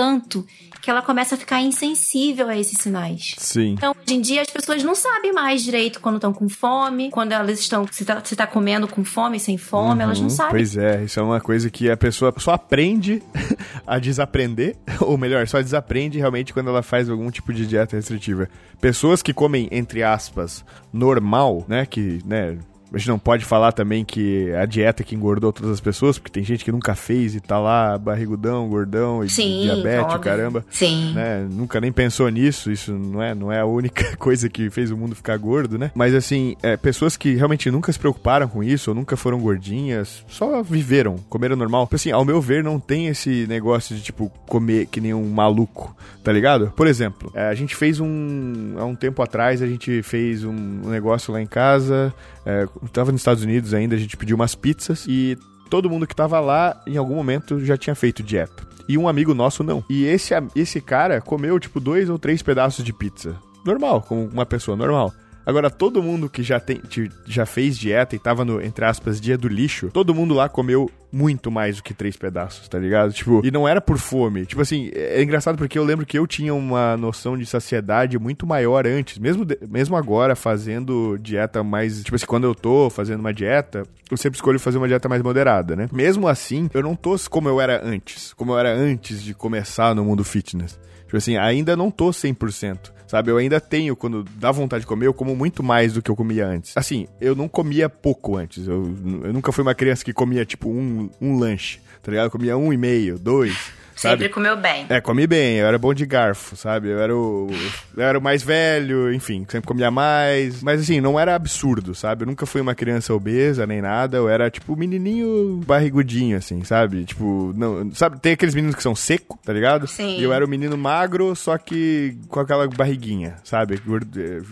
[0.00, 0.46] tanto
[0.80, 3.34] que ela começa a ficar insensível a esses sinais.
[3.36, 3.72] Sim.
[3.72, 7.32] Então, hoje em dia, as pessoas não sabem mais direito quando estão com fome, quando
[7.32, 7.86] elas estão.
[7.86, 10.30] Se tá, se tá comendo com fome, sem fome, uhum, elas não uhum.
[10.30, 10.52] sabem.
[10.52, 13.22] Pois é, isso é uma coisa que a pessoa só aprende
[13.86, 18.48] a desaprender, ou melhor, só desaprende realmente quando ela faz algum tipo de dieta restritiva.
[18.80, 21.84] Pessoas que comem, entre aspas, normal, né?
[21.84, 22.56] Que, né?
[22.92, 26.32] A gente não pode falar também que a dieta que engordou todas as pessoas, porque
[26.32, 30.20] tem gente que nunca fez e tá lá barrigudão, gordão e Sim, diabetes, óbvio.
[30.20, 30.64] caramba.
[30.70, 31.12] Sim.
[31.14, 31.46] Né?
[31.50, 34.96] Nunca nem pensou nisso, isso não é, não é a única coisa que fez o
[34.96, 35.90] mundo ficar gordo, né?
[35.94, 40.24] Mas assim, é, pessoas que realmente nunca se preocuparam com isso, ou nunca foram gordinhas,
[40.28, 41.88] só viveram, comeram normal.
[41.92, 45.94] Assim, ao meu ver, não tem esse negócio de, tipo, comer que nem um maluco,
[46.24, 46.72] tá ligado?
[46.76, 48.74] Por exemplo, é, a gente fez um.
[48.78, 50.54] Há um tempo atrás, a gente fez um
[50.88, 52.12] negócio lá em casa.
[52.44, 55.36] É, tava nos Estados Unidos ainda, a gente pediu umas pizzas e
[55.68, 58.68] todo mundo que tava lá, em algum momento, já tinha feito dieta.
[58.88, 59.84] E um amigo nosso não.
[59.88, 63.36] E esse, esse cara comeu, tipo, dois ou três pedaços de pizza.
[63.64, 65.12] Normal, como uma pessoa normal.
[65.50, 66.80] Agora, todo mundo que já, tem,
[67.26, 70.88] já fez dieta e tava no, entre aspas, dia do lixo, todo mundo lá comeu
[71.12, 73.12] muito mais do que três pedaços, tá ligado?
[73.12, 74.46] Tipo, e não era por fome.
[74.46, 78.46] Tipo assim, é engraçado porque eu lembro que eu tinha uma noção de saciedade muito
[78.46, 79.18] maior antes.
[79.18, 82.02] Mesmo, de, mesmo agora, fazendo dieta mais.
[82.04, 85.20] Tipo assim, quando eu tô fazendo uma dieta, eu sempre escolho fazer uma dieta mais
[85.20, 85.88] moderada, né?
[85.92, 88.32] Mesmo assim, eu não tô como eu era antes.
[88.34, 90.78] Como eu era antes de começar no mundo fitness.
[91.10, 92.92] Tipo assim, ainda não tô 100%.
[93.08, 96.08] Sabe, eu ainda tenho, quando dá vontade de comer, eu como muito mais do que
[96.08, 96.76] eu comia antes.
[96.76, 98.68] Assim, eu não comia pouco antes.
[98.68, 98.84] Eu,
[99.24, 102.26] eu nunca fui uma criança que comia, tipo, um, um lanche, tá ligado?
[102.26, 103.72] Eu comia um e meio, dois.
[104.00, 104.86] Sempre comeu bem.
[104.88, 106.88] É, comi bem, eu era bom de garfo, sabe?
[106.88, 107.48] Eu era o,
[107.96, 110.62] eu era o mais velho, enfim, sempre comia mais.
[110.62, 112.22] Mas assim, não era absurdo, sabe?
[112.22, 117.04] Eu nunca fui uma criança obesa nem nada, eu era tipo menininho barrigudinho, assim, sabe?
[117.04, 118.18] Tipo, não, sabe?
[118.20, 119.86] Tem aqueles meninos que são seco, tá ligado?
[119.86, 120.18] Sim.
[120.18, 123.80] E eu era o menino magro, só que com aquela barriguinha, sabe?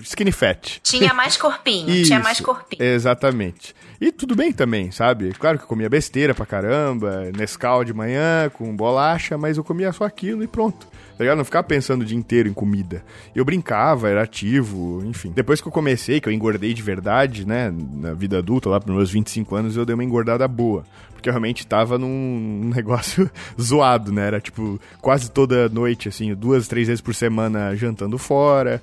[0.03, 0.81] Skinny fat.
[0.83, 2.83] Tinha mais corpinho, Isso, tinha mais corpinho.
[2.83, 3.75] Exatamente.
[4.01, 5.33] E tudo bem também, sabe?
[5.33, 9.93] Claro que eu comia besteira pra caramba, Nescau de manhã com bolacha, mas eu comia
[9.93, 10.86] só aquilo e pronto.
[10.86, 11.39] Tá ligado?
[11.39, 13.05] Não ficava pensando o dia inteiro em comida.
[13.35, 15.32] Eu brincava, era ativo, enfim.
[15.35, 18.94] Depois que eu comecei, que eu engordei de verdade, né, na vida adulta, lá pros
[18.94, 20.85] meus 25 anos, eu dei uma engordada boa.
[21.12, 24.27] Porque eu realmente tava num negócio zoado, né?
[24.27, 28.81] Era tipo quase toda noite, assim, duas, três vezes por semana jantando fora,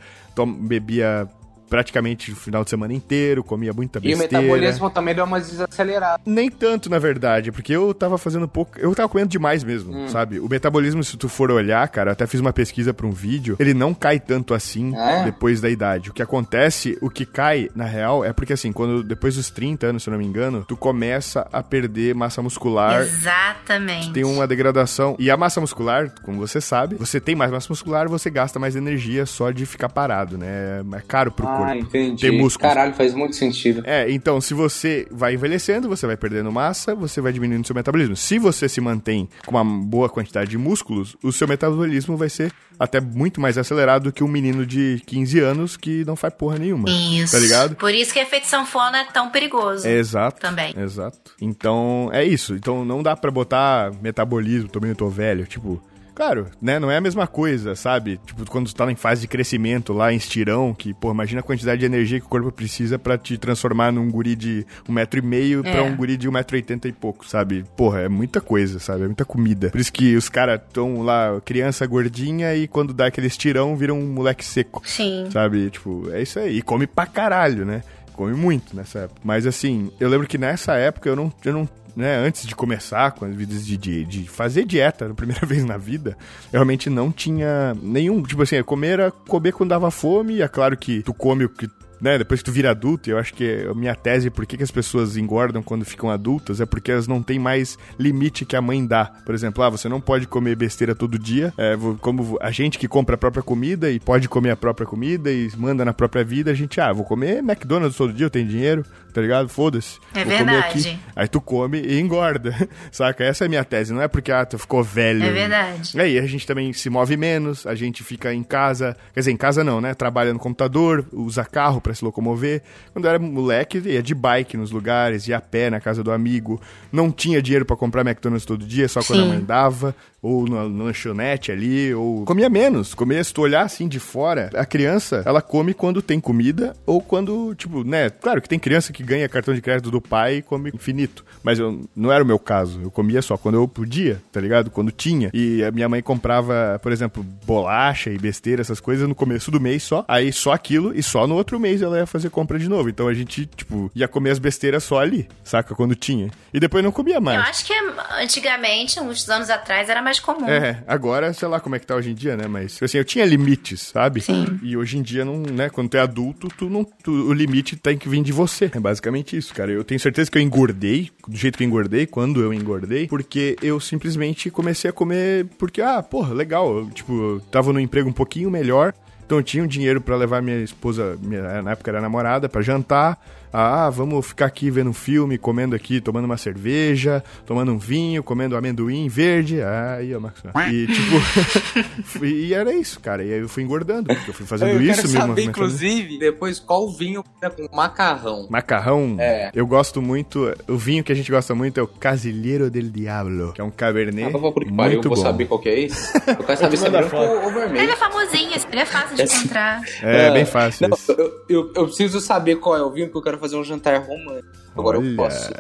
[0.60, 1.30] bebia
[1.70, 4.24] praticamente o final de semana inteiro, comia muita besteira.
[4.24, 6.22] E o metabolismo também deu uma desacelerada.
[6.26, 10.08] Nem tanto, na verdade, porque eu tava fazendo pouco, eu tava comendo demais mesmo, hum.
[10.08, 10.40] sabe?
[10.40, 13.74] O metabolismo, se tu for olhar, cara, até fiz uma pesquisa para um vídeo, ele
[13.74, 15.24] não cai tanto assim é?
[15.24, 16.10] depois da idade.
[16.10, 19.88] O que acontece, o que cai, na real, é porque assim, quando depois dos 30
[19.88, 23.02] anos, se eu não me engano, tu começa a perder massa muscular.
[23.02, 24.12] Exatamente.
[24.12, 25.16] Tem uma degradação.
[25.20, 28.76] E a massa muscular, como você sabe, você tem mais massa muscular, você gasta mais
[28.76, 30.82] energia só de ficar parado, né?
[30.94, 31.72] É caro pro ah, corpo.
[31.72, 32.22] Ah, entendi.
[32.22, 32.74] Ter músculos.
[32.74, 33.84] Caralho, faz muito sentido.
[33.86, 38.16] É, então, se você vai envelhecendo, você vai perdendo massa, você vai diminuindo seu metabolismo.
[38.16, 42.52] Se você se mantém com uma boa quantidade de músculos, o seu metabolismo vai ser
[42.80, 46.58] até muito mais acelerado do que um menino de 15 anos que não faz porra
[46.58, 46.90] nenhuma.
[46.90, 47.32] Isso.
[47.32, 47.76] Tá ligado?
[47.76, 49.88] Por isso que efeito sanfona é tão perigoso.
[49.88, 50.42] É, exato.
[50.42, 50.74] Também.
[50.78, 51.32] Exato.
[51.42, 52.54] Então, é isso.
[52.56, 55.82] Então, não dá para botar metabolismo, também eu tô velho, tipo...
[56.16, 56.80] Claro, né?
[56.80, 58.20] Não é a mesma coisa, sabe?
[58.26, 61.44] Tipo, quando tu tá em fase de crescimento lá em estirão, que, pô, imagina a
[61.44, 65.20] quantidade de energia que o corpo precisa para te transformar num guri de um metro
[65.20, 65.72] e meio é.
[65.72, 67.66] pra um guri de um metro e oitenta e pouco, sabe?
[67.76, 69.04] Porra, é muita coisa, sabe?
[69.04, 69.70] É muita comida.
[69.70, 73.94] Por isso que os caras tão lá, criança gordinha, e quando dá aquele estirão, vira
[73.94, 74.82] um moleque seco.
[74.86, 75.28] Sim.
[75.32, 75.70] Sabe?
[75.70, 76.58] Tipo, é isso aí.
[76.58, 77.84] E come pra caralho, né?
[78.14, 79.20] Come muito nessa época.
[79.22, 83.12] Mas assim, eu lembro que nessa época eu não, eu não né, antes de começar
[83.12, 86.18] com as vidas de, de, de fazer dieta, primeira vez na vida,
[86.52, 90.48] eu realmente não tinha nenhum, tipo assim, comer era comer quando dava fome, e é
[90.48, 91.70] claro que tu come o que
[92.02, 94.64] né, depois que tu vira adulto, eu acho que a minha tese por que, que
[94.64, 98.62] as pessoas engordam quando ficam adultas é porque elas não têm mais limite que a
[98.62, 99.06] mãe dá.
[99.26, 102.88] Por exemplo, ah, você não pode comer besteira todo dia, é, como a gente que
[102.88, 106.52] compra a própria comida e pode comer a própria comida e manda na própria vida,
[106.52, 108.86] a gente, ah, vou comer McDonald's todo dia, eu tenho dinheiro,
[109.16, 109.48] tá ligado?
[109.48, 109.98] Foda-se.
[110.14, 111.00] É vou verdade.
[111.16, 112.54] Aí tu come e engorda,
[112.92, 113.24] saca?
[113.24, 115.24] Essa é a minha tese, não é porque, ah, tu ficou velho.
[115.24, 115.98] É verdade.
[115.98, 119.38] Aí a gente também se move menos, a gente fica em casa, quer dizer, em
[119.38, 119.94] casa não, né?
[119.94, 122.62] Trabalha no computador, usa carro para se locomover.
[122.92, 126.12] Quando eu era moleque, ia de bike nos lugares, ia a pé na casa do
[126.12, 126.62] amigo.
[126.92, 129.26] Não tinha dinheiro para comprar McDonald's todo dia, só quando Sim.
[129.26, 132.96] a mãe dava ou na, lanchonete ali, ou comia menos.
[132.96, 137.00] Comia, se tu olhar assim de fora, a criança, ela come quando tem comida ou
[137.00, 138.10] quando, tipo, né?
[138.10, 141.60] Claro que tem criança que ganha cartão de crédito do pai e come infinito, mas
[141.60, 142.82] eu, não era o meu caso.
[142.82, 144.72] Eu comia só quando eu podia, tá ligado?
[144.72, 145.30] Quando tinha.
[145.32, 149.62] E a minha mãe comprava, por exemplo, bolacha e besteira, essas coisas no começo do
[149.62, 150.04] mês só.
[150.08, 152.90] Aí só aquilo e só no outro mês ela ia fazer compra de novo.
[152.90, 155.76] Então a gente, tipo, ia comer as besteiras só ali, saca?
[155.76, 156.32] Quando tinha.
[156.52, 157.38] E depois não comia mais.
[157.38, 157.74] Eu acho que
[158.20, 160.48] antigamente, uns anos atrás, era mais mais comum.
[160.50, 162.48] É, agora, sei lá como é que tá hoje em dia, né?
[162.48, 164.22] Mas, assim, eu tinha limites, sabe?
[164.22, 164.60] Sim.
[164.64, 165.70] E hoje em dia, não, né?
[165.70, 168.70] Quando tu é adulto, tu não, tu- o limite tem que vir de você.
[168.74, 169.72] É basicamente isso, cara.
[169.72, 173.56] Eu tenho certeza que eu engordei, do jeito que eu engordei, quando eu engordei, porque
[173.62, 176.78] eu simplesmente comecei a comer porque, ah, porra, legal.
[176.78, 178.94] Eu, tipo, eu tava num emprego um pouquinho melhor,
[179.26, 182.62] então eu tinha um dinheiro pra levar minha esposa, minha, na época era namorada, pra
[182.62, 183.20] jantar.
[183.52, 188.22] Ah, vamos ficar aqui vendo um filme, comendo aqui, tomando uma cerveja, tomando um vinho,
[188.24, 189.62] comendo amendoim verde.
[189.62, 190.42] Aí, ó, Max.
[190.72, 193.24] E tipo, e era isso, cara.
[193.24, 195.50] E aí eu fui engordando, porque eu fui fazendo eu isso, quero me saber, movimentando.
[195.66, 198.48] inclusive, depois qual vinho é com macarrão.
[198.50, 199.52] Macarrão, É.
[199.54, 200.54] eu gosto muito.
[200.68, 203.72] O vinho que a gente gosta muito é o Casilheiro del Diablo, que é um
[203.72, 204.36] cabernet.
[204.36, 205.24] Ah, por que pariu, eu muito vou bom.
[205.24, 206.16] saber qual que é esse.
[206.28, 207.92] Eu quero saber se é branco ou ou Ele vermelho.
[207.92, 209.82] é famosinho, ele é fácil de encontrar.
[210.02, 210.90] É, Ah, bem fácil.
[210.90, 213.64] Não, eu, eu, eu preciso saber qual é o vinho, porque eu quero fazer um
[213.64, 214.66] jantar romântico.
[214.78, 215.08] Agora Olha.
[215.08, 215.52] eu posso.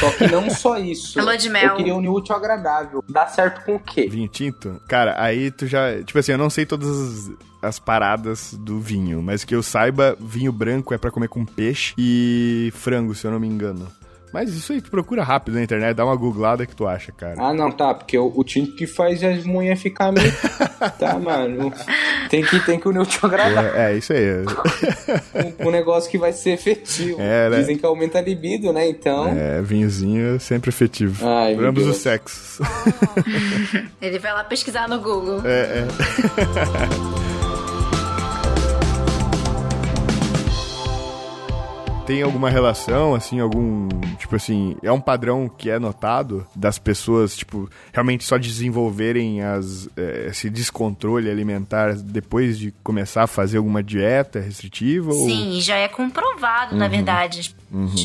[0.00, 1.20] Só que não só isso.
[1.20, 1.70] Lua de mel.
[1.70, 3.04] Eu queria unir útil ao agradável.
[3.08, 4.08] Dá certo com o quê?
[4.08, 4.80] Vinho tinto?
[4.88, 6.02] Cara, aí tu já.
[6.02, 7.30] Tipo assim, eu não sei todas as,
[7.62, 11.94] as paradas do vinho, mas que eu saiba, vinho branco é pra comer com peixe
[11.98, 13.86] e frango, se eu não me engano.
[14.32, 17.34] Mas isso aí tu procura rápido na internet, dá uma googlada que tu acha, cara.
[17.38, 20.32] Ah, não, tá, porque o, o tinto que faz as mulheres ficar meio.
[20.98, 21.72] tá, mano.
[22.30, 23.74] Tem que, tem que unir útil ao agradável.
[23.74, 24.44] É, é isso aí.
[25.60, 27.20] Um, um negócio que vai ser efetivo.
[27.20, 27.58] É, né?
[27.58, 28.88] Dizem que aumenta a libido, né?
[28.88, 29.28] Então.
[29.28, 31.26] É, vinhozinho é sempre efetivo.
[31.26, 32.60] Ai, ambos os sexos.
[34.00, 35.42] Ele vai lá pesquisar no Google.
[35.44, 37.22] É, é.
[42.04, 43.88] Tem alguma relação, assim, algum.
[44.18, 49.88] Tipo assim, é um padrão que é notado das pessoas, tipo, realmente só desenvolverem as,
[49.96, 55.12] eh, esse descontrole alimentar depois de começar a fazer alguma dieta restritiva?
[55.14, 57.54] ou- Sim, já é comprovado, na verdade.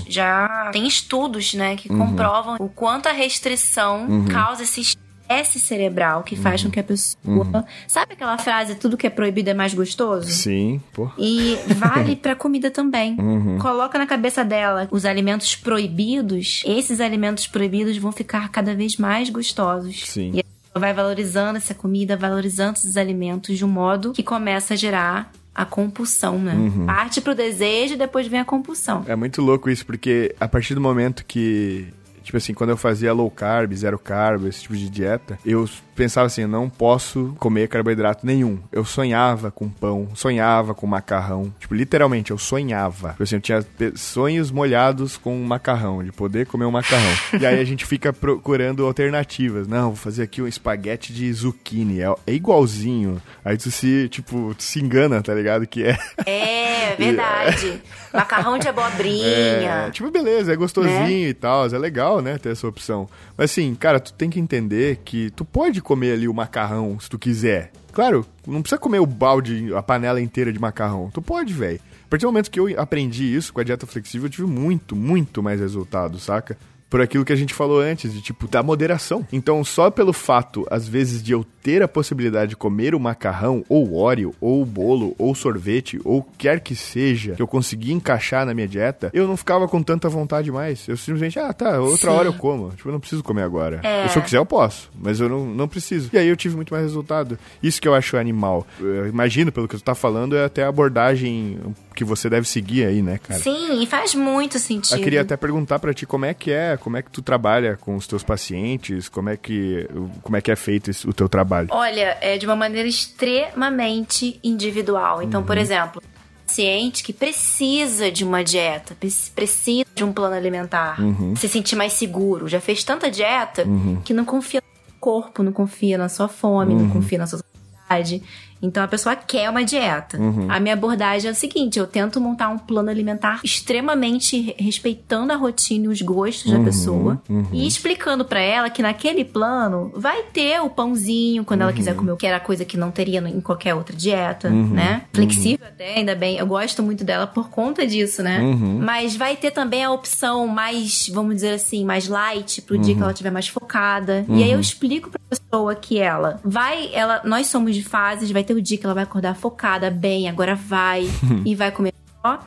[0.07, 4.95] Já tem estudos, né, que comprovam o quanto a restrição causa esse
[5.27, 7.65] estresse cerebral que faz com que a pessoa.
[7.87, 10.29] Sabe aquela frase, tudo que é proibido é mais gostoso?
[10.29, 11.09] Sim, pô.
[11.17, 13.17] E vale pra comida também.
[13.59, 19.29] Coloca na cabeça dela os alimentos proibidos, esses alimentos proibidos vão ficar cada vez mais
[19.29, 20.05] gostosos.
[20.05, 20.31] Sim.
[20.33, 24.73] E a pessoa vai valorizando essa comida, valorizando esses alimentos de um modo que começa
[24.73, 26.53] a gerar a compulsão, né?
[26.85, 29.03] Parte pro desejo e depois vem a compulsão.
[29.07, 31.87] É muito louco isso, porque a partir do momento que.
[32.27, 36.27] Tipo assim, quando eu fazia low carb, zero carb, esse tipo de dieta, eu pensava
[36.27, 38.59] assim, eu não posso comer carboidrato nenhum.
[38.69, 41.53] Eu sonhava com pão, sonhava com macarrão.
[41.57, 43.11] Tipo, literalmente, eu sonhava.
[43.11, 47.13] Tipo assim, eu tinha sonhos molhados com macarrão, de poder comer um macarrão.
[47.39, 49.65] e aí a gente fica procurando alternativas.
[49.65, 52.01] Não, vou fazer aqui um espaguete de zucchini.
[52.01, 53.21] É, é igualzinho.
[53.43, 55.65] Aí tu se, tipo, tu se engana, tá ligado?
[55.65, 55.97] Que é.
[56.25, 57.81] É, verdade.
[58.13, 59.27] Macarrão de abobrinha.
[59.27, 63.07] É, tipo, beleza, é gostosinho e tal, é legal, né, ter essa opção.
[63.37, 67.09] Mas assim, cara, tu tem que entender que tu pode comer ali o macarrão se
[67.09, 67.71] tu quiser.
[67.91, 71.09] Claro, não precisa comer o balde, a panela inteira de macarrão.
[71.11, 71.79] Tu pode, velho.
[72.05, 74.95] A partir do momento que eu aprendi isso com a dieta flexível, eu tive muito,
[74.95, 76.57] muito mais resultado, saca?
[76.89, 79.25] Por aquilo que a gente falou antes, de tipo, da moderação.
[79.31, 83.63] Então, só pelo fato, às vezes, de eu ter a possibilidade de comer o macarrão,
[83.67, 87.47] ou o óleo, ou o bolo, ou o sorvete, ou quer que seja, que eu
[87.47, 90.87] consegui encaixar na minha dieta, eu não ficava com tanta vontade mais.
[90.87, 92.17] Eu simplesmente, ah, tá, outra Sim.
[92.17, 92.69] hora eu como.
[92.69, 93.81] Tipo, eu não preciso comer agora.
[93.83, 94.07] É.
[94.07, 96.09] Se eu quiser, eu posso, mas eu não, não preciso.
[96.13, 97.37] E aí eu tive muito mais resultado.
[97.61, 98.65] Isso que eu acho animal.
[98.79, 101.59] Eu imagino, pelo que tu tá falando, é até a abordagem
[101.97, 103.39] que você deve seguir aí, né, cara?
[103.41, 104.95] Sim, e faz muito sentido.
[104.97, 107.75] Eu queria até perguntar pra ti como é que é, como é que tu trabalha
[107.75, 109.89] com os teus pacientes, como é que,
[110.21, 111.69] como é, que é feito esse- o teu trabalho.
[111.71, 115.21] Olha, é de uma maneira extremamente individual.
[115.23, 115.47] Então, Uhum.
[115.47, 116.01] por exemplo,
[116.45, 121.35] paciente que precisa de uma dieta, pre- precisa de um plano alimentar, Uhum.
[121.35, 123.65] se sentir mais seguro, já fez tanta dieta
[124.05, 126.79] que não confia no corpo, não confia na sua fome, Uhum.
[126.83, 128.23] não confia na sua saciedade.
[128.61, 130.17] Então a pessoa quer uma dieta.
[130.17, 130.47] Uhum.
[130.49, 135.31] A minha abordagem é o seguinte: eu tento montar um plano alimentar extremamente re- respeitando
[135.33, 136.57] a rotina e os gostos Uhum.
[136.59, 137.21] da pessoa
[137.51, 142.15] e explicando pra ela que naquele plano vai ter o pãozinho quando ela quiser comer,
[142.17, 145.03] que era coisa que não teria em qualquer outra dieta, né?
[145.13, 146.37] Flexível até, ainda bem.
[146.37, 148.39] Eu gosto muito dela por conta disso, né?
[148.81, 153.01] Mas vai ter também a opção mais, vamos dizer assim, mais light pro dia que
[153.01, 154.25] ela estiver mais focada.
[154.29, 158.43] E aí eu explico pra pessoa que ela vai, ela, nós somos de fases, vai
[158.47, 161.07] ter o dia que ela vai acordar focada, bem, agora vai
[161.45, 162.39] e vai comer só.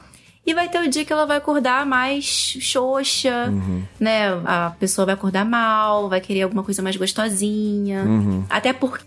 [0.44, 3.52] E vai ter o dia que ela vai acordar mais xoxa,
[4.00, 4.30] né?
[4.44, 8.04] A pessoa vai acordar mal, vai querer alguma coisa mais gostosinha.
[8.48, 9.04] Até porque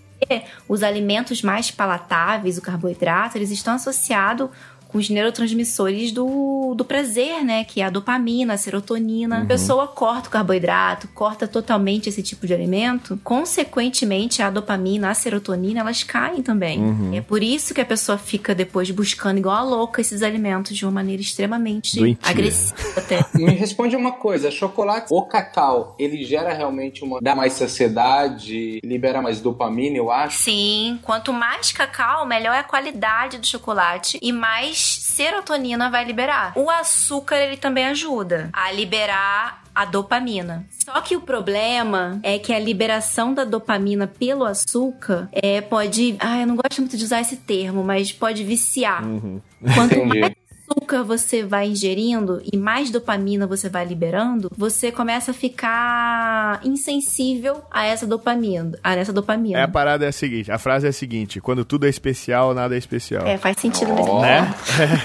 [0.69, 4.49] os alimentos mais palatáveis, o carboidrato, eles estão associados
[4.93, 7.63] os neurotransmissores do, do prazer, né?
[7.63, 9.41] Que é a dopamina, a serotonina.
[9.41, 15.13] A pessoa corta o carboidrato, corta totalmente esse tipo de alimento, consequentemente a dopamina, a
[15.13, 16.81] serotonina, elas caem também.
[17.13, 20.85] É por isso que a pessoa fica depois buscando igual a louca esses alimentos de
[20.85, 22.29] uma maneira extremamente Doentia.
[22.29, 23.25] agressiva até.
[23.33, 27.19] Me responde uma coisa, chocolate ou cacau, ele gera realmente uma...
[27.21, 30.43] dá mais saciedade, libera mais dopamina, eu acho?
[30.43, 36.53] Sim, quanto mais cacau, melhor é a qualidade do chocolate e mais serotonina vai liberar.
[36.55, 40.65] O açúcar ele também ajuda a liberar a dopamina.
[40.83, 46.41] Só que o problema é que a liberação da dopamina pelo açúcar é pode, ah,
[46.41, 49.01] eu não gosto muito de usar esse termo, mas pode viciar.
[49.73, 50.19] Quanto Entendi.
[50.19, 50.33] mais
[50.83, 57.61] açúcar você vai ingerindo e mais dopamina você vai liberando, você começa a ficar insensível
[57.71, 59.59] a essa dopamina, a essa dopamina.
[59.59, 62.53] É, a parada é a seguinte, a frase é a seguinte, quando tudo é especial,
[62.53, 63.25] nada é especial.
[63.25, 64.53] É, faz sentido nesse Né?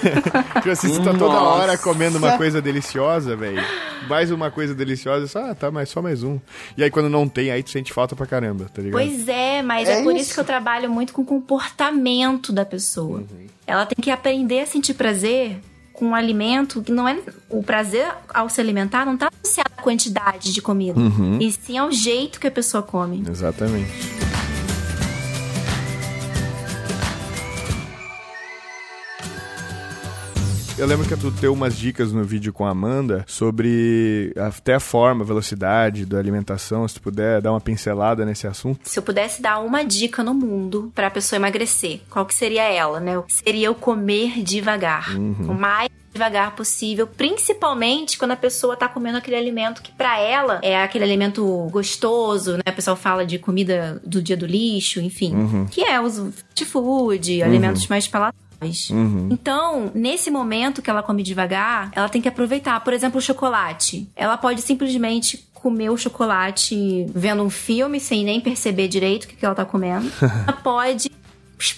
[0.54, 3.62] tipo assim, você tá toda hora comendo uma coisa deliciosa, velho.
[4.08, 6.38] Mais uma coisa deliciosa, só, ah, tá, mas só mais um.
[6.76, 9.00] E aí quando não tem, aí tu sente falta pra caramba, tá ligado?
[9.00, 10.22] Pois é, mas é, É por isso.
[10.22, 13.22] isso que eu trabalho muito com o comportamento da pessoa.
[13.68, 15.60] Ela tem que aprender a sentir prazer
[15.92, 17.18] com um alimento que não é.
[17.50, 20.98] O prazer ao se alimentar não tá associado à quantidade de comida.
[21.38, 23.22] E sim ao jeito que a pessoa come.
[23.28, 24.27] Exatamente.
[30.78, 34.80] Eu lembro que tu deu umas dicas no vídeo com a Amanda sobre até a
[34.80, 38.88] forma, a velocidade da alimentação, se tu puder dar uma pincelada nesse assunto.
[38.88, 43.00] Se eu pudesse dar uma dica no mundo pra pessoa emagrecer, qual que seria ela,
[43.00, 43.20] né?
[43.26, 45.16] Seria o comer devagar.
[45.18, 50.60] O mais devagar possível, principalmente quando a pessoa tá comendo aquele alimento que pra ela
[50.62, 52.62] é aquele alimento gostoso, né?
[52.68, 57.42] O pessoal fala de comida do dia do lixo, enfim, que é os fast food,
[57.42, 58.47] alimentos mais palatáveis.
[59.30, 62.80] Então, nesse momento que ela come devagar, ela tem que aproveitar.
[62.80, 64.08] Por exemplo, o chocolate.
[64.16, 69.36] Ela pode simplesmente comer o chocolate vendo um filme sem nem perceber direito o que,
[69.36, 70.10] que ela tá comendo.
[70.46, 71.10] ela pode.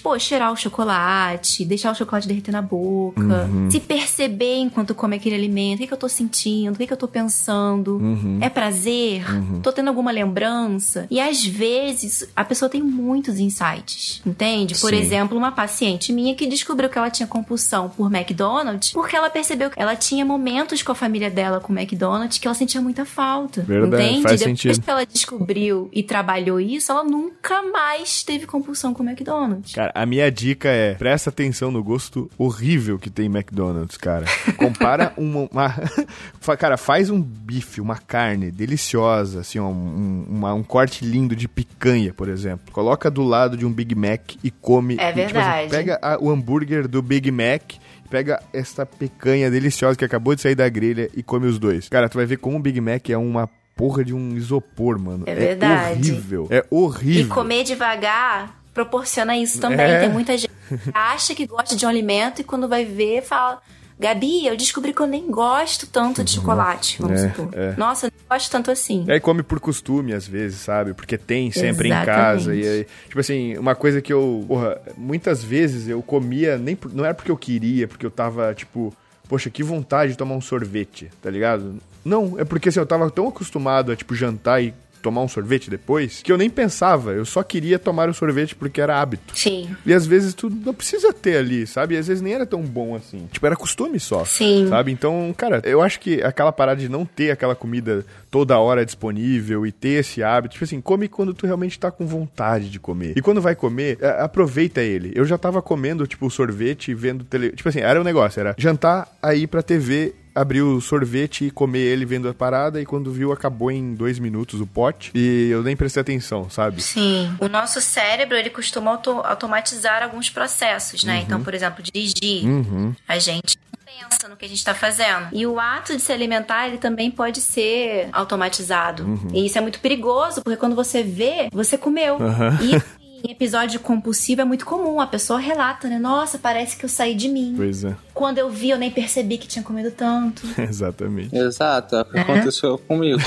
[0.01, 5.35] Pô, cheirar o chocolate, deixar o chocolate derreter na boca, se perceber enquanto come aquele
[5.35, 7.99] alimento, o que, que eu tô sentindo, o que, que eu tô pensando,
[8.39, 9.23] é prazer,
[9.61, 11.07] tô tendo alguma lembrança.
[11.09, 14.75] E às vezes a pessoa tem muitos insights, entende?
[14.79, 14.99] Por Sim.
[14.99, 19.69] exemplo, uma paciente minha que descobriu que ela tinha compulsão por McDonald's porque ela percebeu
[19.69, 23.61] que ela tinha momentos com a família dela com McDonald's que ela sentia muita falta.
[23.61, 24.21] Verdade, entende?
[24.23, 24.83] faz Depois sentido.
[24.83, 29.70] que ela descobriu e trabalhou isso, ela nunca mais teve compulsão com McDonald's.
[29.73, 34.25] Cara, a minha dica é, presta atenção no gosto horrível que tem McDonald's, cara.
[34.57, 40.63] Compara uma, uma- cara, faz um bife, uma carne deliciosa, assim, ó, um, uma- um
[40.63, 42.71] corte lindo de picanha, por exemplo.
[42.71, 44.97] Coloca do lado de um Big Mac e come.
[44.99, 45.69] É E, tipo assim, verdade.
[45.69, 47.73] pega a- o hambúrguer do Big Mac
[48.09, 51.87] Pega essa picanha deliciosa que acabou de sair da grelha e come os dois.
[51.87, 55.23] Cara, tu vai ver como o Big Mac é uma porra de um isopor, mano.
[55.25, 56.11] É verdade.
[56.11, 56.47] horrível.
[56.51, 57.21] É horrível.
[57.25, 59.85] E comer devagar proporciona isso também.
[59.85, 59.99] É.
[60.01, 63.61] Tem muita gente que acha que gosta de um alimento e quando vai ver, fala.
[63.99, 67.49] Gabi, eu descobri que eu nem gosto tanto de chocolate, vamos É, supor.
[67.53, 67.75] é.
[67.77, 69.05] Nossa, eu não gosto tanto assim.
[69.07, 70.95] E aí come por costume, às vezes, sabe?
[70.95, 72.05] Porque tem sempre em Exatamente.
[72.17, 72.55] casa.
[72.55, 74.43] E aí, tipo assim, uma coisa que eu.
[74.47, 78.91] Porra, muitas vezes eu comia, nem não era porque eu queria, porque eu tava, tipo,
[79.29, 81.75] poxa, que vontade de tomar um sorvete, tá ligado?
[82.03, 85.69] Não, é porque assim, eu tava tão acostumado a, tipo, jantar e tomar um sorvete
[85.69, 89.37] depois, que eu nem pensava, eu só queria tomar o sorvete porque era hábito.
[89.37, 89.75] Sim.
[89.85, 91.95] E às vezes tu não precisa ter ali, sabe?
[91.95, 93.27] E às vezes nem era tão bom assim.
[93.31, 94.23] Tipo, era costume só.
[94.25, 94.67] Sim.
[94.69, 94.91] Sabe?
[94.91, 99.65] Então, cara, eu acho que aquela parada de não ter aquela comida toda hora disponível
[99.65, 103.13] e ter esse hábito, tipo assim, come quando tu realmente tá com vontade de comer.
[103.15, 105.11] E quando vai comer, é, aproveita ele.
[105.15, 107.51] Eu já tava comendo, tipo, sorvete e vendo tele...
[107.51, 111.79] Tipo assim, era um negócio, era jantar, aí pra TV, abrir o sorvete e comer
[111.79, 115.61] ele vendo a parada e quando viu acabou em dois minutos o pote e eu
[115.63, 116.81] nem prestei atenção, sabe?
[116.81, 117.35] Sim.
[117.39, 121.21] O nosso cérebro, ele costuma auto- automatizar alguns processos, né?
[121.25, 122.45] Então, por exemplo, dirigir.
[122.45, 122.93] Uhum.
[123.07, 125.27] A gente não pensa no que a gente tá fazendo.
[125.33, 129.03] E o ato de se alimentar, ele também pode ser automatizado.
[129.03, 129.27] Uhum.
[129.33, 132.17] E isso é muito perigoso, porque quando você vê, você comeu.
[132.61, 134.99] E assim, em episódio compulsivo é muito comum.
[134.99, 135.97] A pessoa relata, né?
[135.99, 137.53] Nossa, parece que eu saí de mim.
[137.55, 140.41] Pois é, Quando eu vi, eu nem percebi que tinha comido tanto.
[140.61, 141.35] exatamente.
[141.35, 143.19] Exato, é o que aconteceu comigo.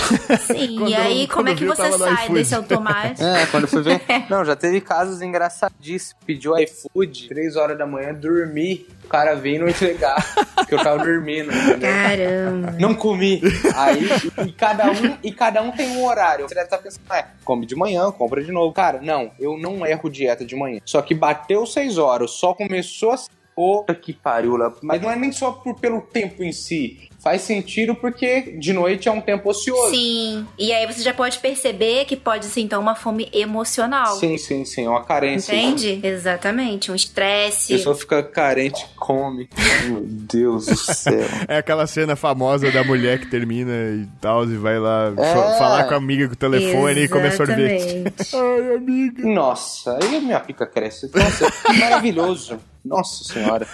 [0.46, 3.22] Sim, Quando e aí eu- como é que você sai desse automático?
[3.22, 4.00] É, quando eu fui ver.
[4.30, 6.14] Não, já teve casos engraçadíssimos.
[6.26, 8.86] Pediu iFood, 3 horas da manhã, dormi.
[9.04, 10.16] O cara veio não entregar,
[10.56, 11.52] porque eu tava dormindo.
[11.52, 11.90] entendeu?
[11.90, 12.70] Caramba.
[12.80, 13.40] Não comi.
[13.76, 14.08] Aí,
[14.38, 16.48] e, e cada um, e cada um tem um horário.
[16.48, 18.72] Você deve estar pensando, é, come de manhã, compra de novo.
[18.72, 20.80] Cara, não, eu não erro dieta de manhã.
[20.84, 23.18] Só que bateu 6 horas, só começou a
[23.54, 24.58] Puta que pariu.
[24.82, 27.08] Mas não é nem só por, pelo tempo em si.
[27.24, 29.90] Faz sentido porque de noite é um tempo ocioso.
[29.90, 30.46] Sim.
[30.58, 34.14] E aí você já pode perceber que pode ser então uma fome emocional.
[34.16, 34.86] Sim, sim, sim.
[34.86, 35.54] Uma carência.
[35.54, 36.00] Entende?
[36.06, 36.90] Exatamente.
[36.90, 37.72] Um A estresse.
[37.72, 39.48] pessoa fica carente, come.
[39.86, 41.14] Meu Deus do céu.
[41.48, 45.34] É aquela cena famosa da mulher que termina e tal, e vai lá É.
[45.34, 47.82] fa- falar com a amiga com o telefone e comer sorvete.
[47.84, 48.36] Exatamente.
[48.36, 49.26] Ai, amiga.
[49.26, 51.10] Nossa, aí minha pica cresce.
[51.14, 52.58] Nossa, que maravilhoso.
[52.84, 53.66] Nossa senhora.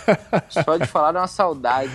[0.48, 1.90] Só de falar dá uma saudade.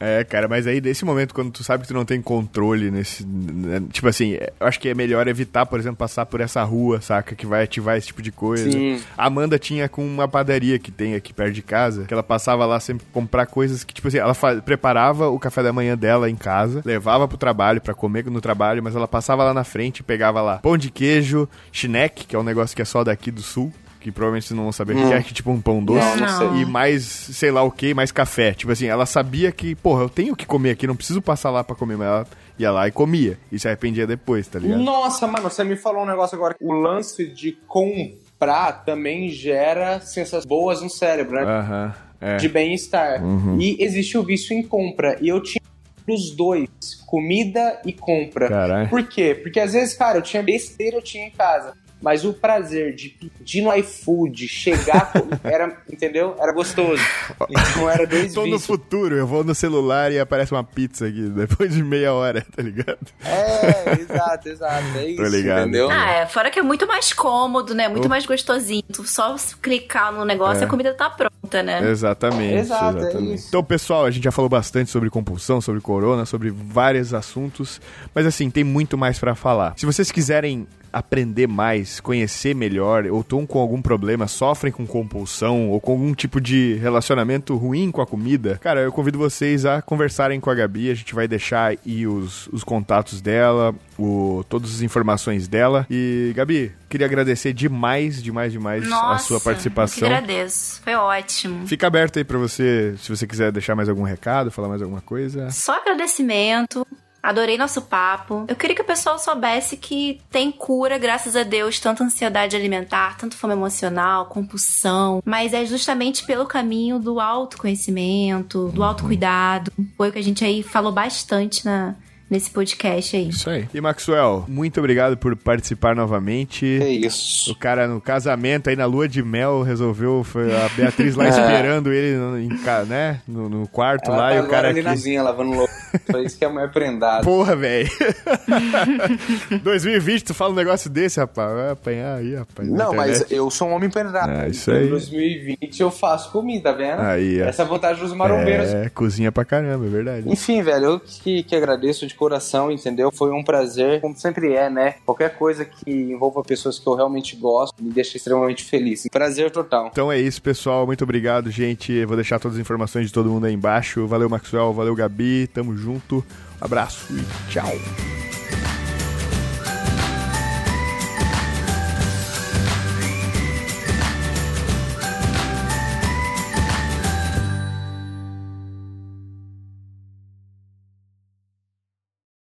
[0.00, 3.24] É, cara, mas aí nesse momento, quando tu sabe que tu não tem controle nesse.
[3.26, 6.62] né, Tipo assim, é, eu acho que é melhor evitar, por exemplo, passar por essa
[6.64, 7.34] rua, saca?
[7.34, 8.70] Que vai ativar esse tipo de coisa.
[8.70, 9.00] Sim.
[9.16, 12.64] A Amanda tinha com uma padaria que tem aqui perto de casa, que ela passava
[12.66, 14.34] lá sempre comprar coisas que, tipo assim, ela
[14.64, 18.82] preparava o café da manhã dela em casa, levava pro trabalho pra comer no trabalho,
[18.82, 22.38] mas ela passava lá na frente e pegava lá pão de queijo, chineque, que é
[22.38, 23.72] um negócio que é só daqui do sul.
[24.04, 25.98] Que provavelmente vocês não vão saber o que é, que tipo um pão doce.
[25.98, 26.60] Não, não sei.
[26.60, 28.52] E mais, sei lá o que, mais café.
[28.52, 31.64] Tipo assim, ela sabia que, porra, eu tenho que comer aqui, não preciso passar lá
[31.64, 32.26] pra comer, mas ela
[32.58, 33.38] ia lá e comia.
[33.50, 34.82] E se arrependia depois, tá ligado?
[34.82, 36.54] Nossa, mano, você me falou um negócio agora.
[36.60, 41.42] O lance de comprar também gera sensações boas no cérebro, né?
[41.42, 41.94] Aham.
[42.20, 42.36] é.
[42.36, 43.22] De bem-estar.
[43.58, 45.16] E existe o vício em compra.
[45.22, 45.62] E eu tinha
[46.06, 46.68] os dois,
[47.06, 48.50] comida e compra.
[48.50, 48.90] Caralho.
[48.90, 49.34] Por quê?
[49.42, 51.72] Porque às vezes, cara, eu tinha besteira, eu tinha em casa.
[52.04, 55.10] Mas o prazer de pedir no iFood, chegar,
[55.42, 56.36] era, entendeu?
[56.38, 57.02] Era gostoso.
[57.48, 61.22] Então era dois Tô no futuro, eu vou no celular e aparece uma pizza aqui,
[61.34, 62.98] depois de meia hora, tá ligado?
[63.24, 64.98] É, exato, exato.
[64.98, 65.62] É isso, ligado.
[65.62, 65.88] entendeu?
[65.90, 67.88] Ah, é, fora que é muito mais cômodo, né?
[67.88, 68.82] Muito mais gostosinho.
[68.92, 71.88] Tu só clicar no negócio e a comida tá pronta, né?
[71.90, 72.56] Exatamente.
[72.56, 73.34] Exato, é exatamente.
[73.34, 73.48] isso.
[73.48, 77.80] Então, pessoal, a gente já falou bastante sobre compulsão, sobre corona, sobre vários assuntos,
[78.14, 79.72] mas assim, tem muito mais pra falar.
[79.78, 85.70] Se vocês quiserem aprender mais, conhecer melhor, ou estão com algum problema, sofrem com compulsão
[85.70, 89.82] ou com algum tipo de relacionamento ruim com a comida, cara, eu convido vocês a
[89.82, 90.90] conversarem com a Gabi.
[90.90, 95.84] A gente vai deixar aí os, os contatos dela, o, todas as informações dela.
[95.90, 100.08] E, Gabi, queria agradecer demais, demais, demais Nossa, a sua participação.
[100.08, 100.80] Eu que agradeço.
[100.82, 101.66] Foi ótimo.
[101.66, 105.00] Fica aberto aí pra você, se você quiser deixar mais algum recado, falar mais alguma
[105.00, 105.50] coisa.
[105.50, 106.86] Só agradecimento.
[107.24, 108.44] Adorei nosso papo.
[108.46, 113.16] Eu queria que o pessoal soubesse que tem cura, graças a Deus, tanto ansiedade alimentar,
[113.16, 119.72] tanto fome emocional, compulsão, mas é justamente pelo caminho do autoconhecimento, do autocuidado.
[119.96, 121.94] Foi o que a gente aí falou bastante na,
[122.34, 123.28] nesse podcast aí.
[123.28, 123.68] Isso aí.
[123.72, 126.66] E Maxwell, muito obrigado por participar novamente.
[126.82, 127.52] É isso.
[127.52, 131.92] O cara no casamento aí na lua de mel resolveu, foi a Beatriz lá esperando
[131.92, 134.68] ele no, em ca- né, no, no quarto Ela lá tá e o cara agora
[134.70, 134.88] ali aqui.
[134.88, 135.72] na zinha lavando louco.
[136.10, 137.22] Foi isso que é a mulher prendada.
[137.22, 137.88] Porra, velho.
[139.62, 141.52] 2020, tu fala um negócio desse, rapaz.
[141.54, 142.68] Vai apanhar aí, rapaz.
[142.68, 144.30] Não, mas eu sou um homem prendado.
[144.30, 144.86] É, isso aí.
[144.86, 147.00] Em 2020 eu faço comida, tá vendo?
[147.00, 147.46] Aí, ó.
[147.46, 148.72] Essa é a vantagem dos marombeiros.
[148.74, 150.28] É, cozinha pra caramba, é verdade.
[150.28, 153.10] Enfim, velho, eu que, que agradeço de coração, entendeu?
[153.12, 154.94] Foi um prazer, como sempre é, né?
[155.04, 159.06] Qualquer coisa que envolva pessoas que eu realmente gosto me deixa extremamente feliz.
[159.10, 159.88] Prazer total.
[159.92, 160.86] Então é isso, pessoal.
[160.86, 161.92] Muito obrigado, gente.
[161.92, 164.06] Eu Vou deixar todas as informações de todo mundo aí embaixo.
[164.06, 164.72] Valeu, Maxwell.
[164.72, 165.46] Valeu, Gabi.
[165.48, 166.24] Tamo junto.
[166.60, 168.23] Abraço e tchau.